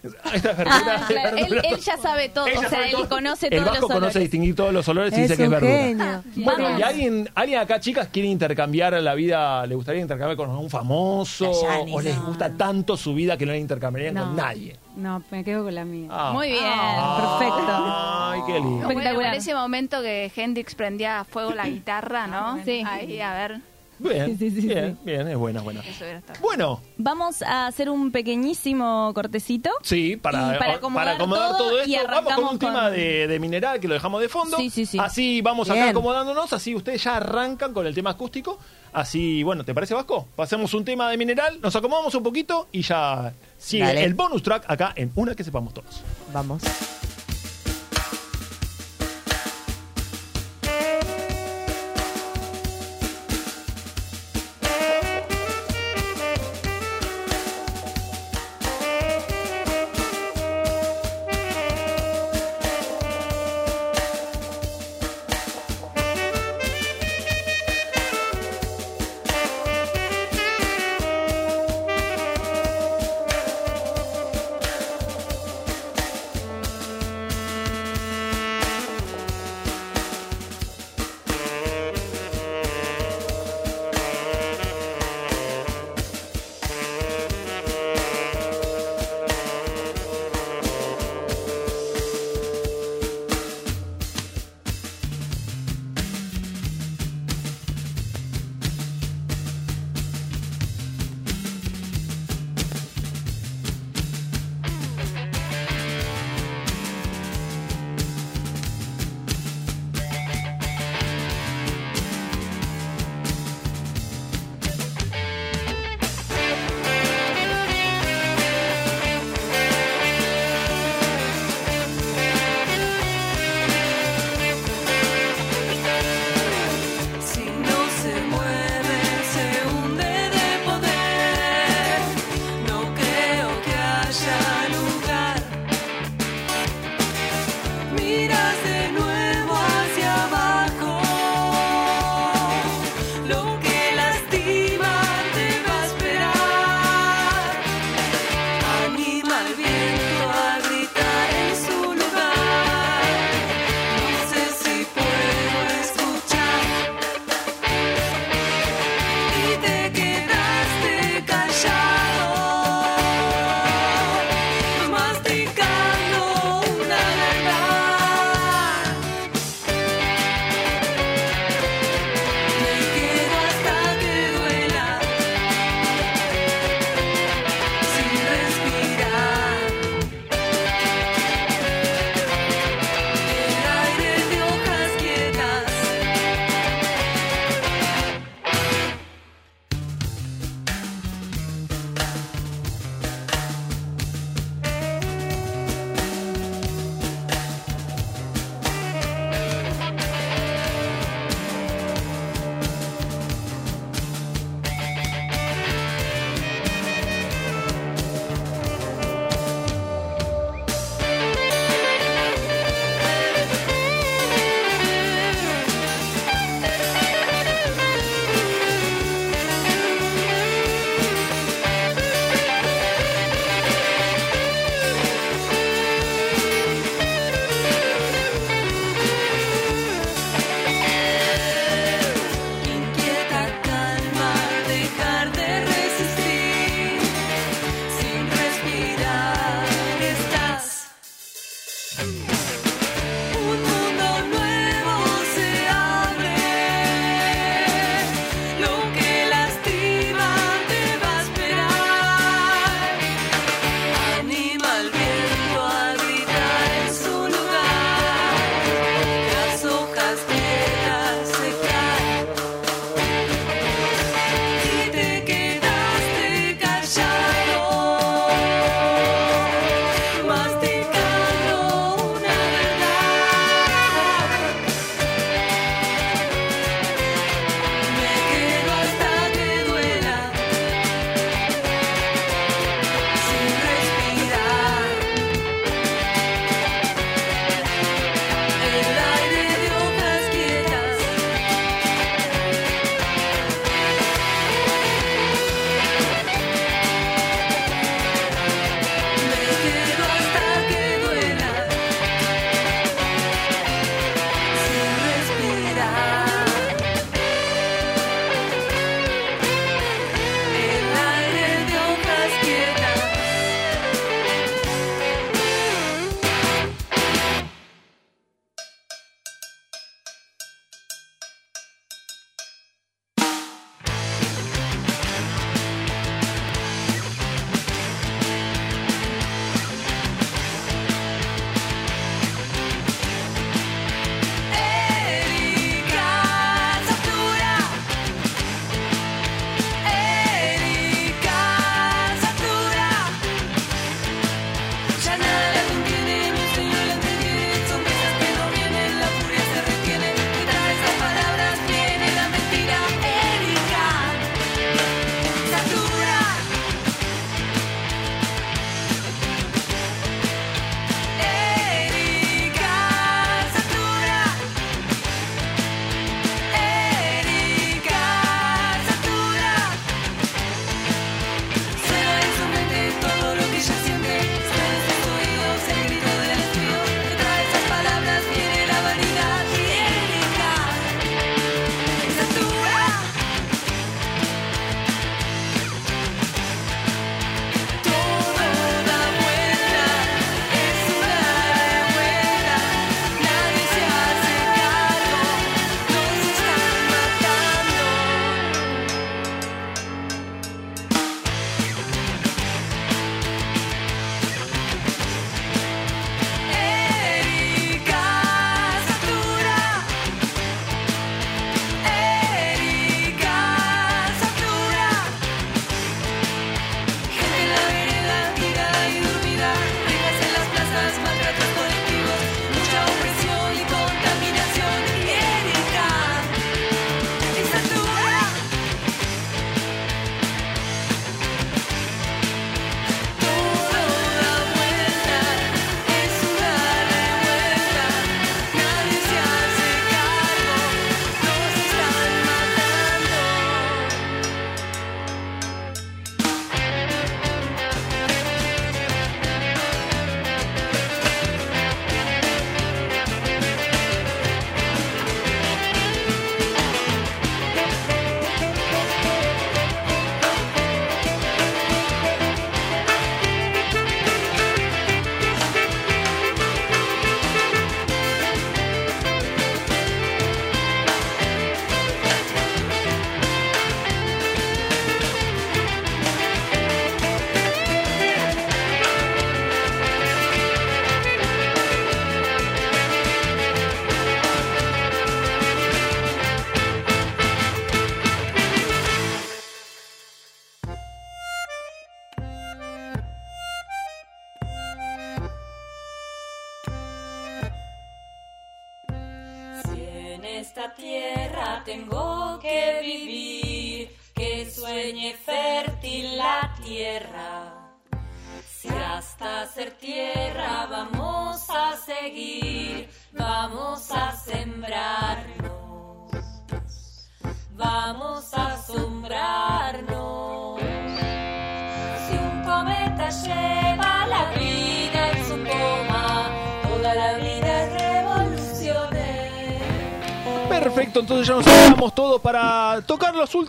Esta 0.32 0.50
es 0.52 0.56
verdura. 0.56 0.96
Ah, 1.00 1.04
claro, 1.08 1.36
él, 1.36 1.60
él 1.64 1.76
ya 1.80 1.96
sabe 1.98 2.28
todo, 2.28 2.46
Ella 2.46 2.60
o 2.60 2.68
sea, 2.70 2.86
él 2.86 2.92
todo. 2.92 3.08
conoce 3.08 3.46
El 3.48 3.52
todos 3.58 3.66
vasco 3.66 3.80
los 3.88 3.90
conoce 3.98 4.18
distinguir 4.20 4.54
todos 4.56 4.72
los 4.72 4.88
olores 4.88 5.12
y 5.12 5.16
Es 5.16 5.22
dice 5.22 5.36
que 5.36 5.42
es 5.42 5.48
un 5.48 5.52
verdura. 5.54 5.72
genio. 5.78 6.44
Bueno, 6.44 6.64
Vamos. 6.64 6.80
¿y 6.80 6.82
alguien, 6.82 7.30
alguien 7.34 7.58
acá, 7.60 7.80
chicas, 7.80 8.08
quiere 8.12 8.28
intercambiar 8.28 8.92
la 8.94 9.14
vida? 9.14 9.66
¿Le 9.66 9.74
gustaría 9.74 10.00
intercambiar 10.00 10.36
con 10.36 10.50
algún 10.50 10.70
famoso? 10.70 11.50
¿O 11.92 12.00
les 12.00 12.18
gusta 12.22 12.50
tanto 12.56 12.96
su 12.96 13.14
vida 13.14 13.36
que 13.36 13.46
no 13.46 13.52
la 13.52 13.58
intercambiarían 13.58 14.14
No. 14.14 14.24
con 14.26 14.36
nadie? 14.36 14.76
No, 14.96 15.22
me 15.30 15.44
quedo 15.44 15.64
con 15.64 15.74
la 15.74 15.84
mía. 15.84 16.08
Ah. 16.10 16.30
Muy 16.32 16.48
bien, 16.48 16.62
Ah. 16.64 17.38
perfecto. 17.38 17.72
Ay, 17.72 18.40
qué 18.46 18.52
lindo. 18.60 18.76
Bueno, 18.86 18.90
Espectacular. 18.90 19.34
en 19.34 19.38
ese 19.40 19.54
momento 19.54 20.02
que 20.02 20.32
Hendrix 20.34 20.74
prendía 20.74 21.20
a 21.20 21.24
fuego 21.24 21.52
la 21.54 21.68
guitarra, 21.68 22.26
¿no? 22.26 22.62
Sí. 22.64 22.82
Ahí, 22.86 23.20
a 23.20 23.32
ver, 23.32 23.60
Bien, 24.00 24.38
Sí, 24.38 24.50
sí, 24.50 24.60
sí, 24.62 24.66
bien, 24.68 24.98
bien, 25.04 25.28
es 25.28 25.36
buena, 25.36 25.58
es 25.58 25.64
buena. 25.64 25.80
eso. 25.80 26.04
Bueno, 26.40 26.80
Vamos 26.96 27.42
a 27.42 27.66
hacer 27.66 27.90
un 27.90 28.10
pequeñísimo 28.10 29.12
cortecito. 29.14 29.70
sí, 29.82 30.16
para, 30.16 30.58
para 30.58 30.74
acomodar 30.74 31.08
acomodar 31.08 31.50
todo, 31.56 31.68
todo, 31.70 31.84
y 31.86 31.94
esto, 31.94 32.08
vamos 32.08 32.34
con 32.34 32.44
un 32.44 32.58
tema 32.58 32.90
de, 32.90 33.26
de 33.28 33.38
mineral 33.38 33.78
que 33.78 33.88
lo 33.88 33.94
dejamos 33.94 34.20
de 34.22 34.28
fondo. 34.28 34.56
Sí, 34.56 34.70
sí, 34.70 34.86
sí. 34.86 34.98
Así 34.98 35.40
vamos 35.42 35.68
acá 35.68 35.80
Bien. 35.80 35.88
acomodándonos, 35.90 36.52
así 36.52 36.74
ustedes 36.74 37.04
ya 37.04 37.16
arrancan 37.16 37.72
con 37.74 37.86
el 37.86 37.94
tema 37.94 38.10
acústico. 38.10 38.58
Así, 38.92 39.42
bueno, 39.44 39.64
¿te 39.64 39.72
parece, 39.74 39.94
Vasco? 39.94 40.26
Pasemos 40.34 40.74
un 40.74 40.84
tema 40.84 41.08
de 41.10 41.16
mineral, 41.16 41.60
nos 41.60 41.76
acomodamos 41.76 42.14
un 42.14 42.22
poquito 42.24 42.66
y 42.72 42.82
ya 42.82 43.32
sigue 43.56 43.84
Dale. 43.84 44.04
el 44.04 44.14
bonus 44.14 44.42
track 44.42 44.64
acá 44.68 44.92
en 44.96 45.12
Una 45.14 45.34
que 45.34 45.44
sepamos 45.44 45.72
todos. 45.74 46.02
Vamos. 46.32 46.62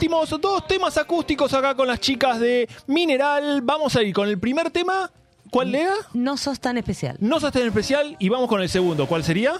Últimos 0.02 0.42
dos 0.42 0.66
temas 0.66 0.98
acústicos 0.98 1.54
acá 1.54 1.76
con 1.76 1.88
las 1.88 2.00
chicas 2.00 2.40
de 2.40 2.68
Mineral. 2.88 3.62
Vamos 3.62 3.96
a 3.96 4.02
ir 4.02 4.12
con 4.16 4.28
el 4.28 4.40
primer 4.40 4.72
tema. 4.72 5.12
¿Cuál 5.52 5.76
era? 5.76 5.94
No 6.16 6.38
sos 6.38 6.60
tan 6.60 6.80
especial. 6.80 7.18
No 7.20 7.40
sos 7.40 7.52
tan 7.52 7.68
especial 7.68 8.16
y 8.18 8.28
vamos 8.28 8.50
con 8.50 8.64
el 8.64 8.70
segundo. 8.70 9.06
¿Cuál 9.06 9.24
sería? 9.24 9.54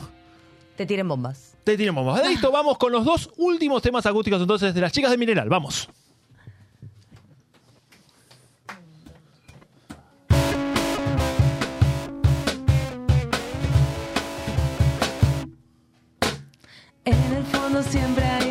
Te 0.76 0.88
tiren 0.88 1.08
bombas. 1.08 1.54
Te 1.64 1.78
tiren 1.78 1.94
bombas. 1.94 2.28
Listo, 2.28 2.52
vamos 2.52 2.80
con 2.80 2.92
los 2.92 3.06
dos 3.06 3.30
últimos 3.38 3.84
temas 3.84 4.04
acústicos 4.08 4.42
entonces 4.42 4.74
de 4.74 4.82
las 4.82 4.92
chicas 4.92 5.12
de 5.12 5.18
Mineral. 5.20 5.48
Vamos. 5.48 5.88
En 17.06 17.34
el 17.36 17.44
fondo 17.44 17.84
siempre 17.84 18.26
hay 18.26 18.51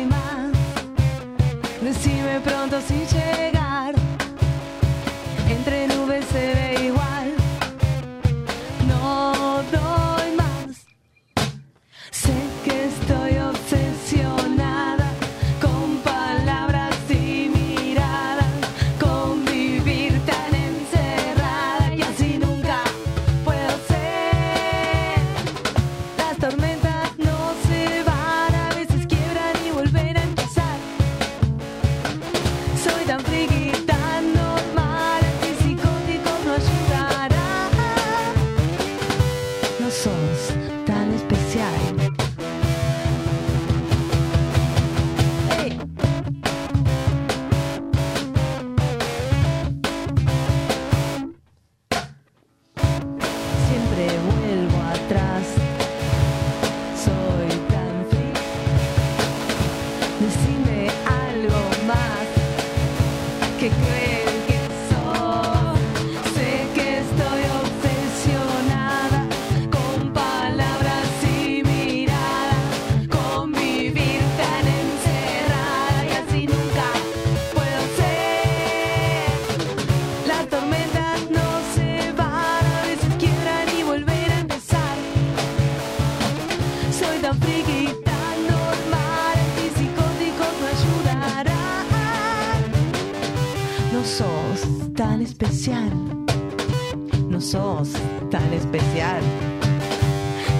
No 97.41 97.47
sos 97.47 97.89
tan 98.29 98.53
especial. 98.53 99.19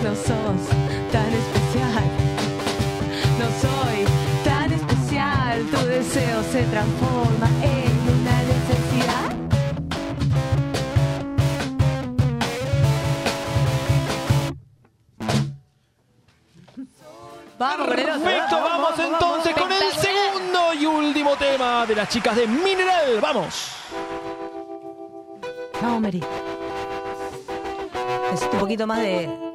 No 0.02 0.16
sos 0.16 0.62
tan 1.12 1.32
especial. 1.32 2.06
No 3.38 3.46
soy 3.62 4.04
tan 4.44 4.74
especial. 4.74 5.62
Tu 5.70 5.78
deseo 5.86 6.44
se 6.52 6.64
transforma 6.64 7.50
en 7.62 7.92
una 8.10 8.36
necesidad. 8.50 9.30
Vamos. 17.60 17.88
Perfecto, 17.90 18.56
vamos 18.60 18.98
entonces 18.98 19.54
con 19.54 19.72
el 19.72 19.92
segundo 19.92 20.74
y 20.74 20.86
último 20.88 21.36
tema 21.36 21.86
de 21.86 21.96
las 21.96 22.10
chicas 22.10 22.36
de 22.36 22.48
Mineral. 22.48 23.20
Vamos. 23.22 23.70
Vamos, 25.80 26.02
Mary. 26.02 26.24
Un 28.54 28.60
poquito 28.60 28.88
más 28.88 29.02
de. 29.02 29.51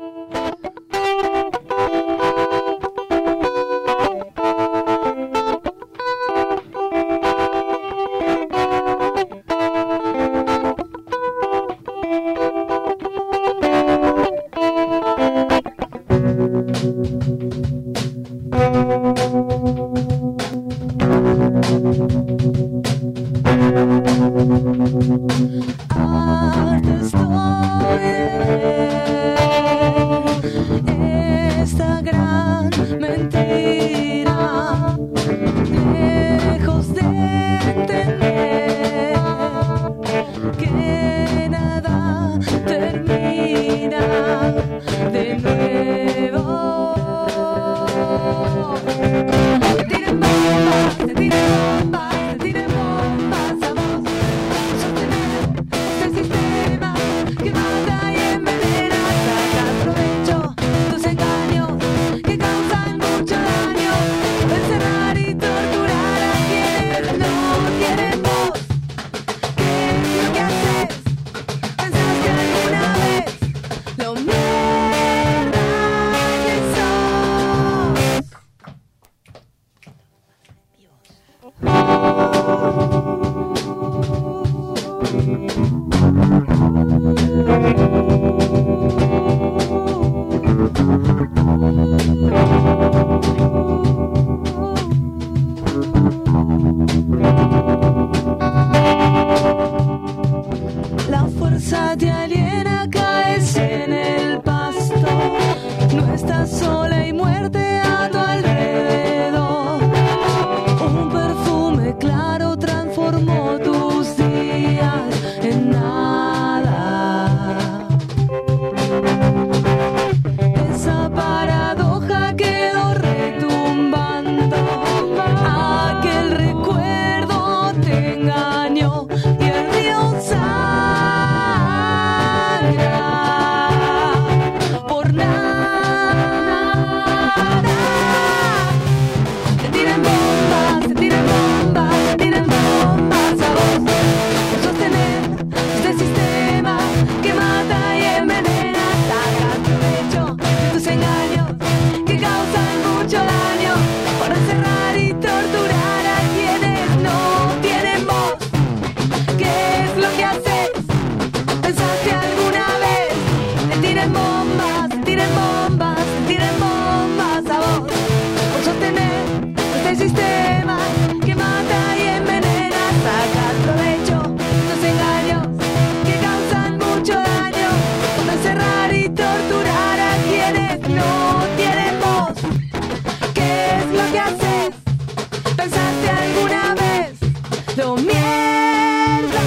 lo 187.76 187.96
mierda 187.96 189.40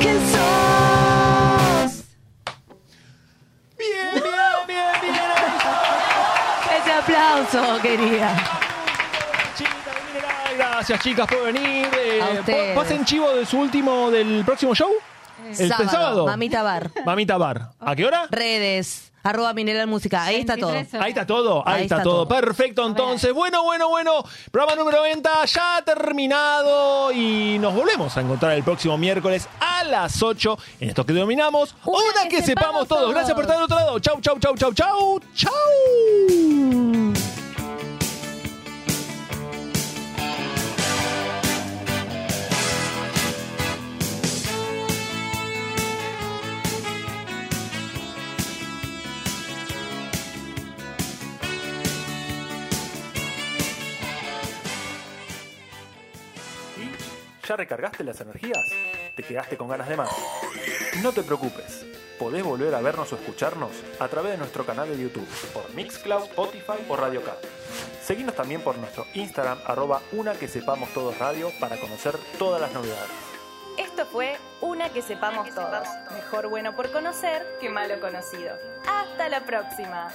que 0.00 0.12
sos. 0.32 2.04
Bien, 3.78 4.14
bien, 4.14 4.66
bien, 4.66 5.00
bien. 5.02 5.14
Ese 6.80 6.92
aplauso, 6.92 7.82
querida. 7.82 8.30
Gracias 10.56 11.00
chicas 11.00 11.26
por 11.26 11.44
venir. 11.44 11.88
¿Pasen 12.74 13.02
eh, 13.02 13.04
chivo 13.04 13.34
de 13.34 13.46
su 13.46 13.58
último, 13.58 14.10
del 14.10 14.44
próximo 14.44 14.74
show? 14.74 14.92
El 15.48 15.68
sábado, 15.68 15.90
sábado. 15.90 16.26
Mamita 16.26 16.62
Bar. 16.62 16.90
Mamita 17.04 17.36
Bar. 17.38 17.70
¿A 17.80 17.96
qué 17.96 18.06
hora? 18.06 18.26
Redes, 18.30 19.12
arroba 19.22 19.52
Mineral 19.52 19.86
Música. 19.86 20.24
Ahí 20.24 20.36
está 20.36 20.56
todo. 20.56 20.70
Ahí 20.72 20.80
está 20.82 21.26
todo, 21.26 21.62
ahí, 21.66 21.74
Ahí 21.74 21.82
está, 21.82 21.96
está 21.96 22.02
todo. 22.02 22.26
todo. 22.26 22.40
Perfecto, 22.40 22.86
entonces. 22.86 23.32
Bueno, 23.32 23.62
bueno, 23.64 23.88
bueno. 23.88 24.24
Programa 24.50 24.76
número 24.76 24.98
90 24.98 25.44
ya 25.46 25.76
ha 25.76 25.82
terminado 25.82 27.12
y 27.12 27.58
nos 27.58 27.74
volvemos 27.74 28.16
a 28.16 28.20
encontrar 28.20 28.52
el 28.52 28.62
próximo 28.62 28.96
miércoles 28.98 29.48
a 29.60 29.84
las 29.84 30.22
8 30.22 30.58
en 30.80 30.88
esto 30.88 31.04
que 31.04 31.12
denominamos 31.12 31.74
Una, 31.84 32.28
que, 32.28 32.42
sepamos 32.42 32.88
todos. 32.88 33.10
Gracias 33.12 33.34
por 33.34 33.44
estar 33.44 33.56
del 33.56 33.64
otro 33.64 33.76
lado. 33.76 33.98
Chau, 33.98 34.20
chau, 34.20 34.38
chau, 34.38 34.56
chau, 34.56 34.72
chau, 34.72 35.20
chau. 35.34 37.01
¿Ya 57.52 57.56
recargaste 57.56 58.02
las 58.02 58.18
energías? 58.18 58.66
¿Te 59.14 59.22
quedaste 59.22 59.58
con 59.58 59.68
ganas 59.68 59.86
de 59.86 59.94
más? 59.94 60.08
No 61.02 61.12
te 61.12 61.22
preocupes, 61.22 61.84
podés 62.18 62.42
volver 62.42 62.74
a 62.74 62.80
vernos 62.80 63.12
o 63.12 63.16
escucharnos 63.16 63.72
a 63.98 64.08
través 64.08 64.32
de 64.32 64.38
nuestro 64.38 64.64
canal 64.64 64.88
de 64.88 64.98
YouTube, 64.98 65.28
por 65.52 65.68
Mixcloud, 65.74 66.22
Spotify 66.30 66.82
o 66.88 66.96
Radio 66.96 67.22
Cat. 67.22 67.36
Seguinos 68.02 68.34
también 68.34 68.62
por 68.62 68.78
nuestro 68.78 69.04
Instagram, 69.12 69.58
arroba 69.66 70.00
una 70.12 70.32
que 70.32 70.48
sepamos 70.48 70.94
todos 70.94 71.18
radio, 71.18 71.50
para 71.60 71.78
conocer 71.78 72.16
todas 72.38 72.58
las 72.58 72.72
novedades. 72.72 73.10
Esto 73.76 74.06
fue 74.06 74.38
Una 74.62 74.88
que 74.88 75.02
sepamos 75.02 75.54
todos. 75.54 75.86
Mejor 76.14 76.48
bueno 76.48 76.74
por 76.74 76.90
conocer 76.90 77.46
que 77.60 77.68
malo 77.68 78.00
conocido. 78.00 78.56
Hasta 78.88 79.28
la 79.28 79.44
próxima. 79.44 80.08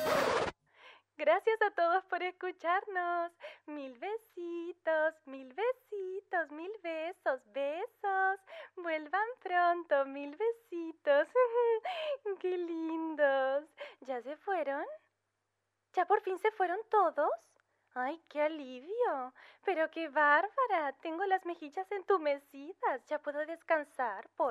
Gracias 1.17 1.59
a 1.63 1.71
todos 1.71 2.05
por 2.05 2.21
escucharnos. 2.21 3.31
Mil 3.65 3.97
besitos, 3.97 5.15
mil 5.25 5.51
besitos, 5.51 6.51
mil 6.51 6.71
besos, 6.83 7.41
besos. 7.53 8.39
Vuelvan 8.75 9.27
pronto, 9.41 10.05
mil 10.05 10.35
besitos. 10.35 11.27
Qué 12.39 12.55
lindos. 12.55 13.65
¿Ya 14.01 14.21
se 14.21 14.37
fueron? 14.37 14.85
¿Ya 15.93 16.05
por 16.05 16.21
fin 16.21 16.37
se 16.37 16.51
fueron 16.51 16.77
todos? 16.87 17.31
Ay, 17.95 18.21
qué 18.29 18.43
alivio. 18.43 19.33
Pero 19.65 19.89
qué 19.89 20.09
bárbara. 20.09 20.93
Tengo 21.01 21.25
las 21.25 21.43
mejillas 21.47 21.91
entumecidas. 21.91 23.03
Ya 23.07 23.17
puedo 23.17 23.43
descansar, 23.47 24.29
por 24.35 24.45